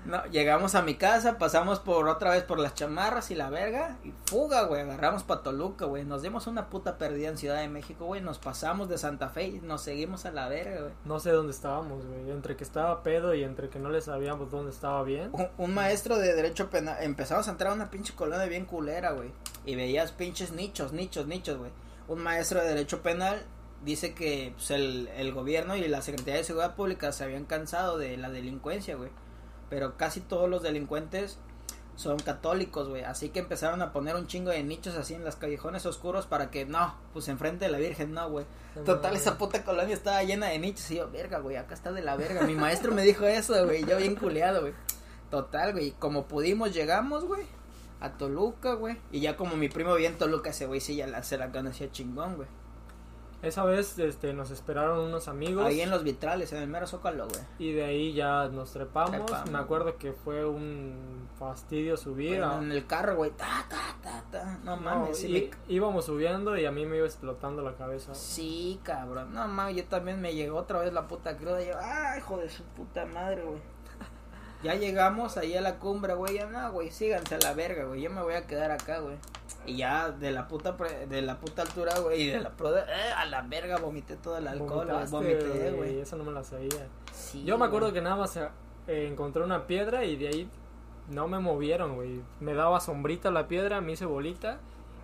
No, 0.06 0.24
llegamos 0.26 0.76
a 0.76 0.82
mi 0.82 0.94
casa, 0.94 1.36
pasamos 1.36 1.80
por 1.80 2.06
otra 2.06 2.30
vez 2.30 2.44
por 2.44 2.60
las 2.60 2.74
chamarras 2.74 3.32
y 3.32 3.34
la 3.34 3.50
verga. 3.50 3.98
Y 4.04 4.12
fuga, 4.26 4.62
güey. 4.62 4.82
Agarramos 4.82 5.24
pa' 5.24 5.42
Toluca, 5.42 5.84
güey. 5.84 6.04
Nos 6.04 6.22
dimos 6.22 6.46
una 6.46 6.70
puta 6.70 6.96
perdida 6.96 7.28
en 7.28 7.36
Ciudad 7.36 7.60
de 7.60 7.68
México, 7.68 8.06
güey. 8.06 8.22
Nos 8.22 8.38
pasamos 8.38 8.88
de 8.88 8.98
Santa 8.98 9.28
Fe 9.28 9.48
y 9.48 9.60
nos 9.60 9.82
seguimos 9.82 10.24
a 10.24 10.30
la 10.30 10.48
verga, 10.48 10.82
güey. 10.82 10.92
No 11.04 11.18
sé 11.18 11.32
dónde 11.32 11.52
estábamos, 11.52 12.06
güey. 12.06 12.30
Entre 12.30 12.56
que 12.56 12.62
estaba 12.62 13.02
pedo 13.02 13.34
y 13.34 13.42
entre 13.42 13.68
que 13.68 13.80
no 13.80 13.90
le 13.90 14.00
sabíamos 14.00 14.50
dónde 14.50 14.70
estaba 14.70 15.02
bien. 15.02 15.30
Un, 15.32 15.48
un 15.58 15.74
maestro 15.74 16.16
de 16.18 16.34
Derecho 16.34 16.70
Penal. 16.70 16.96
Empezamos 17.02 17.48
a 17.48 17.50
entrar 17.50 17.72
a 17.72 17.74
una 17.74 17.90
pinche 17.90 18.14
colonia 18.14 18.46
bien 18.46 18.64
culera, 18.64 19.10
güey. 19.10 19.32
Y 19.64 19.74
veías 19.74 20.12
pinches 20.12 20.52
nichos, 20.52 20.92
nichos, 20.92 21.26
nichos, 21.26 21.58
güey. 21.58 21.72
Un 22.06 22.22
maestro 22.22 22.60
de 22.60 22.68
Derecho 22.68 23.02
Penal 23.02 23.44
dice 23.86 24.12
que 24.12 24.52
pues, 24.54 24.70
el, 24.72 25.08
el 25.16 25.32
gobierno 25.32 25.76
y 25.76 25.88
la 25.88 26.02
Secretaría 26.02 26.40
de 26.40 26.44
Seguridad 26.44 26.74
Pública 26.74 27.12
se 27.12 27.24
habían 27.24 27.44
cansado 27.44 27.96
de 27.96 28.16
la 28.18 28.28
delincuencia, 28.28 28.96
güey. 28.96 29.10
Pero 29.70 29.96
casi 29.96 30.20
todos 30.20 30.50
los 30.50 30.62
delincuentes 30.62 31.38
son 31.94 32.18
católicos, 32.18 32.88
güey. 32.88 33.04
Así 33.04 33.30
que 33.30 33.38
empezaron 33.38 33.80
a 33.82 33.92
poner 33.92 34.16
un 34.16 34.26
chingo 34.26 34.50
de 34.50 34.62
nichos 34.62 34.96
así 34.96 35.14
en 35.14 35.24
las 35.24 35.36
callejones 35.36 35.86
oscuros 35.86 36.26
para 36.26 36.50
que 36.50 36.66
no, 36.66 36.94
pues 37.12 37.28
enfrente 37.28 37.64
de 37.64 37.70
la 37.70 37.78
Virgen, 37.78 38.12
no, 38.12 38.28
güey. 38.28 38.44
Total, 38.84 39.16
esa 39.16 39.38
puta 39.38 39.64
colonia 39.64 39.94
estaba 39.94 40.22
llena 40.22 40.48
de 40.48 40.58
nichos. 40.58 40.90
Y 40.90 40.96
yo, 40.96 41.10
verga, 41.10 41.38
güey, 41.38 41.56
acá 41.56 41.74
está 41.74 41.92
de 41.92 42.02
la 42.02 42.16
verga. 42.16 42.42
Mi 42.42 42.54
maestro 42.54 42.92
me 42.92 43.02
dijo 43.02 43.24
eso, 43.24 43.64
güey. 43.64 43.84
Yo 43.86 43.96
bien 43.96 44.16
culeado, 44.16 44.60
güey. 44.60 44.74
Total, 45.30 45.72
güey. 45.72 45.92
Como 45.92 46.26
pudimos, 46.26 46.74
llegamos, 46.74 47.24
güey. 47.24 47.46
A 48.00 48.18
Toluca, 48.18 48.74
güey. 48.74 48.98
Y 49.10 49.20
ya 49.20 49.36
como 49.36 49.56
mi 49.56 49.68
primo 49.68 49.94
bien 49.94 50.18
Toluca, 50.18 50.50
ese 50.50 50.66
güey 50.66 50.80
sí 50.80 50.96
ya 50.96 51.06
la, 51.06 51.22
se 51.22 51.38
la 51.38 51.50
conocía 51.50 51.90
chingón, 51.90 52.36
güey. 52.36 52.48
Esa 53.46 53.64
vez 53.64 53.98
este, 53.98 54.32
nos 54.32 54.50
esperaron 54.50 54.98
unos 54.98 55.28
amigos. 55.28 55.64
Ahí 55.64 55.80
en 55.80 55.90
los 55.90 56.02
vitrales, 56.02 56.52
en 56.52 56.62
el 56.62 56.68
mero 56.68 56.86
zócalo, 56.86 57.28
güey. 57.28 57.40
Y 57.58 57.72
de 57.72 57.84
ahí 57.84 58.12
ya 58.12 58.48
nos 58.48 58.72
trepamos. 58.72 59.10
Trepamos. 59.26 59.50
Me 59.50 59.58
acuerdo 59.58 59.96
que 59.96 60.12
fue 60.12 60.44
un 60.44 61.28
fastidio 61.38 61.96
subir. 61.96 62.42
a- 62.42 62.58
En 62.58 62.72
el 62.72 62.86
carro, 62.86 63.16
güey. 63.16 63.30
Ta, 63.30 63.64
ta, 63.68 63.96
ta, 64.02 64.24
ta. 64.30 64.58
No 64.64 64.76
No, 64.76 64.82
mames. 64.82 65.22
y- 65.24 65.50
íbamos 65.68 66.06
subiendo 66.06 66.56
y 66.56 66.64
a 66.66 66.72
mí 66.72 66.86
me 66.86 66.96
iba 66.96 67.06
explotando 67.06 67.62
la 67.62 67.74
cabeza. 67.76 68.14
Sí, 68.14 68.80
cabrón. 68.82 69.32
No 69.32 69.46
mames, 69.46 69.76
yo 69.76 69.84
también 69.84 70.20
me 70.20 70.34
llegó 70.34 70.58
otra 70.58 70.80
vez 70.80 70.92
la 70.92 71.06
puta 71.06 71.36
cruda. 71.36 71.62
Y 71.62 71.68
yo, 71.68 71.74
ay, 71.80 72.18
hijo 72.18 72.38
de 72.38 72.48
su 72.48 72.62
puta 72.64 73.06
madre, 73.06 73.42
güey. 73.44 73.60
Ya 74.62 74.74
llegamos 74.74 75.36
ahí 75.36 75.54
a 75.56 75.60
la 75.60 75.78
cumbre, 75.78 76.14
güey. 76.14 76.34
Ya 76.34 76.46
no, 76.46 76.72
güey, 76.72 76.90
síganse 76.90 77.34
a 77.34 77.38
la 77.38 77.52
verga, 77.54 77.84
güey. 77.84 78.00
Yo 78.02 78.10
me 78.10 78.22
voy 78.22 78.34
a 78.34 78.46
quedar 78.46 78.70
acá, 78.70 78.98
güey. 79.00 79.16
Y 79.66 79.76
ya 79.78 80.10
de 80.10 80.30
la 80.30 80.48
puta 80.48 80.76
pre- 80.76 81.06
de 81.06 81.22
la 81.22 81.38
puta 81.38 81.62
altura, 81.62 81.98
güey, 81.98 82.22
y 82.22 82.26
de 82.30 82.40
la 82.40 82.50
pro- 82.50 82.76
eh, 82.76 82.82
a 83.16 83.24
la 83.26 83.42
verga 83.42 83.78
vomité 83.78 84.16
todo 84.16 84.38
el 84.38 84.46
alcohol, 84.46 84.86
Vomité, 85.10 85.70
güey. 85.72 86.00
Eso 86.00 86.16
no 86.16 86.24
me 86.24 86.32
la 86.32 86.42
sabía. 86.44 86.86
Sí, 87.12 87.44
Yo 87.44 87.58
me 87.58 87.66
acuerdo 87.66 87.92
que 87.92 88.00
nada 88.00 88.16
más 88.16 88.36
eh, 88.36 88.48
encontré 89.10 89.42
una 89.42 89.66
piedra 89.66 90.04
y 90.04 90.16
de 90.16 90.28
ahí 90.28 90.50
no 91.08 91.26
me 91.28 91.38
movieron, 91.38 91.94
güey. 91.96 92.20
Me 92.40 92.54
daba 92.54 92.80
sombrita 92.80 93.30
la 93.30 93.48
piedra, 93.48 93.80
me 93.80 93.92
hice 93.92 94.06
bolita. 94.06 94.58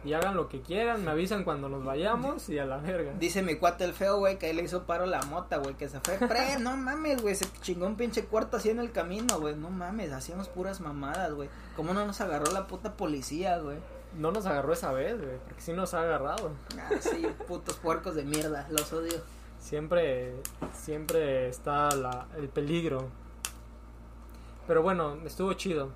Y 0.05 0.15
hagan 0.15 0.35
lo 0.35 0.49
que 0.49 0.61
quieran, 0.63 1.05
me 1.05 1.13
avisan 1.13 1.45
cuando 1.45 1.69
nos 1.69 1.85
vayamos 1.85 2.49
y 2.49 2.59
a 2.59 2.65
la 2.65 2.79
verga. 2.79 3.13
Dice 3.21 3.43
mi 3.43 3.55
cuate 3.55 3.85
el 3.85 3.93
feo, 3.93 4.19
güey, 4.19 4.37
que 4.37 4.47
ahí 4.47 4.53
le 4.53 4.63
hizo 4.63 4.83
paro 4.83 5.07
la 5.07 5.23
mota, 5.23 5.59
güey, 5.59 5.77
que 5.77 5.89
se 5.89 6.01
fue. 6.01 6.19
Pre, 6.29 6.59
no 6.59 6.77
mames, 6.77 7.23
güey, 7.23 7.37
se 7.37 7.47
chingó 7.61 7.87
un 7.87 7.97
pinche 7.97 8.25
cuarto 8.25 8.57
así 8.57 8.71
en 8.71 8.81
el 8.81 8.91
camino, 8.91 9.39
güey. 9.39 9.55
No 9.55 9.71
mames, 9.71 10.13
hacíamos 10.13 10.49
puras 10.49 10.81
mamadas, 10.81 11.33
güey. 11.33 11.49
¿Cómo 11.77 11.95
no 11.95 12.05
nos 12.05 12.21
agarró 12.21 12.51
la 12.53 12.67
puta 12.67 12.97
policía, 12.97 13.59
güey? 13.59 13.79
No 14.19 14.33
nos 14.33 14.45
agarró 14.47 14.73
esa 14.73 14.93
vez, 14.93 15.17
güey, 15.19 15.39
porque 15.45 15.61
sí 15.63 15.73
nos 15.73 15.95
ha 15.95 16.03
agarrado. 16.03 16.51
Ah, 16.77 16.91
sí, 17.01 17.27
putos 17.47 17.77
puercos 17.77 18.17
de 18.17 18.25
mierda, 18.25 18.67
los 18.71 18.93
odio. 18.93 19.23
Siempre, 19.61 20.35
siempre 20.75 21.49
está 21.49 21.95
la, 21.95 22.27
el 22.37 22.49
peligro. 22.49 23.09
Pero 24.67 24.83
bueno, 24.83 25.19
estuvo 25.25 25.53
chido. 25.53 25.91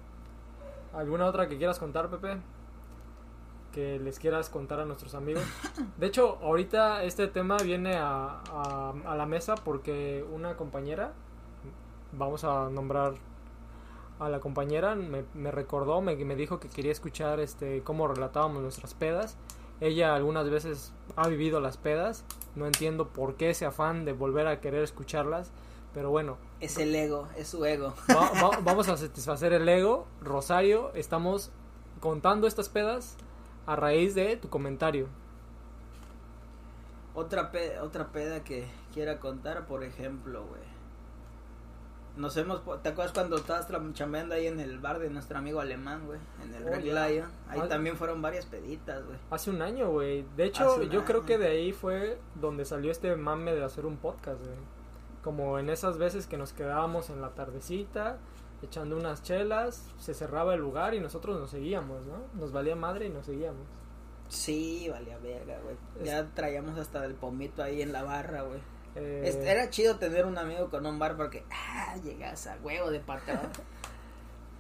¿Alguna 0.94 1.26
otra 1.26 1.48
que 1.48 1.58
quieras 1.58 1.78
contar, 1.80 2.08
Pepe? 2.08 2.38
Que 3.76 3.98
les 3.98 4.18
quieras 4.18 4.48
contar 4.48 4.80
a 4.80 4.86
nuestros 4.86 5.14
amigos. 5.14 5.42
De 5.98 6.06
hecho, 6.06 6.38
ahorita 6.42 7.04
este 7.04 7.28
tema 7.28 7.58
viene 7.58 7.96
a, 7.96 8.40
a, 8.50 8.94
a 9.04 9.14
la 9.16 9.26
mesa 9.26 9.54
porque 9.54 10.24
una 10.32 10.56
compañera, 10.56 11.12
vamos 12.12 12.42
a 12.44 12.70
nombrar 12.70 13.12
a 14.18 14.30
la 14.30 14.40
compañera, 14.40 14.94
me, 14.94 15.24
me 15.34 15.50
recordó, 15.50 16.00
me, 16.00 16.16
me 16.16 16.36
dijo 16.36 16.58
que 16.58 16.70
quería 16.70 16.90
escuchar 16.90 17.38
este 17.38 17.82
cómo 17.82 18.08
relatábamos 18.08 18.62
nuestras 18.62 18.94
pedas. 18.94 19.36
Ella 19.82 20.14
algunas 20.14 20.48
veces 20.48 20.94
ha 21.16 21.28
vivido 21.28 21.60
las 21.60 21.76
pedas, 21.76 22.24
no 22.54 22.64
entiendo 22.64 23.08
por 23.08 23.34
qué 23.34 23.50
ese 23.50 23.66
afán 23.66 24.06
de 24.06 24.14
volver 24.14 24.46
a 24.46 24.58
querer 24.62 24.82
escucharlas, 24.84 25.50
pero 25.92 26.08
bueno, 26.08 26.38
Es 26.60 26.78
el 26.78 26.94
ego, 26.94 27.28
es 27.36 27.48
su 27.48 27.62
ego. 27.66 27.92
va- 28.08 28.30
va- 28.42 28.58
vamos 28.64 28.88
a 28.88 28.96
satisfacer 28.96 29.52
el 29.52 29.68
ego. 29.68 30.06
Rosario, 30.22 30.92
estamos 30.94 31.50
contando 32.00 32.46
estas 32.46 32.70
pedas 32.70 33.18
a 33.66 33.76
raíz 33.76 34.14
de 34.14 34.36
tu 34.36 34.48
comentario. 34.48 35.08
Otra, 37.14 37.50
pe- 37.50 37.78
otra 37.80 38.08
peda 38.08 38.44
que 38.44 38.66
quiera 38.92 39.18
contar, 39.18 39.66
por 39.66 39.82
ejemplo, 39.84 40.44
güey. 40.46 40.60
Nos 42.16 42.36
hemos, 42.38 42.62
¿te 42.82 42.88
acuerdas 42.90 43.12
cuando 43.12 43.36
estabas 43.36 43.68
chambeando 43.92 44.34
ahí 44.34 44.46
en 44.46 44.58
el 44.58 44.78
bar 44.78 44.98
de 44.98 45.10
nuestro 45.10 45.36
amigo 45.36 45.60
alemán, 45.60 46.06
güey? 46.06 46.18
En 46.42 46.54
el 46.54 46.62
Oh, 46.66 46.70
Red 46.70 46.84
ya. 46.84 47.08
Lion. 47.08 47.30
Ahí 47.48 47.60
Ah. 47.62 47.68
también 47.68 47.96
fueron 47.96 48.22
varias 48.22 48.46
peditas, 48.46 49.04
güey. 49.04 49.18
Hace 49.30 49.50
un 49.50 49.60
año, 49.60 49.90
güey. 49.90 50.24
De 50.36 50.44
hecho, 50.44 50.82
yo 50.84 51.04
creo 51.04 51.26
que 51.26 51.36
de 51.36 51.48
ahí 51.48 51.72
fue 51.72 52.18
donde 52.34 52.64
salió 52.64 52.90
este 52.90 53.14
mame 53.16 53.52
de 53.54 53.64
hacer 53.64 53.84
un 53.84 53.96
podcast, 53.98 54.40
güey. 54.40 54.56
Como 55.22 55.58
en 55.58 55.68
esas 55.68 55.98
veces 55.98 56.26
que 56.26 56.38
nos 56.38 56.52
quedábamos 56.54 57.10
en 57.10 57.20
la 57.20 57.30
tardecita, 57.30 58.16
echando 58.62 58.96
unas 58.96 59.22
chelas, 59.22 59.88
se 59.98 60.14
cerraba 60.14 60.54
el 60.54 60.60
lugar 60.60 60.94
y 60.94 61.00
nosotros 61.00 61.38
nos 61.38 61.50
seguíamos, 61.50 62.06
¿no? 62.06 62.24
Nos 62.34 62.52
valía 62.52 62.76
madre 62.76 63.06
y 63.06 63.10
nos 63.10 63.26
seguíamos. 63.26 63.66
Sí, 64.28 64.88
valía 64.90 65.18
verga, 65.18 65.58
güey. 65.62 65.76
Ya 66.04 66.26
traíamos 66.34 66.78
hasta 66.78 67.04
el 67.04 67.14
pomito 67.14 67.62
ahí 67.62 67.82
en 67.82 67.92
la 67.92 68.02
barra, 68.02 68.42
güey. 68.42 68.60
Eh, 68.96 69.22
Este, 69.26 69.50
Era 69.50 69.70
chido 69.70 69.96
tener 69.98 70.24
un 70.26 70.36
amigo 70.38 70.68
con 70.70 70.84
un 70.86 70.98
bar 70.98 71.16
porque, 71.16 71.44
ah, 71.52 71.94
llegas 72.02 72.46
a 72.46 72.56
huevo 72.62 72.90
de 72.90 73.00
patada. 73.00 73.50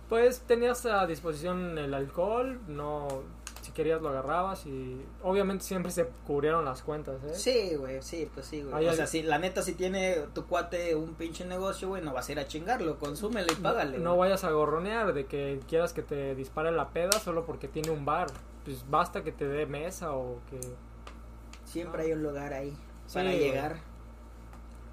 Pues 0.08 0.42
tenías 0.42 0.86
a 0.86 1.04
disposición 1.08 1.76
el 1.78 1.92
alcohol, 1.92 2.60
no, 2.68 3.24
si 3.66 3.72
querías 3.72 4.00
lo 4.00 4.08
agarrabas 4.08 4.64
y 4.66 5.00
obviamente 5.22 5.64
siempre 5.64 5.90
se 5.92 6.06
cubrieron 6.26 6.64
las 6.64 6.82
cuentas, 6.82 7.16
¿eh? 7.24 7.34
Sí, 7.34 7.74
güey, 7.76 8.00
sí, 8.02 8.28
pues 8.32 8.46
sí, 8.46 8.62
güey. 8.62 8.74
Ahí 8.74 8.86
O 8.86 8.90
hay- 8.90 8.96
sea, 8.96 9.06
si 9.06 9.22
la 9.22 9.38
neta, 9.38 9.62
si 9.62 9.74
tiene 9.74 10.16
tu 10.34 10.46
cuate 10.46 10.94
un 10.94 11.14
pinche 11.14 11.44
negocio, 11.44 11.88
güey, 11.88 12.02
no 12.02 12.12
vas 12.12 12.28
a 12.28 12.32
ir 12.32 12.38
a 12.38 12.46
chingarlo, 12.46 12.98
consúmelo 12.98 13.48
y 13.52 13.56
págale. 13.56 13.98
No 13.98 14.16
vayas 14.16 14.44
a 14.44 14.50
gorronear 14.50 15.12
de 15.12 15.26
que 15.26 15.60
quieras 15.68 15.92
que 15.92 16.02
te 16.02 16.34
dispare 16.34 16.70
la 16.72 16.90
peda 16.90 17.12
solo 17.18 17.44
porque 17.44 17.68
tiene 17.68 17.90
un 17.90 18.04
bar. 18.04 18.28
Pues 18.64 18.84
basta 18.90 19.22
que 19.22 19.30
te 19.32 19.46
dé 19.46 19.66
mesa 19.66 20.12
o 20.12 20.38
que... 20.50 20.58
Siempre 21.64 22.04
hay 22.04 22.12
un 22.12 22.22
lugar 22.22 22.52
ahí 22.52 22.70
Sí, 23.06 23.14
para 23.14 23.30
güey. 23.30 23.38
llegar. 23.40 23.76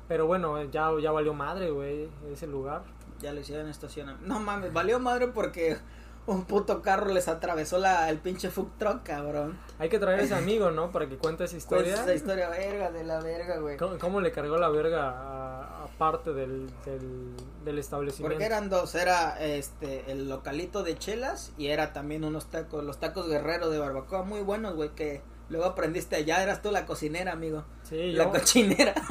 Pero 0.07 0.27
bueno, 0.27 0.62
ya, 0.65 0.89
ya 1.01 1.12
valió 1.12 1.33
madre, 1.33 1.71
güey, 1.71 2.09
ese 2.31 2.45
lugar. 2.47 2.83
Ya 3.19 3.31
lo 3.33 3.39
hicieron 3.39 3.69
estacionamiento. 3.69 4.27
No 4.27 4.39
mames, 4.39 4.73
valió 4.73 4.99
madre 4.99 5.27
porque 5.29 5.77
un 6.25 6.45
puto 6.45 6.81
carro 6.81 7.07
les 7.13 7.27
atravesó 7.27 7.77
la, 7.77 8.09
el 8.09 8.17
pinche 8.19 8.49
food 8.49 8.67
truck, 8.79 9.03
cabrón. 9.03 9.59
Hay 9.77 9.89
que 9.89 9.99
traer 9.99 10.21
a 10.21 10.23
ese 10.23 10.36
amigo, 10.36 10.71
¿no? 10.71 10.91
Para 10.91 11.07
que 11.09 11.17
cuente 11.17 11.43
esa 11.43 11.53
Pues 11.53 11.63
historia. 11.63 11.93
esa 11.95 12.13
historia 12.13 12.49
verga 12.49 12.91
de 12.91 13.03
la 13.03 13.19
verga, 13.19 13.57
güey. 13.59 13.77
¿Cómo, 13.77 13.97
cómo 13.99 14.21
le 14.21 14.32
cargó 14.32 14.57
la 14.57 14.69
verga 14.69 15.09
a, 15.09 15.84
a 15.84 15.88
parte 15.97 16.32
del, 16.34 16.67
del, 16.86 17.34
del 17.65 17.80
establecimiento? 17.80 18.34
Porque 18.36 18.45
eran 18.45 18.69
dos, 18.69 18.95
era 18.95 19.38
este 19.43 20.09
el 20.11 20.30
localito 20.30 20.84
de 20.84 20.97
chelas 20.97 21.51
y 21.57 21.67
era 21.67 21.91
también 21.93 22.24
unos 22.24 22.45
tacos, 22.45 22.84
los 22.84 22.99
tacos 22.99 23.28
guerrero 23.28 23.69
de 23.69 23.80
barbacoa 23.80 24.24
muy 24.24 24.39
buenos, 24.41 24.76
güey, 24.76 24.89
que 24.95 25.21
luego 25.49 25.65
aprendiste 25.65 26.15
allá, 26.15 26.41
eras 26.41 26.61
tú 26.61 26.71
la 26.71 26.86
cocinera, 26.86 27.34
amigo. 27.34 27.65
Sí, 27.84 28.13
La 28.13 28.24
yo, 28.26 28.32
cochinera. 28.32 28.93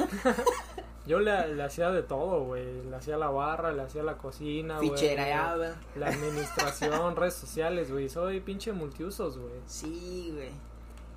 yo 1.05 1.19
le, 1.19 1.53
le 1.55 1.63
hacía 1.63 1.89
de 1.91 2.03
todo, 2.03 2.43
güey. 2.45 2.83
Le 2.83 2.95
hacía 2.95 3.17
la 3.17 3.29
barra, 3.29 3.71
le 3.71 3.81
hacía 3.81 4.03
la 4.03 4.17
cocina, 4.17 4.77
güey. 4.77 4.89
Fichereaba. 4.91 5.75
La 5.95 6.07
administración, 6.07 7.15
redes 7.17 7.33
sociales, 7.35 7.91
güey. 7.91 8.09
Soy 8.09 8.39
pinche 8.39 8.71
multiusos, 8.73 9.37
güey. 9.37 9.53
Sí, 9.65 10.31
güey. 10.33 10.51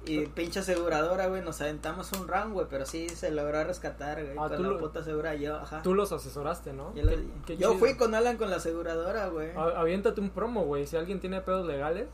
Y 0.08 0.24
pinche 0.26 0.60
aseguradora, 0.60 1.26
güey, 1.26 1.42
nos 1.42 1.60
aventamos 1.60 2.12
un 2.12 2.28
round, 2.28 2.52
güey, 2.52 2.66
pero 2.70 2.86
sí 2.86 3.08
se 3.08 3.32
logró 3.32 3.64
rescatar, 3.64 4.22
güey, 4.24 4.36
Ah, 4.38 4.46
con 4.46 4.56
tú 4.58 4.62
la 4.62 4.68
lo- 4.68 4.78
puta 4.78 5.00
asegura 5.00 5.34
yo, 5.34 5.56
ajá. 5.56 5.82
Tú 5.82 5.94
los 5.94 6.12
asesoraste, 6.12 6.72
¿no? 6.72 6.94
Yo, 6.94 7.02
lo- 7.02 7.10
Qué- 7.10 7.26
qué 7.44 7.56
yo 7.56 7.74
fui 7.74 7.96
con 7.96 8.14
Alan 8.14 8.36
con 8.36 8.48
la 8.48 8.56
aseguradora, 8.56 9.26
güey. 9.30 9.50
Aviéntate 9.56 10.20
un 10.20 10.30
promo, 10.30 10.64
güey. 10.64 10.86
Si 10.86 10.96
alguien 10.96 11.18
tiene 11.18 11.40
pedos 11.40 11.66
legales, 11.66 12.08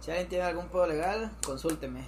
Si 0.00 0.10
alguien 0.10 0.28
tiene 0.28 0.44
algún 0.44 0.68
pedo 0.68 0.86
legal, 0.86 1.30
consúlteme. 1.44 2.04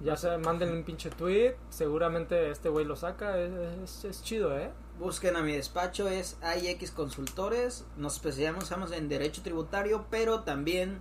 Ya 0.00 0.16
sea, 0.16 0.38
mándenle 0.38 0.76
un 0.76 0.84
pinche 0.84 1.10
tweet. 1.10 1.56
Seguramente 1.70 2.50
este 2.50 2.68
güey 2.68 2.84
lo 2.84 2.96
saca. 2.96 3.38
Es, 3.38 3.52
es- 3.82 4.04
es 4.04 4.22
chido, 4.22 4.56
¿eh? 4.58 4.70
Busquen 4.98 5.36
a 5.36 5.42
mi 5.42 5.52
despacho, 5.52 6.08
es 6.08 6.38
AIX 6.42 6.90
Consultores. 6.92 7.84
Nos 7.96 8.14
especializamos 8.14 8.92
en 8.92 9.08
derecho 9.08 9.42
tributario, 9.42 10.06
pero 10.10 10.40
también 10.40 11.00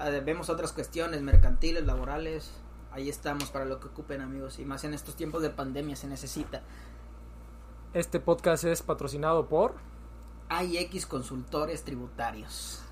eh, 0.00 0.22
vemos 0.24 0.48
otras 0.50 0.72
cuestiones 0.72 1.20
mercantiles, 1.22 1.84
laborales. 1.84 2.50
Ahí 2.90 3.08
estamos 3.08 3.50
para 3.50 3.64
lo 3.64 3.80
que 3.80 3.88
ocupen, 3.88 4.20
amigos. 4.20 4.58
Y 4.58 4.64
más 4.64 4.84
en 4.84 4.92
estos 4.94 5.14
tiempos 5.16 5.40
de 5.42 5.50
pandemia 5.50 5.96
se 5.96 6.06
necesita. 6.08 6.62
Este 7.94 8.20
podcast 8.20 8.64
es 8.64 8.82
patrocinado 8.82 9.48
por. 9.48 9.74
AIX 10.48 11.06
Consultores 11.06 11.84
Tributarios. 11.84 12.82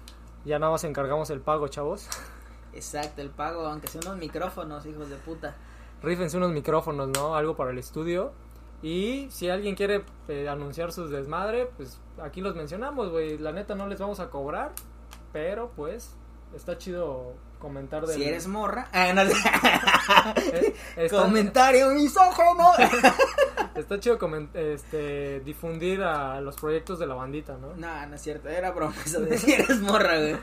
Ya 0.45 0.59
nada 0.59 0.73
más 0.73 0.85
encargamos 0.85 1.29
el 1.31 1.41
pago, 1.41 1.69
chavos. 1.69 2.09
Exacto, 2.73 3.21
el 3.23 3.31
pago, 3.31 3.67
aunque 3.67 3.89
sean 3.89 4.05
unos 4.07 4.19
micrófonos, 4.19 4.87
hijos 4.87 5.09
de 5.09 5.17
puta. 5.17 5.57
Rífense 6.03 6.37
unos 6.37 6.53
micrófonos, 6.53 7.09
¿no? 7.09 7.35
Algo 7.35 7.57
para 7.57 7.71
el 7.71 7.79
estudio. 7.79 8.33
Y 8.83 9.29
si 9.31 9.51
alguien 9.51 9.75
quiere 9.75 10.05
eh, 10.29 10.49
anunciar 10.49 10.93
sus 10.93 11.11
desmadre, 11.11 11.69
pues 11.77 12.01
aquí 12.23 12.41
los 12.41 12.55
mencionamos, 12.55 13.11
güey. 13.11 13.37
La 13.39 13.53
neta 13.53 13.75
no 13.75 13.87
les 13.87 13.99
vamos 13.99 14.21
a 14.21 14.31
cobrar, 14.31 14.73
pero 15.33 15.71
pues 15.77 16.17
está 16.55 16.79
chido 16.79 17.35
comentar 17.59 18.07
de 18.07 18.15
Si 18.15 18.25
eres 18.25 18.47
morra. 18.47 18.89
Ah, 18.93 19.13
no, 19.13 19.23
está, 20.97 21.23
Comentario 21.23 21.91
misógeno. 21.91 22.73
está 23.75 24.01
chido 24.01 24.19
este, 24.55 25.41
difundir 25.41 26.03
a 26.03 26.41
los 26.41 26.57
proyectos 26.57 26.99
de 26.99 27.07
la 27.07 27.15
bandita, 27.15 27.59
¿no? 27.59 27.75
no, 27.77 28.07
no 28.07 28.15
es 28.15 28.23
cierto. 28.23 28.49
Era 28.49 28.71
broma 28.71 28.95
eso 29.05 29.21
de 29.21 29.37
si 29.37 29.53
eres 29.53 29.81
morra, 29.81 30.19
güey. 30.19 30.37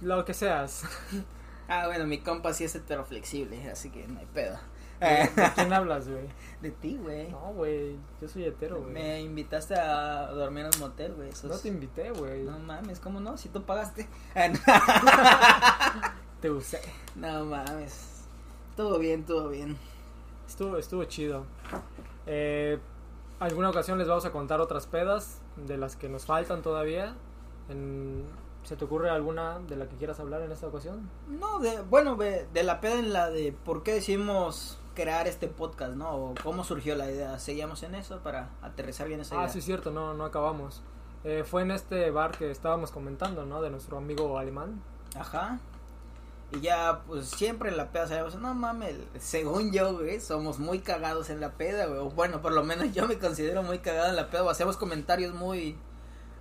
Lo 0.00 0.24
que 0.24 0.34
seas. 0.34 0.84
Ah, 1.68 1.86
bueno, 1.86 2.06
mi 2.06 2.18
compa 2.18 2.52
sí 2.54 2.64
es 2.64 2.74
heteroflexible, 2.74 3.70
así 3.70 3.90
que 3.90 4.06
no 4.08 4.18
hay 4.20 4.26
pedo. 4.26 4.56
¿De 5.00 5.30
quién 5.54 5.72
hablas, 5.72 6.08
güey? 6.08 6.26
De 6.62 6.70
ti, 6.72 6.98
güey. 7.00 7.28
No, 7.28 7.52
güey, 7.52 7.96
yo 8.20 8.26
soy 8.28 8.44
hetero, 8.44 8.80
güey. 8.80 8.92
Me 8.92 9.20
invitaste 9.20 9.74
a 9.76 10.26
dormir 10.32 10.64
en 10.64 10.70
un 10.74 10.80
motel, 10.80 11.12
güey. 11.14 11.30
No 11.44 11.56
te 11.58 11.68
invité, 11.68 12.10
güey. 12.10 12.42
No 12.42 12.58
mames, 12.58 12.98
¿cómo 13.00 13.20
no? 13.20 13.36
Si 13.36 13.48
tú 13.50 13.62
pagaste. 13.62 14.08
Te 16.40 16.50
usé. 16.50 16.80
no 17.16 17.44
mames. 17.44 18.24
Todo 18.76 18.98
bien, 18.98 19.24
todo 19.24 19.48
bien. 19.48 19.76
Estuvo, 20.46 20.76
estuvo 20.78 21.04
chido. 21.04 21.44
Eh, 22.26 22.78
alguna 23.40 23.70
ocasión 23.70 23.98
les 23.98 24.08
vamos 24.08 24.24
a 24.24 24.30
contar 24.32 24.60
otras 24.60 24.86
pedas 24.86 25.40
de 25.56 25.76
las 25.76 25.96
que 25.96 26.08
nos 26.08 26.26
faltan 26.26 26.62
todavía. 26.62 27.14
En- 27.68 28.24
¿Se 28.68 28.76
te 28.76 28.84
ocurre 28.84 29.08
alguna 29.08 29.60
de 29.60 29.76
la 29.76 29.86
que 29.88 29.96
quieras 29.96 30.20
hablar 30.20 30.42
en 30.42 30.52
esta 30.52 30.66
ocasión? 30.66 31.08
No, 31.26 31.58
de, 31.58 31.80
bueno, 31.80 32.16
de, 32.16 32.46
de 32.52 32.62
la 32.64 32.82
peda 32.82 32.98
en 32.98 33.14
la 33.14 33.30
de 33.30 33.52
por 33.64 33.82
qué 33.82 33.94
decidimos 33.94 34.78
crear 34.94 35.26
este 35.26 35.48
podcast, 35.48 35.94
¿no? 35.94 36.10
O 36.14 36.34
cómo 36.42 36.64
surgió 36.64 36.94
la 36.94 37.10
idea. 37.10 37.38
Seguíamos 37.38 37.82
en 37.82 37.94
eso 37.94 38.18
para 38.18 38.50
aterrizar 38.60 39.08
bien 39.08 39.20
esa 39.20 39.36
Ah, 39.36 39.44
idea. 39.44 39.52
sí, 39.54 39.62
cierto, 39.62 39.90
no, 39.90 40.12
no 40.12 40.26
acabamos. 40.26 40.82
Eh, 41.24 41.44
fue 41.46 41.62
en 41.62 41.70
este 41.70 42.10
bar 42.10 42.32
que 42.36 42.50
estábamos 42.50 42.90
comentando, 42.90 43.46
¿no? 43.46 43.62
De 43.62 43.70
nuestro 43.70 43.96
amigo 43.96 44.38
alemán. 44.38 44.82
Ajá. 45.16 45.60
Y 46.52 46.60
ya, 46.60 47.00
pues 47.06 47.26
siempre 47.28 47.70
en 47.70 47.78
la 47.78 47.90
peda 47.90 48.06
sabemos, 48.06 48.34
no 48.36 48.52
mames, 48.54 48.96
según 49.18 49.72
yo, 49.72 49.94
güey, 49.94 50.20
somos 50.20 50.58
muy 50.58 50.80
cagados 50.80 51.30
en 51.30 51.40
la 51.40 51.52
peda, 51.52 51.86
güey. 51.86 52.00
O 52.00 52.10
bueno, 52.10 52.42
por 52.42 52.52
lo 52.52 52.64
menos 52.64 52.92
yo 52.92 53.08
me 53.08 53.18
considero 53.18 53.62
muy 53.62 53.78
cagado 53.78 54.10
en 54.10 54.16
la 54.16 54.28
peda, 54.28 54.44
o 54.44 54.50
hacemos 54.50 54.76
comentarios 54.76 55.34
muy, 55.34 55.76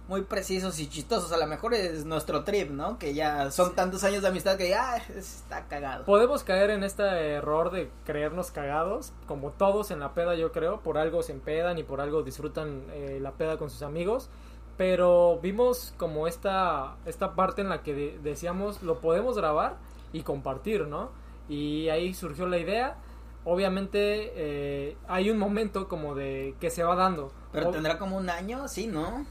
muy 0.07 0.21
precisos 0.21 0.79
y 0.79 0.87
chistosos. 0.87 1.31
A 1.31 1.37
lo 1.37 1.47
mejor 1.47 1.73
es 1.73 2.05
nuestro 2.05 2.43
trip, 2.43 2.69
¿no? 2.71 2.97
Que 2.97 3.13
ya 3.13 3.51
son 3.51 3.75
tantos 3.75 4.03
años 4.03 4.21
de 4.21 4.29
amistad 4.29 4.57
que 4.57 4.69
ya 4.69 4.97
está 4.97 5.65
cagado. 5.67 6.05
Podemos 6.05 6.43
caer 6.43 6.69
en 6.69 6.83
este 6.83 7.03
error 7.33 7.71
de 7.71 7.89
creernos 8.05 8.51
cagados, 8.51 9.11
como 9.27 9.51
todos 9.51 9.91
en 9.91 9.99
la 9.99 10.13
peda 10.13 10.35
yo 10.35 10.51
creo, 10.51 10.79
por 10.81 10.97
algo 10.97 11.23
se 11.23 11.33
empedan 11.33 11.77
y 11.77 11.83
por 11.83 11.99
algo 12.01 12.23
disfrutan 12.23 12.83
eh, 12.91 13.19
la 13.21 13.31
peda 13.31 13.57
con 13.57 13.69
sus 13.69 13.81
amigos, 13.81 14.29
pero 14.77 15.39
vimos 15.41 15.93
como 15.97 16.27
esta, 16.27 16.95
esta 17.05 17.33
parte 17.35 17.61
en 17.61 17.69
la 17.69 17.83
que 17.83 17.93
de- 17.93 18.19
decíamos 18.23 18.83
lo 18.83 18.99
podemos 18.99 19.35
grabar 19.37 19.75
y 20.13 20.21
compartir, 20.21 20.87
¿no? 20.87 21.09
Y 21.49 21.89
ahí 21.89 22.13
surgió 22.13 22.45
la 22.47 22.57
idea, 22.59 22.95
obviamente 23.43 24.31
eh, 24.35 24.97
hay 25.07 25.29
un 25.29 25.37
momento 25.37 25.87
como 25.87 26.15
de 26.15 26.55
que 26.59 26.69
se 26.69 26.83
va 26.83 26.95
dando. 26.95 27.31
Pero 27.51 27.65
tendrá 27.71 27.97
como 27.97 28.17
un 28.17 28.29
año, 28.29 28.67
sí, 28.67 28.87
¿no? 28.87 29.25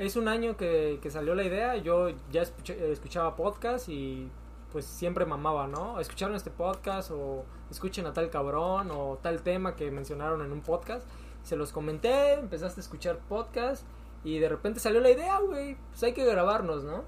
Es 0.00 0.16
un 0.16 0.28
año 0.28 0.56
que, 0.56 0.98
que 1.02 1.10
salió 1.10 1.34
la 1.34 1.44
idea, 1.44 1.76
yo 1.76 2.08
ya 2.32 2.40
escuché- 2.42 2.80
escuchaba 2.90 3.36
podcast 3.36 3.86
y 3.90 4.30
pues 4.72 4.86
siempre 4.86 5.26
mamaba, 5.26 5.66
¿no? 5.66 6.00
Escucharon 6.00 6.34
este 6.36 6.50
podcast 6.50 7.10
o 7.10 7.44
escuchen 7.70 8.06
a 8.06 8.14
tal 8.14 8.30
cabrón 8.30 8.90
o 8.92 9.18
tal 9.20 9.42
tema 9.42 9.76
que 9.76 9.90
mencionaron 9.90 10.42
en 10.42 10.52
un 10.52 10.62
podcast. 10.62 11.06
Se 11.42 11.54
los 11.54 11.70
comenté, 11.72 12.32
empezaste 12.32 12.80
a 12.80 12.82
escuchar 12.82 13.18
podcast 13.28 13.84
y 14.24 14.38
de 14.38 14.48
repente 14.48 14.80
salió 14.80 15.00
la 15.00 15.10
idea, 15.10 15.38
güey, 15.40 15.76
pues 15.90 16.02
hay 16.02 16.14
que 16.14 16.24
grabarnos, 16.24 16.82
¿no? 16.82 17.04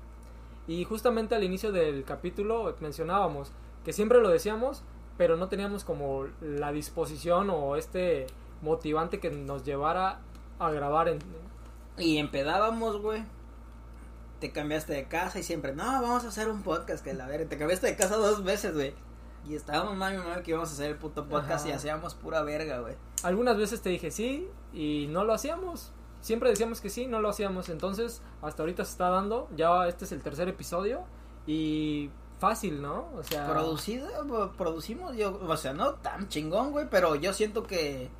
Y 0.67 0.85
justamente 0.85 1.35
al 1.35 1.45
inicio 1.45 1.73
del 1.73 2.05
capítulo 2.05 2.75
mencionábamos 2.81 3.53
que 3.87 3.95
siempre 3.95 4.21
lo 4.21 4.29
decíamos, 4.29 4.83
pero 5.17 5.39
no 5.39 5.49
teníamos 5.49 5.85
como 5.85 6.27
la 6.43 6.73
disposición 6.73 7.49
o 7.49 7.77
este 7.77 8.27
motivante 8.61 9.19
que 9.19 9.31
nos 9.31 9.65
llevara 9.65 10.21
a 10.59 10.71
grabar 10.71 11.09
en, 11.09 11.21
Y 11.99 12.19
empedábamos, 12.19 13.01
güey. 13.01 13.25
Te 14.41 14.51
cambiaste 14.51 14.93
de 14.93 15.07
casa 15.07 15.39
y 15.39 15.43
siempre, 15.43 15.75
no, 15.75 15.85
vamos 15.85 16.25
a 16.25 16.29
hacer 16.29 16.49
un 16.49 16.63
podcast, 16.63 17.05
que 17.05 17.15
la 17.15 17.27
verga. 17.27 17.49
Te 17.49 17.59
cambiaste 17.59 17.87
de 17.87 17.97
casa 17.97 18.17
dos 18.17 18.43
veces, 18.43 18.75
güey. 18.75 18.95
Y 19.49 19.55
estábamos 19.55 19.97
mami 19.97 20.19
mami 20.19 20.43
que 20.43 20.53
íbamos 20.53 20.71
a 20.71 20.73
hacer 20.73 20.91
el 20.91 20.97
puto 20.97 21.29
podcast 21.29 21.65
Ajá. 21.65 21.71
y 21.71 21.73
hacíamos 21.73 22.15
pura 22.15 22.43
verga, 22.43 22.81
güey. 22.81 22.95
Algunas 23.23 23.57
veces 23.57 23.83
te 23.83 23.91
dije 23.91 24.11
sí 24.11 24.49
y 24.73 25.07
no 25.11 25.25
lo 25.25 25.35
hacíamos. 25.35 25.93
Siempre 26.21 26.51
decíamos 26.51 26.81
que 26.81 26.91
sí, 26.91 27.07
no 27.07 27.21
lo 27.21 27.29
hacíamos. 27.29 27.69
Entonces, 27.69 28.23
hasta 28.41 28.63
ahorita 28.63 28.85
se 28.85 28.93
está 28.93 29.11
dando. 29.11 29.49
Ya 29.57 29.87
este 29.89 30.05
es 30.05 30.13
el 30.13 30.23
tercer 30.23 30.49
episodio. 30.49 31.05
Y 31.47 32.11
fácil, 32.39 32.83
¿no? 32.83 33.09
O 33.17 33.23
sea, 33.23 33.49
Producido, 33.49 34.53
producimos, 34.59 35.17
yo, 35.17 35.41
o 35.41 35.57
sea, 35.57 35.73
no 35.73 35.95
tan 35.95 36.29
chingón, 36.29 36.73
güey, 36.73 36.87
pero 36.91 37.15
yo 37.15 37.33
siento 37.33 37.63
que 37.63 38.11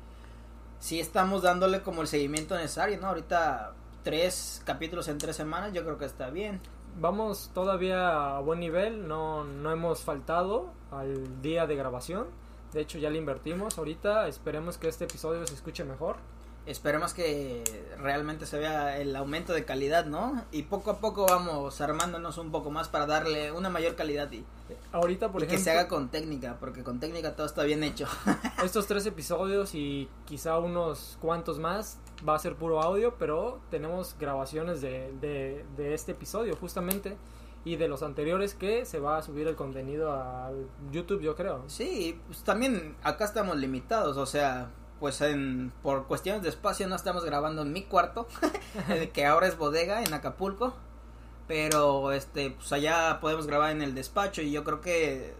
sí 0.83 0.99
estamos 0.99 1.43
dándole 1.43 1.81
como 1.81 2.01
el 2.01 2.07
seguimiento 2.09 2.55
necesario, 2.55 2.99
¿no? 2.99 3.07
Ahorita 3.07 3.73
tres 4.03 4.61
capítulos 4.65 5.07
en 5.07 5.17
tres 5.17 5.37
semanas, 5.37 5.71
yo 5.71 5.83
creo 5.83 5.97
que 5.97 6.03
está 6.03 6.29
bien. 6.29 6.59
vamos 6.99 7.51
todavía 7.53 8.35
a 8.35 8.39
buen 8.41 8.59
nivel. 8.59 9.07
No, 9.07 9.45
no 9.45 9.71
hemos 9.71 10.01
faltado 10.01 10.73
al 10.91 11.41
día 11.41 11.67
de 11.67 11.77
grabación. 11.77 12.27
De 12.73 12.81
hecho, 12.81 12.97
ya 12.97 13.09
le 13.09 13.17
invertimos 13.17 13.77
ahorita. 13.77 14.27
Esperemos 14.27 14.77
que 14.77 14.89
este 14.89 15.05
episodio 15.05 15.47
se 15.47 15.53
escuche 15.53 15.85
mejor. 15.85 16.17
Esperemos 16.65 17.13
que 17.13 17.63
realmente 17.97 18.45
se 18.45 18.57
vea 18.57 18.97
el 18.97 19.15
aumento 19.15 19.53
de 19.53 19.65
calidad, 19.65 20.05
¿no? 20.05 20.45
Y 20.51 20.63
poco 20.63 20.91
a 20.91 20.99
poco 20.99 21.25
vamos 21.25 21.81
armándonos 21.81 22.37
un 22.37 22.51
poco 22.51 22.71
más 22.71 22.87
para 22.87 23.05
darle 23.05 23.51
una 23.51 23.69
mayor 23.69 23.95
calidad 23.95 24.31
y, 24.31 24.45
Ahorita, 24.91 25.31
por 25.31 25.43
y 25.43 25.47
que 25.47 25.57
se 25.57 25.71
haga 25.71 25.87
con 25.87 26.09
técnica, 26.09 26.57
porque 26.59 26.83
con 26.83 26.99
técnica 26.99 27.35
todo 27.35 27.45
está 27.45 27.63
bien 27.63 27.83
hecho. 27.83 28.07
estos 28.63 28.87
tres 28.87 29.05
episodios 29.05 29.75
y 29.75 30.09
quizá 30.25 30.57
unos 30.57 31.17
cuantos 31.19 31.59
más 31.59 31.97
va 32.27 32.35
a 32.35 32.39
ser 32.39 32.55
puro 32.55 32.81
audio, 32.81 33.15
pero 33.17 33.59
tenemos 33.69 34.15
grabaciones 34.19 34.81
de, 34.81 35.11
de, 35.19 35.65
de 35.75 35.93
este 35.93 36.13
episodio 36.13 36.55
justamente 36.55 37.17
y 37.65 37.77
de 37.77 37.87
los 37.87 38.03
anteriores 38.03 38.53
que 38.53 38.85
se 38.85 38.99
va 38.99 39.17
a 39.17 39.21
subir 39.21 39.47
el 39.47 39.55
contenido 39.55 40.11
a 40.11 40.51
YouTube, 40.91 41.21
yo 41.21 41.35
creo. 41.35 41.63
Sí, 41.67 42.19
pues 42.27 42.43
también 42.43 42.95
acá 43.03 43.25
estamos 43.25 43.57
limitados, 43.57 44.17
o 44.17 44.25
sea, 44.25 44.71
pues 45.03 45.19
en 45.19 45.73
por 45.81 46.07
cuestiones 46.07 46.43
de 46.43 46.47
espacio 46.47 46.87
no 46.87 46.95
estamos 46.95 47.25
grabando 47.25 47.63
en 47.63 47.73
mi 47.73 47.83
cuarto, 47.83 48.25
eh, 48.89 49.11
que 49.13 49.25
ahora 49.25 49.47
es 49.47 49.57
bodega 49.57 50.01
en 50.01 50.13
Acapulco, 50.13 50.73
pero 51.45 52.13
este 52.13 52.51
pues 52.51 52.71
allá 52.71 53.19
podemos 53.19 53.45
grabar 53.45 53.71
en 53.71 53.81
el 53.81 53.95
despacho 53.95 54.41
y 54.41 54.53
yo 54.53 54.63
creo 54.63 54.79
que 54.79 55.33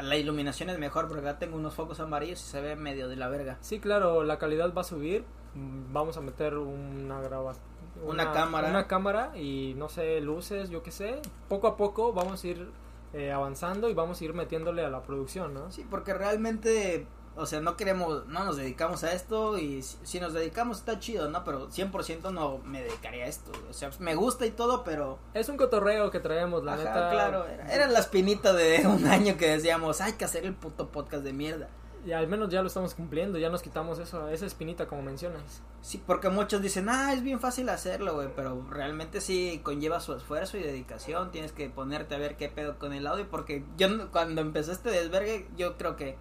la 0.00 0.16
iluminación 0.16 0.70
es 0.70 0.78
mejor 0.78 1.06
porque 1.06 1.28
acá 1.28 1.38
tengo 1.38 1.58
unos 1.58 1.74
focos 1.74 2.00
amarillos 2.00 2.40
y 2.40 2.50
se 2.50 2.62
ve 2.62 2.76
medio 2.76 3.10
de 3.10 3.16
la 3.16 3.28
verga. 3.28 3.58
Sí, 3.60 3.78
claro, 3.78 4.24
la 4.24 4.38
calidad 4.38 4.72
va 4.72 4.80
a 4.80 4.84
subir. 4.84 5.26
Mm, 5.54 5.92
Vamos 5.92 6.16
a 6.16 6.22
meter 6.22 6.56
una 6.56 7.20
grabación. 7.20 7.62
Una 8.02 8.32
cámara. 8.32 8.70
Una 8.70 8.86
cámara 8.86 9.36
y 9.36 9.74
no 9.76 9.90
sé, 9.90 10.22
luces, 10.22 10.70
yo 10.70 10.82
qué 10.82 10.92
sé. 10.92 11.20
Poco 11.46 11.66
a 11.66 11.76
poco 11.76 12.14
vamos 12.14 12.42
a 12.42 12.46
ir 12.46 12.70
eh, 13.12 13.32
avanzando 13.32 13.90
y 13.90 13.92
vamos 13.92 14.18
a 14.18 14.24
ir 14.24 14.32
metiéndole 14.32 14.82
a 14.82 14.88
la 14.88 15.02
producción, 15.02 15.52
¿no? 15.52 15.70
Sí, 15.70 15.86
porque 15.90 16.14
realmente 16.14 17.06
o 17.36 17.46
sea, 17.46 17.60
no 17.60 17.76
queremos, 17.76 18.26
no 18.26 18.44
nos 18.44 18.56
dedicamos 18.56 19.04
a 19.04 19.12
esto 19.12 19.58
y 19.58 19.82
si, 19.82 19.96
si 20.02 20.20
nos 20.20 20.32
dedicamos 20.32 20.78
está 20.78 20.98
chido, 20.98 21.28
¿no? 21.28 21.44
Pero 21.44 21.68
100% 21.70 22.32
no 22.32 22.58
me 22.58 22.82
dedicaría 22.82 23.24
a 23.24 23.28
esto, 23.28 23.50
o 23.68 23.72
sea, 23.72 23.90
me 23.98 24.14
gusta 24.14 24.46
y 24.46 24.50
todo, 24.50 24.84
pero... 24.84 25.18
Es 25.34 25.48
un 25.48 25.56
cotorreo 25.56 26.10
que 26.10 26.20
traemos, 26.20 26.64
la 26.64 26.74
Ajá, 26.74 26.84
neta. 26.84 27.10
claro, 27.10 27.46
era, 27.46 27.72
era 27.72 27.86
la 27.86 28.00
espinita 28.00 28.52
de 28.52 28.86
un 28.86 29.06
año 29.06 29.36
que 29.36 29.48
decíamos, 29.48 30.00
hay 30.00 30.14
que 30.14 30.24
hacer 30.24 30.44
el 30.44 30.54
puto 30.54 30.88
podcast 30.88 31.22
de 31.24 31.32
mierda. 31.32 31.68
Y 32.04 32.12
al 32.12 32.28
menos 32.28 32.48
ya 32.48 32.62
lo 32.62 32.68
estamos 32.68 32.94
cumpliendo, 32.94 33.38
ya 33.38 33.50
nos 33.50 33.60
quitamos 33.60 33.98
eso, 33.98 34.28
esa 34.30 34.46
espinita 34.46 34.86
como 34.86 35.02
mencionas. 35.02 35.62
Sí, 35.82 36.02
porque 36.06 36.30
muchos 36.30 36.62
dicen, 36.62 36.88
ah, 36.88 37.12
es 37.12 37.22
bien 37.22 37.40
fácil 37.40 37.68
hacerlo, 37.68 38.14
güey, 38.14 38.28
pero 38.34 38.64
realmente 38.70 39.20
sí 39.20 39.60
conlleva 39.62 40.00
su 40.00 40.14
esfuerzo 40.14 40.56
y 40.56 40.62
dedicación, 40.62 41.30
tienes 41.30 41.52
que 41.52 41.68
ponerte 41.68 42.14
a 42.14 42.18
ver 42.18 42.38
qué 42.38 42.48
pedo 42.48 42.78
con 42.78 42.94
el 42.94 43.06
audio, 43.06 43.28
porque 43.28 43.64
yo 43.76 44.10
cuando 44.10 44.40
empezó 44.40 44.72
este 44.72 44.90
desvergue, 44.90 45.46
yo 45.58 45.76
creo 45.76 45.96
que, 45.96 46.16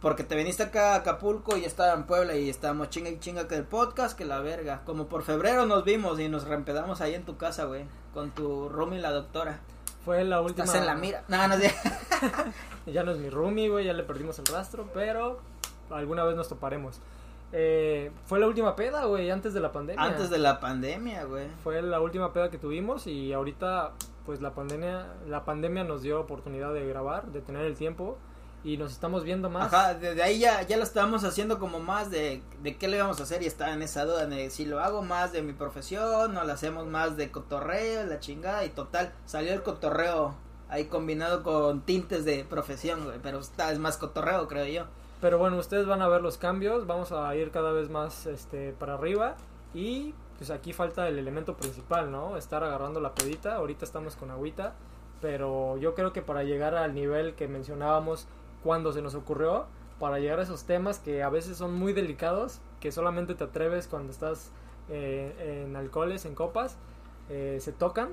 porque 0.00 0.24
te 0.24 0.36
viniste 0.36 0.62
acá 0.62 0.92
a 0.92 0.96
Acapulco 0.96 1.56
y 1.56 1.64
estaba 1.64 1.94
en 1.94 2.04
Puebla 2.04 2.36
y 2.36 2.50
estábamos 2.50 2.90
chinga 2.90 3.10
y 3.10 3.18
chinga 3.18 3.48
que 3.48 3.56
el 3.56 3.64
podcast, 3.64 4.16
que 4.16 4.24
la 4.24 4.40
verga, 4.40 4.82
como 4.84 5.06
por 5.06 5.22
febrero 5.22 5.66
nos 5.66 5.84
vimos 5.84 6.20
y 6.20 6.28
nos 6.28 6.44
reempedamos 6.44 7.00
ahí 7.00 7.14
en 7.14 7.24
tu 7.24 7.36
casa, 7.36 7.64
güey, 7.64 7.84
con 8.12 8.30
tu 8.30 8.68
roomie 8.68 9.00
la 9.00 9.10
doctora. 9.10 9.60
Fue 10.04 10.22
la 10.24 10.40
última. 10.40 10.64
Estás 10.64 10.80
en 10.80 10.86
la 10.86 10.94
mira. 10.94 11.24
No, 11.28 11.48
no 11.48 11.56
sé. 11.56 11.74
Ya 12.86 13.02
no 13.02 13.10
es 13.10 13.18
mi 13.18 13.28
roomie, 13.30 13.68
güey, 13.68 13.84
ya 13.84 13.92
le 13.92 14.04
perdimos 14.04 14.38
el 14.38 14.46
rastro, 14.46 14.88
pero 14.94 15.40
alguna 15.90 16.22
vez 16.22 16.36
nos 16.36 16.48
toparemos. 16.48 17.00
Eh, 17.50 18.12
fue 18.26 18.38
la 18.38 18.46
última 18.46 18.76
peda, 18.76 19.06
güey, 19.06 19.28
antes 19.30 19.54
de 19.54 19.60
la 19.60 19.72
pandemia. 19.72 20.04
Antes 20.04 20.30
de 20.30 20.38
la 20.38 20.60
pandemia, 20.60 21.24
güey. 21.24 21.48
Fue 21.64 21.82
la 21.82 22.00
última 22.00 22.32
peda 22.32 22.48
que 22.48 22.58
tuvimos 22.58 23.08
y 23.08 23.32
ahorita, 23.32 23.92
pues 24.24 24.40
la 24.40 24.54
pandemia, 24.54 25.06
la 25.26 25.44
pandemia 25.44 25.82
nos 25.82 26.02
dio 26.02 26.20
oportunidad 26.20 26.72
de 26.72 26.86
grabar, 26.86 27.26
de 27.32 27.40
tener 27.40 27.64
el 27.64 27.76
tiempo 27.76 28.18
y 28.64 28.76
nos 28.76 28.92
estamos 28.92 29.24
viendo 29.24 29.48
más. 29.48 29.72
Ajá, 29.72 29.94
desde 29.94 30.22
ahí 30.22 30.38
ya, 30.38 30.62
ya 30.62 30.76
lo 30.76 30.82
estábamos 30.82 31.24
haciendo 31.24 31.58
como 31.58 31.80
más 31.80 32.10
de, 32.10 32.42
de 32.62 32.76
qué 32.76 32.88
le 32.88 33.00
vamos 33.00 33.20
a 33.20 33.22
hacer 33.22 33.42
y 33.42 33.46
estaba 33.46 33.72
en 33.72 33.82
esa 33.82 34.04
duda 34.04 34.26
de 34.26 34.50
si 34.50 34.66
lo 34.66 34.80
hago 34.80 35.02
más 35.02 35.32
de 35.32 35.42
mi 35.42 35.52
profesión 35.52 36.36
o 36.36 36.44
lo 36.44 36.52
hacemos 36.52 36.86
más 36.86 37.16
de 37.16 37.30
cotorreo, 37.30 38.04
la 38.06 38.20
chingada 38.20 38.64
y 38.64 38.70
total, 38.70 39.12
salió 39.24 39.52
el 39.52 39.62
cotorreo 39.62 40.34
ahí 40.68 40.86
combinado 40.86 41.42
con 41.42 41.82
tintes 41.82 42.24
de 42.24 42.44
profesión, 42.44 43.04
güey, 43.04 43.18
pero 43.22 43.38
está, 43.38 43.70
es 43.70 43.78
más 43.78 43.98
cotorreo, 43.98 44.48
creo 44.48 44.66
yo. 44.66 44.86
Pero 45.20 45.38
bueno, 45.38 45.56
ustedes 45.58 45.86
van 45.86 46.02
a 46.02 46.08
ver 46.08 46.20
los 46.20 46.36
cambios, 46.36 46.86
vamos 46.86 47.12
a 47.12 47.34
ir 47.36 47.50
cada 47.50 47.72
vez 47.72 47.88
más 47.88 48.26
este 48.26 48.72
para 48.72 48.94
arriba 48.94 49.36
y 49.74 50.14
pues 50.36 50.50
aquí 50.50 50.72
falta 50.72 51.08
el 51.08 51.18
elemento 51.18 51.56
principal, 51.56 52.10
¿no? 52.10 52.36
Estar 52.36 52.62
agarrando 52.62 53.00
la 53.00 53.14
pedita, 53.14 53.56
ahorita 53.56 53.84
estamos 53.84 54.16
con 54.16 54.30
agüita, 54.30 54.74
pero 55.20 55.78
yo 55.78 55.94
creo 55.94 56.12
que 56.12 56.20
para 56.20 56.42
llegar 56.42 56.74
al 56.74 56.94
nivel 56.94 57.34
que 57.34 57.48
mencionábamos 57.48 58.26
cuando 58.66 58.92
se 58.92 59.00
nos 59.00 59.14
ocurrió, 59.14 59.66
para 60.00 60.18
llegar 60.18 60.40
a 60.40 60.42
esos 60.42 60.64
temas 60.64 60.98
que 60.98 61.22
a 61.22 61.30
veces 61.30 61.56
son 61.56 61.72
muy 61.72 61.92
delicados, 61.92 62.58
que 62.80 62.90
solamente 62.90 63.36
te 63.36 63.44
atreves 63.44 63.86
cuando 63.86 64.10
estás 64.12 64.50
eh, 64.88 65.62
en 65.64 65.76
alcoholes, 65.76 66.24
en 66.24 66.34
copas, 66.34 66.76
eh, 67.30 67.58
se 67.60 67.70
tocan, 67.70 68.08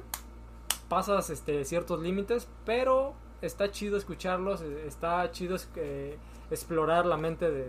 pasas 0.89 1.31
este, 1.31 1.65
ciertos 1.65 1.99
límites, 2.01 2.47
pero 2.65 3.13
está 3.41 3.71
chido 3.71 3.97
escucharlos, 3.97 4.61
eh, 4.61 4.85
está 4.87 5.29
chido 5.31 5.57
eh, 5.75 6.17
explorar 6.51 7.07
la 7.07 7.17
mente 7.17 7.49
de, 7.49 7.65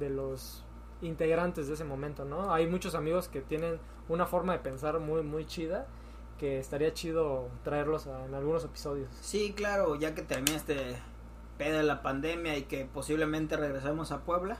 de 0.00 0.10
los 0.10 0.64
integrantes 1.02 1.68
de 1.68 1.74
ese 1.74 1.84
momento, 1.84 2.24
¿no? 2.24 2.52
Hay 2.52 2.66
muchos 2.66 2.96
amigos 2.96 3.28
que 3.28 3.40
tienen 3.42 3.78
una 4.08 4.26
forma 4.26 4.54
de 4.54 4.58
pensar 4.58 4.98
muy, 4.98 5.22
muy 5.22 5.46
chida, 5.46 5.86
que 6.38 6.58
estaría 6.58 6.92
chido 6.92 7.48
traerlos 7.62 8.08
a- 8.08 8.24
en 8.26 8.34
algunos 8.34 8.64
episodios. 8.64 9.08
Sí, 9.20 9.52
claro, 9.56 9.94
ya 9.94 10.16
que 10.16 10.22
termina 10.22 10.56
este 10.56 10.96
pedo 11.58 11.78
de 11.78 11.84
la 11.84 12.02
pandemia 12.02 12.56
y 12.58 12.62
que 12.64 12.84
posiblemente 12.84 13.56
regresemos 13.56 14.12
a 14.12 14.20
Puebla, 14.20 14.58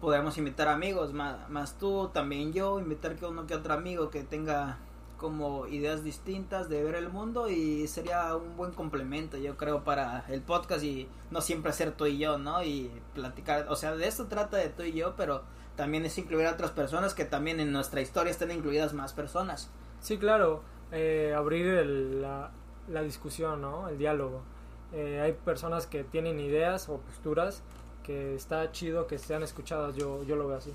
podemos 0.00 0.36
invitar 0.38 0.68
amigos, 0.68 1.12
más, 1.12 1.48
más 1.48 1.78
tú, 1.78 2.10
también 2.12 2.52
yo, 2.52 2.78
invitar 2.78 3.16
que 3.16 3.26
uno 3.26 3.46
que 3.46 3.54
otro 3.54 3.74
amigo 3.74 4.10
que 4.10 4.22
tenga 4.22 4.78
como 5.16 5.66
ideas 5.66 6.04
distintas 6.04 6.68
de 6.68 6.84
ver 6.84 6.94
el 6.94 7.08
mundo 7.08 7.48
y 7.48 7.86
sería 7.86 8.36
un 8.36 8.54
buen 8.58 8.72
complemento 8.72 9.38
yo 9.38 9.56
creo 9.56 9.82
para 9.82 10.26
el 10.28 10.42
podcast 10.42 10.84
y 10.84 11.08
no 11.30 11.40
siempre 11.40 11.72
ser 11.72 11.92
tú 11.92 12.04
y 12.04 12.18
yo, 12.18 12.36
¿no? 12.36 12.62
Y 12.62 12.90
platicar, 13.14 13.66
o 13.70 13.76
sea, 13.76 13.96
de 13.96 14.06
esto 14.06 14.26
trata 14.26 14.58
de 14.58 14.68
tú 14.68 14.82
y 14.82 14.92
yo, 14.92 15.14
pero 15.16 15.42
también 15.74 16.04
es 16.04 16.18
incluir 16.18 16.46
a 16.46 16.52
otras 16.52 16.70
personas 16.70 17.14
que 17.14 17.24
también 17.24 17.60
en 17.60 17.72
nuestra 17.72 18.02
historia 18.02 18.30
estén 18.30 18.50
incluidas 18.50 18.92
más 18.92 19.14
personas. 19.14 19.70
Sí, 20.00 20.18
claro, 20.18 20.60
eh, 20.92 21.32
abrir 21.34 21.66
el- 21.66 22.20
la, 22.20 22.50
la 22.88 23.02
discusión, 23.02 23.62
¿no? 23.62 23.88
El 23.88 23.96
diálogo. 23.96 24.42
Eh, 24.92 25.20
hay 25.22 25.32
personas 25.32 25.86
que 25.86 26.04
tienen 26.04 26.40
ideas 26.40 26.88
o 26.88 26.98
posturas 26.98 27.62
que 28.02 28.34
está 28.34 28.70
chido 28.70 29.06
que 29.06 29.18
sean 29.18 29.42
escuchadas, 29.42 29.96
yo, 29.96 30.22
yo 30.24 30.36
lo 30.36 30.46
veo 30.46 30.58
así. 30.58 30.72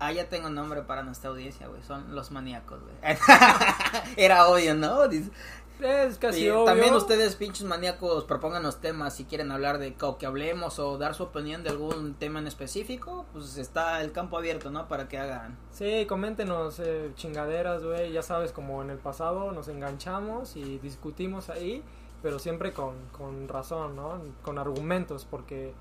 Ah, 0.00 0.12
ya 0.12 0.28
tengo 0.28 0.48
nombre 0.48 0.82
para 0.82 1.02
nuestra 1.02 1.30
audiencia, 1.30 1.66
güey. 1.66 1.82
Son 1.82 2.14
los 2.14 2.30
maníacos, 2.30 2.80
güey. 2.80 2.94
Era 4.16 4.48
obvio, 4.48 4.74
¿no? 4.74 5.04
Es 5.04 6.18
casi 6.18 6.40
Sí, 6.40 6.50
obvio. 6.50 6.64
También 6.64 6.94
ustedes, 6.94 7.36
pinches 7.36 7.64
maníacos, 7.64 8.24
propónganos 8.24 8.80
temas 8.80 9.14
si 9.14 9.24
quieren 9.24 9.50
hablar 9.50 9.78
de 9.78 9.94
o 10.00 10.18
que 10.18 10.26
hablemos 10.26 10.78
o 10.78 10.98
dar 10.98 11.14
su 11.14 11.24
opinión 11.24 11.62
de 11.62 11.70
algún 11.70 12.14
tema 12.14 12.38
en 12.38 12.46
específico. 12.46 13.26
Pues 13.32 13.56
está 13.58 14.00
el 14.02 14.12
campo 14.12 14.38
abierto, 14.38 14.70
¿no? 14.70 14.86
Para 14.88 15.08
que 15.08 15.18
hagan. 15.18 15.56
Sí, 15.72 16.06
coméntenos 16.08 16.80
eh, 16.80 17.12
chingaderas, 17.14 17.84
güey. 17.84 18.12
Ya 18.12 18.22
sabes, 18.22 18.52
como 18.52 18.82
en 18.82 18.90
el 18.90 18.98
pasado 18.98 19.50
nos 19.52 19.68
enganchamos 19.68 20.56
y 20.56 20.78
discutimos 20.78 21.50
ahí, 21.50 21.82
pero 22.22 22.38
siempre 22.38 22.72
con, 22.72 22.94
con 23.16 23.48
razón, 23.48 23.96
¿no? 23.96 24.20
Con 24.42 24.58
argumentos, 24.58 25.26
porque 25.28 25.74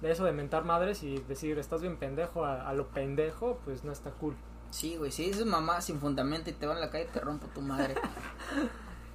de 0.00 0.10
eso 0.10 0.24
de 0.24 0.32
mentar 0.32 0.64
madres 0.64 1.02
y 1.02 1.18
decir 1.18 1.58
estás 1.58 1.80
bien 1.80 1.96
pendejo 1.96 2.44
a, 2.44 2.68
a 2.68 2.72
lo 2.74 2.88
pendejo, 2.88 3.58
pues 3.64 3.84
no 3.84 3.92
está 3.92 4.10
cool. 4.10 4.34
Sí, 4.70 4.96
güey. 4.96 5.12
Si 5.12 5.26
dices 5.26 5.46
mamá 5.46 5.80
sin 5.80 6.00
fundamento 6.00 6.50
y 6.50 6.52
te 6.52 6.66
va 6.66 6.74
en 6.74 6.80
la 6.80 6.90
calle, 6.90 7.04
te 7.06 7.20
rompo 7.20 7.46
tu 7.54 7.60
madre. 7.60 7.94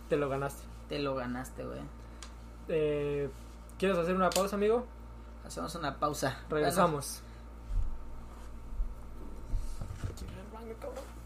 Te 0.09 0.17
lo 0.17 0.27
ganaste. 0.27 0.63
te 0.87 0.97
lo 0.97 1.13
ganaste, 1.13 1.63
güey. 1.63 1.81
Eh, 2.67 3.29
¿Quieres 3.77 3.95
hacer 3.95 4.15
una 4.15 4.31
pausa, 4.31 4.55
amigo? 4.55 4.87
Hacemos 5.45 5.75
una 5.75 5.99
pausa. 5.99 6.39
Regresamos. 6.49 7.21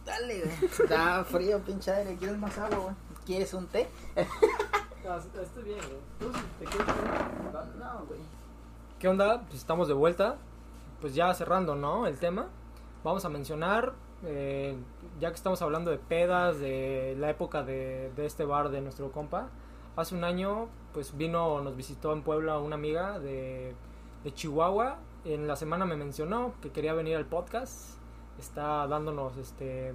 Dale, 0.05 0.41
güey. 0.41 0.65
Está 0.65 1.23
frío, 1.23 1.59
pinche 1.59 1.91
aire. 1.91 2.17
¿Quieres 2.17 2.37
más 2.37 2.57
agua, 2.57 2.77
güey? 2.77 2.95
¿Quieres 3.25 3.53
un 3.53 3.67
té? 3.67 3.87
Estoy 5.03 5.63
bien, 5.63 5.79
güey. 5.79 6.71
No, 7.77 8.05
güey. 8.07 8.19
¿Qué 8.99 9.09
onda? 9.09 9.41
Pues 9.41 9.55
estamos 9.55 9.89
de 9.89 9.93
vuelta. 9.93 10.37
Pues 11.01 11.13
ya 11.13 11.33
cerrando, 11.33 11.75
¿no? 11.75 12.07
El 12.07 12.17
tema. 12.17 12.47
Vamos 13.03 13.25
a 13.25 13.29
mencionar, 13.29 13.91
eh, 14.23 14.77
ya 15.19 15.29
que 15.29 15.35
estamos 15.35 15.61
hablando 15.61 15.91
de 15.91 15.97
pedas, 15.97 16.57
de 16.59 17.17
la 17.19 17.29
época 17.29 17.63
de, 17.63 18.13
de 18.15 18.25
este 18.25 18.45
bar 18.45 18.69
de 18.69 18.79
nuestro 18.79 19.11
compa. 19.11 19.49
Hace 19.97 20.15
un 20.15 20.23
año, 20.23 20.69
pues 20.93 21.17
vino, 21.17 21.59
nos 21.61 21.75
visitó 21.75 22.13
en 22.13 22.21
Puebla 22.21 22.59
una 22.59 22.75
amiga 22.75 23.19
de, 23.19 23.75
de 24.23 24.33
Chihuahua. 24.33 24.99
En 25.25 25.47
la 25.47 25.57
semana 25.57 25.85
me 25.85 25.97
mencionó 25.97 26.53
que 26.61 26.71
quería 26.71 26.93
venir 26.93 27.17
al 27.17 27.25
podcast. 27.25 27.97
Está 28.39 28.87
dándonos 28.87 29.35
este 29.35 29.93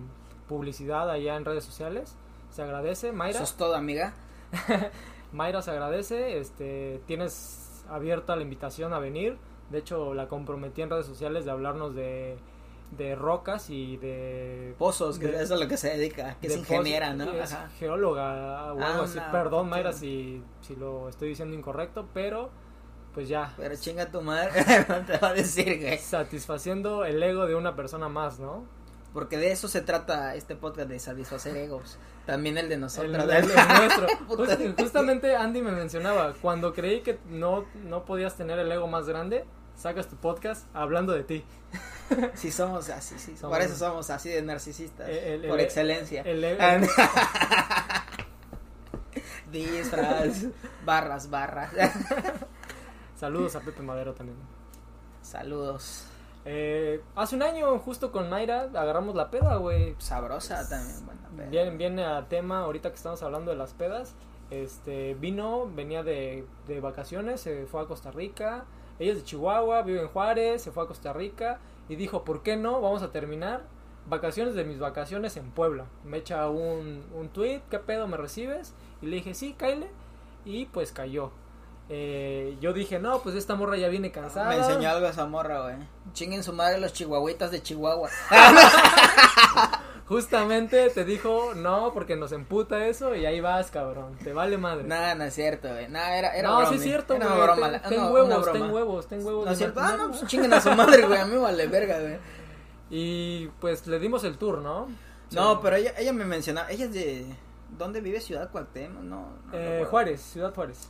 publicidad 0.48 1.08
allá 1.08 1.36
en 1.36 1.46
redes 1.46 1.64
sociales. 1.64 2.14
Se 2.50 2.62
agradece, 2.62 3.10
Mayra. 3.10 3.36
Eso 3.36 3.44
es 3.44 3.54
todo, 3.54 3.74
amiga. 3.74 4.12
Mayra 5.32 5.62
se 5.62 5.70
agradece, 5.70 6.38
este, 6.38 7.00
tienes 7.06 7.84
abierta 7.88 8.36
la 8.36 8.42
invitación 8.42 8.92
a 8.92 8.98
venir. 8.98 9.36
De 9.70 9.78
hecho, 9.78 10.14
la 10.14 10.28
comprometí 10.28 10.82
en 10.82 10.90
redes 10.90 11.06
sociales 11.06 11.44
de 11.44 11.50
hablarnos 11.50 11.94
de, 11.94 12.38
de 12.96 13.14
rocas 13.14 13.68
y 13.68 13.98
de... 13.98 14.74
Pozos, 14.78 15.18
que 15.18 15.26
de- 15.28 15.42
es 15.42 15.50
lo 15.50 15.68
que 15.68 15.76
se 15.76 15.90
dedica, 15.90 16.36
que 16.40 16.46
es 16.46 16.56
ingeniera, 16.56 17.08
pozos- 17.12 17.16
¿no? 17.16 17.32
Es 17.32 17.52
Ajá. 17.52 17.68
geóloga 17.78 18.72
o 18.72 18.80
Ah, 18.80 18.90
algo 18.92 19.02
así. 19.02 19.18
una- 19.18 19.30
Perdón, 19.30 19.68
Mayra, 19.68 19.92
si, 19.92 20.42
si 20.62 20.74
lo 20.76 21.08
estoy 21.10 21.28
diciendo 21.30 21.54
incorrecto, 21.54 22.08
pero 22.14 22.48
pues 23.12 23.28
ya. 23.28 23.52
Pero 23.58 23.74
chinga 23.76 24.10
tu 24.10 24.22
madre, 24.22 24.50
no 24.88 25.04
te 25.04 25.18
va 25.18 25.28
a 25.28 25.34
decir, 25.34 25.78
güey. 25.80 25.98
Satisfaciendo 25.98 27.04
el 27.04 27.22
ego 27.22 27.46
de 27.46 27.54
una 27.54 27.76
persona 27.76 28.08
más, 28.08 28.38
¿no? 28.38 28.64
Porque 29.12 29.36
de 29.36 29.50
eso 29.52 29.68
se 29.68 29.80
trata 29.82 30.34
este 30.34 30.54
podcast, 30.56 30.88
de 30.88 30.98
satisfacer 30.98 31.56
egos. 31.56 31.98
También 32.28 32.58
el 32.58 32.68
de 32.68 32.76
nosotros. 32.76 33.14
el- 33.14 33.30
el 33.30 33.46
nuestro. 33.46 34.06
Puta. 34.28 34.54
Just- 34.56 34.78
justamente 34.78 35.34
Andy 35.34 35.62
me 35.62 35.72
mencionaba, 35.72 36.34
cuando 36.42 36.74
creí 36.74 37.00
que 37.00 37.18
no, 37.30 37.64
no 37.84 38.04
podías 38.04 38.36
tener 38.36 38.58
el 38.58 38.70
ego 38.70 38.86
más 38.86 39.06
grande, 39.08 39.46
sacas 39.76 40.08
tu 40.08 40.16
podcast 40.16 40.66
hablando 40.74 41.12
de 41.14 41.24
ti. 41.24 41.44
Sí, 42.34 42.50
somos 42.50 42.88
así, 42.90 43.18
sí. 43.18 43.34
Somos- 43.36 43.56
Por 43.56 43.64
eso 43.66 43.74
somos 43.76 44.08
así 44.10 44.28
de 44.30 44.40
narcisistas. 44.42 45.08
El- 45.08 45.42
por 45.48 45.58
el- 45.58 45.64
excelencia. 45.66 46.20
el- 46.22 46.42
el- 46.44 46.58
Disfraz, 49.50 50.44
barras, 50.84 51.30
barras. 51.30 51.70
Saludos 53.18 53.56
a 53.56 53.60
Pepe 53.60 53.82
Madero 53.82 54.12
también. 54.14 54.38
Saludos. 55.22 56.04
Eh, 56.50 57.02
hace 57.14 57.36
un 57.36 57.42
año, 57.42 57.78
justo 57.78 58.10
con 58.10 58.30
Mayra, 58.30 58.70
agarramos 58.74 59.14
la 59.14 59.30
peda, 59.30 59.56
güey. 59.56 59.94
Sabrosa 59.98 60.66
también, 60.66 61.04
buena 61.04 61.28
peda. 61.36 61.50
Bien, 61.50 61.76
viene 61.76 62.04
a 62.06 62.26
tema, 62.26 62.60
ahorita 62.60 62.88
que 62.88 62.96
estamos 62.96 63.22
hablando 63.22 63.50
de 63.50 63.58
las 63.58 63.74
pedas. 63.74 64.14
Este, 64.50 65.12
vino, 65.12 65.70
venía 65.74 66.02
de, 66.02 66.46
de 66.66 66.80
vacaciones, 66.80 67.42
se 67.42 67.66
fue 67.66 67.82
a 67.82 67.84
Costa 67.84 68.12
Rica. 68.12 68.64
Ella 68.98 69.12
es 69.12 69.18
de 69.18 69.24
Chihuahua, 69.24 69.82
vive 69.82 70.00
en 70.00 70.08
Juárez, 70.08 70.62
se 70.62 70.72
fue 70.72 70.84
a 70.84 70.86
Costa 70.86 71.12
Rica 71.12 71.58
y 71.86 71.96
dijo, 71.96 72.24
¿por 72.24 72.42
qué 72.42 72.56
no? 72.56 72.80
Vamos 72.80 73.02
a 73.02 73.10
terminar 73.10 73.64
vacaciones 74.08 74.54
de 74.54 74.64
mis 74.64 74.78
vacaciones 74.78 75.36
en 75.36 75.50
Puebla. 75.50 75.84
Me 76.02 76.16
echa 76.16 76.48
un, 76.48 77.04
un 77.14 77.28
tweet, 77.28 77.60
¿qué 77.68 77.78
pedo 77.78 78.08
me 78.08 78.16
recibes? 78.16 78.72
Y 79.02 79.06
le 79.06 79.16
dije, 79.16 79.34
sí, 79.34 79.54
Kyle. 79.58 79.86
Y 80.46 80.64
pues 80.64 80.92
cayó. 80.92 81.30
Eh, 81.90 82.56
yo 82.60 82.72
dije, 82.74 82.98
no, 82.98 83.20
pues 83.20 83.34
esta 83.34 83.54
morra 83.54 83.76
ya 83.76 83.88
viene 83.88 84.10
cansada. 84.12 84.50
Me 84.50 84.56
enseñó 84.58 84.90
algo 84.90 85.06
esa 85.06 85.26
morra, 85.26 85.62
güey. 85.62 85.76
Chinguen 86.12 86.42
su 86.44 86.52
madre 86.52 86.78
los 86.80 86.92
chihuahuitas 86.92 87.50
de 87.50 87.62
Chihuahua. 87.62 88.10
Justamente 90.06 90.88
te 90.88 91.04
dijo, 91.04 91.52
no, 91.54 91.92
porque 91.92 92.16
nos 92.16 92.32
emputa 92.32 92.86
eso 92.86 93.14
y 93.14 93.26
ahí 93.26 93.40
vas, 93.42 93.70
cabrón. 93.70 94.16
Te 94.24 94.32
vale 94.32 94.56
madre. 94.56 94.84
Nada, 94.84 95.14
no 95.14 95.24
es 95.24 95.34
cierto, 95.34 95.68
güey. 95.68 95.86
Nada, 95.88 96.16
era, 96.18 96.34
era 96.34 96.48
no, 96.48 96.56
broma, 96.56 96.70
sí 96.70 96.76
es 96.76 96.82
cierto, 96.82 97.14
güey. 97.16 97.28
Ten, 97.28 97.60
la- 97.72 97.82
ten 97.82 97.98
no, 98.00 98.10
huevos, 98.10 98.52
ten 98.52 98.70
huevos, 98.70 99.06
ten 99.06 99.26
huevos. 99.26 99.44
No 99.44 99.52
es 99.52 99.58
cierto. 99.58 99.80
Ah, 99.80 99.96
no, 99.98 100.08
pues 100.08 100.26
chinguen 100.26 100.52
a 100.54 100.60
su 100.62 100.70
madre, 100.72 101.06
güey. 101.06 101.18
A 101.18 101.26
mí 101.26 101.36
vale 101.36 101.66
verga, 101.66 102.00
güey. 102.00 102.18
Y 102.90 103.48
pues 103.60 103.86
le 103.86 103.98
dimos 103.98 104.24
el 104.24 104.38
tour, 104.38 104.62
¿no? 104.62 104.88
No, 105.32 105.52
Sí. 105.54 105.58
pero 105.62 105.76
ella, 105.76 105.92
ella 105.98 106.14
me 106.14 106.24
mencionaba. 106.24 106.70
Ella 106.70 106.86
es 106.86 106.94
de. 106.94 107.26
¿Dónde 107.76 108.00
vive 108.00 108.18
Ciudad 108.18 108.50
Cuauhtémoc? 108.50 109.02
No. 109.02 109.28
no 109.46 109.52
Eh. 109.52 109.84
Juárez, 109.90 110.22
Ciudad 110.22 110.54
Juárez. 110.54 110.88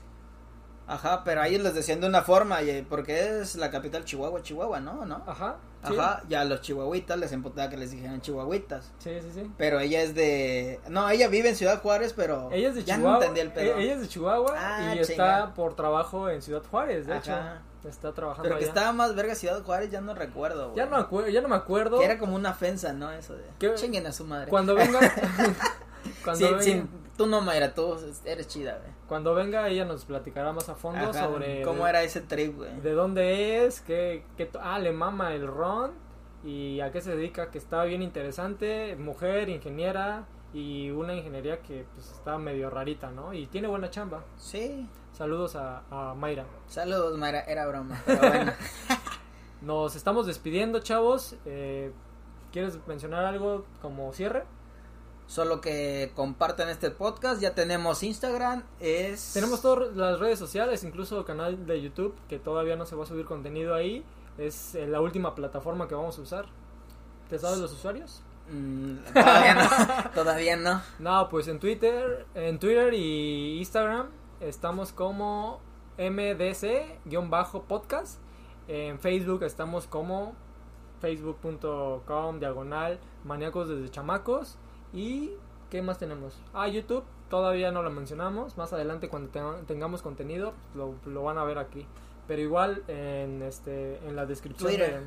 Ajá, 0.88 1.22
pero 1.22 1.42
ahí 1.42 1.58
les 1.58 1.74
decían 1.74 2.00
de 2.00 2.06
una 2.08 2.22
forma, 2.22 2.62
y- 2.62 2.82
porque 2.82 3.40
es 3.40 3.56
la 3.56 3.70
capital 3.70 4.04
Chihuahua, 4.04 4.42
Chihuahua, 4.42 4.80
¿no? 4.80 5.04
¿No? 5.04 5.22
Ajá. 5.26 5.56
sí. 5.86 5.94
Ajá, 5.96 6.22
ya 6.28 6.40
a 6.40 6.44
los 6.44 6.62
chihuahuitas 6.62 7.18
les 7.18 7.30
emputaba 7.32 7.68
que 7.68 7.76
les 7.76 7.90
dijeran 7.90 8.20
chihuahuitas. 8.22 8.90
Sí, 8.98 9.10
sí, 9.20 9.28
sí. 9.32 9.50
Pero 9.58 9.78
ella 9.80 10.00
es 10.02 10.14
de. 10.14 10.80
No, 10.88 11.08
ella 11.10 11.28
vive 11.28 11.50
en 11.50 11.56
Ciudad 11.56 11.80
Juárez, 11.82 12.14
pero. 12.14 12.50
Ella 12.50 12.70
es 12.70 12.74
de 12.74 12.84
ya 12.84 12.96
Chihuahua. 12.96 13.26
no 13.26 13.34
el 13.36 13.52
pedo. 13.52 13.76
eh, 13.76 13.82
Ella 13.84 13.94
es 13.94 14.00
de 14.00 14.08
Chihuahua 14.08 14.54
Ah, 14.56 14.94
y 14.96 14.98
está 15.00 15.52
por 15.54 15.76
trabajo 15.76 16.28
en 16.30 16.40
Ciudad 16.42 16.62
Juárez, 16.70 17.06
de 17.06 17.12
Ajá. 17.14 17.20
hecho. 17.82 17.88
Está 17.88 18.12
trabajando 18.12 18.42
Pero 18.42 18.56
que 18.58 18.64
allá. 18.64 18.72
estaba 18.72 18.92
más 18.92 19.14
verga 19.14 19.34
Ciudad 19.36 19.62
Juárez, 19.62 19.90
ya 19.90 20.00
no 20.00 20.12
recuerdo, 20.14 20.70
güey. 20.72 20.76
Ya 20.78 20.86
no, 20.86 21.28
ya 21.28 21.40
no 21.42 21.48
me 21.48 21.54
acuerdo. 21.56 21.98
Que 22.00 22.06
era 22.06 22.18
como 22.18 22.34
una 22.34 22.50
ofensa, 22.50 22.92
¿no? 22.92 23.12
Eso 23.12 23.34
de. 23.34 23.44
¿Qué? 23.58 23.74
Chinguen 23.74 24.06
a 24.06 24.12
su 24.12 24.24
madre. 24.24 24.48
Cuando 24.48 24.74
venga. 24.74 24.98
cuando, 26.24 26.46
Sí, 26.46 26.52
venga 26.52 26.62
sí, 26.62 26.84
tú 27.16 27.26
no, 27.26 27.40
Mayra, 27.40 27.74
tú 27.74 27.96
eres 28.24 28.48
chida, 28.48 28.78
güey. 28.78 28.97
Cuando 29.08 29.34
venga, 29.34 29.66
ella 29.68 29.84
nos 29.84 30.04
platicará 30.04 30.52
más 30.52 30.68
a 30.68 30.74
fondo 30.74 31.10
Ajá, 31.10 31.24
sobre. 31.24 31.62
¿Cómo 31.62 31.84
de- 31.84 31.90
era 31.90 32.02
ese 32.02 32.20
trip, 32.20 32.56
güey? 32.56 32.80
de 32.80 32.92
dónde 32.92 33.64
es, 33.64 33.80
qué, 33.80 34.22
qué 34.36 34.48
ah, 34.60 34.78
le 34.78 34.92
mama 34.92 35.32
el 35.34 35.46
ron 35.46 35.92
y 36.44 36.80
a 36.80 36.92
qué 36.92 37.00
se 37.00 37.16
dedica, 37.16 37.50
que 37.50 37.58
está 37.58 37.82
bien 37.84 38.02
interesante, 38.02 38.94
mujer, 38.96 39.48
ingeniera 39.48 40.26
y 40.52 40.90
una 40.90 41.14
ingeniería 41.14 41.60
que 41.62 41.84
pues 41.94 42.10
está 42.10 42.38
medio 42.38 42.70
rarita, 42.70 43.10
¿no? 43.10 43.32
Y 43.34 43.46
tiene 43.46 43.66
buena 43.68 43.90
chamba. 43.90 44.22
Sí. 44.36 44.88
Saludos 45.12 45.56
a, 45.56 45.82
a 45.90 46.14
Mayra. 46.14 46.44
Saludos, 46.68 47.18
Mayra, 47.18 47.40
era 47.40 47.66
broma. 47.66 48.00
Pero 48.06 48.18
bueno. 48.20 48.52
Nos 49.62 49.96
estamos 49.96 50.26
despidiendo, 50.26 50.80
chavos. 50.80 51.34
Eh, 51.44 51.92
¿Quieres 52.52 52.78
mencionar 52.86 53.24
algo 53.24 53.64
como 53.82 54.12
cierre? 54.12 54.44
Solo 55.28 55.60
que 55.60 56.10
compartan 56.16 56.70
este 56.70 56.90
podcast. 56.90 57.42
Ya 57.42 57.54
tenemos 57.54 58.02
Instagram. 58.02 58.62
Es. 58.80 59.34
Tenemos 59.34 59.60
todas 59.60 59.94
las 59.94 60.18
redes 60.18 60.38
sociales, 60.38 60.82
incluso 60.84 61.22
canal 61.26 61.66
de 61.66 61.82
YouTube, 61.82 62.14
que 62.28 62.38
todavía 62.38 62.76
no 62.76 62.86
se 62.86 62.96
va 62.96 63.04
a 63.04 63.06
subir 63.06 63.26
contenido 63.26 63.74
ahí. 63.74 64.02
Es 64.38 64.74
eh, 64.74 64.86
la 64.86 65.02
última 65.02 65.34
plataforma 65.34 65.86
que 65.86 65.94
vamos 65.94 66.18
a 66.18 66.22
usar. 66.22 66.46
¿Te 67.28 67.38
sabes 67.38 67.58
los 67.58 67.70
usuarios? 67.72 68.22
Mm, 68.50 68.96
todavía 69.12 69.54
no. 69.54 69.68
todavía 70.14 70.56
no. 70.56 70.80
No, 70.98 71.28
pues 71.28 71.46
en 71.48 71.58
Twitter, 71.58 72.24
en 72.34 72.58
Twitter 72.58 72.94
y 72.94 73.58
Instagram 73.58 74.06
estamos 74.40 74.92
como 74.92 75.60
MDC-podcast. 75.98 78.16
En 78.66 78.98
Facebook 78.98 79.42
estamos 79.42 79.86
como 79.86 80.32
facebook.com 81.02 82.40
diagonal 82.40 82.98
maníacos 83.24 83.68
desde 83.68 83.90
chamacos. 83.90 84.56
¿Y 84.92 85.32
qué 85.70 85.82
más 85.82 85.98
tenemos? 85.98 86.36
Ah, 86.54 86.68
YouTube 86.68 87.04
todavía 87.28 87.70
no 87.72 87.82
lo 87.82 87.90
mencionamos. 87.90 88.56
Más 88.56 88.72
adelante 88.72 89.08
cuando 89.08 89.30
te- 89.30 89.64
tengamos 89.66 90.02
contenido 90.02 90.54
lo, 90.74 90.94
lo 91.06 91.22
van 91.22 91.38
a 91.38 91.44
ver 91.44 91.58
aquí. 91.58 91.86
Pero 92.26 92.42
igual 92.42 92.82
en 92.88 93.42
este 93.42 93.96
en 94.06 94.16
la 94.16 94.26
descripción 94.26 94.68
Twitter. 94.70 95.00
de- 95.00 95.06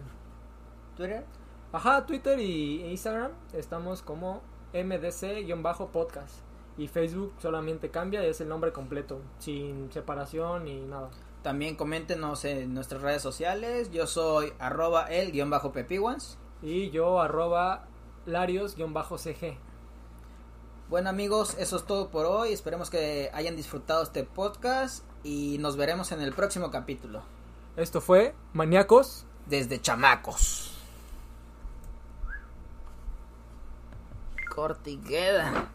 ¿Twitter? 0.97 1.25
Ajá, 1.71 2.05
Twitter 2.05 2.39
y 2.39 2.83
Instagram 2.91 3.31
estamos 3.53 4.01
como 4.01 4.41
MDC-podcast. 4.73 6.39
Y 6.77 6.87
Facebook 6.87 7.33
solamente 7.39 7.89
cambia 7.89 8.23
y 8.25 8.27
es 8.29 8.39
el 8.41 8.47
nombre 8.49 8.71
completo, 8.71 9.19
sin 9.39 9.91
separación 9.91 10.63
ni 10.65 10.79
nada. 10.81 11.09
También 11.43 11.75
coméntenos 11.75 12.45
en 12.45 12.73
nuestras 12.73 13.01
redes 13.01 13.21
sociales. 13.21 13.91
Yo 13.91 14.07
soy 14.07 14.53
arroba 14.59 15.05
el 15.05 15.31
guion 15.31 15.49
bajo 15.49 15.71
pepiwans. 15.71 16.37
Y 16.61 16.89
yo 16.91 17.19
arroba 17.19 17.85
larios-cg. 18.25 19.57
Bueno 20.91 21.09
amigos, 21.09 21.55
eso 21.57 21.77
es 21.77 21.85
todo 21.85 22.09
por 22.09 22.25
hoy. 22.25 22.51
Esperemos 22.51 22.89
que 22.89 23.31
hayan 23.33 23.55
disfrutado 23.55 24.03
este 24.03 24.25
podcast 24.25 25.05
y 25.23 25.57
nos 25.57 25.77
veremos 25.77 26.11
en 26.11 26.19
el 26.19 26.33
próximo 26.33 26.69
capítulo. 26.69 27.23
Esto 27.77 28.01
fue 28.01 28.35
Maníacos. 28.51 29.25
Desde 29.45 29.79
chamacos. 29.79 30.77
Queda. 35.07 35.71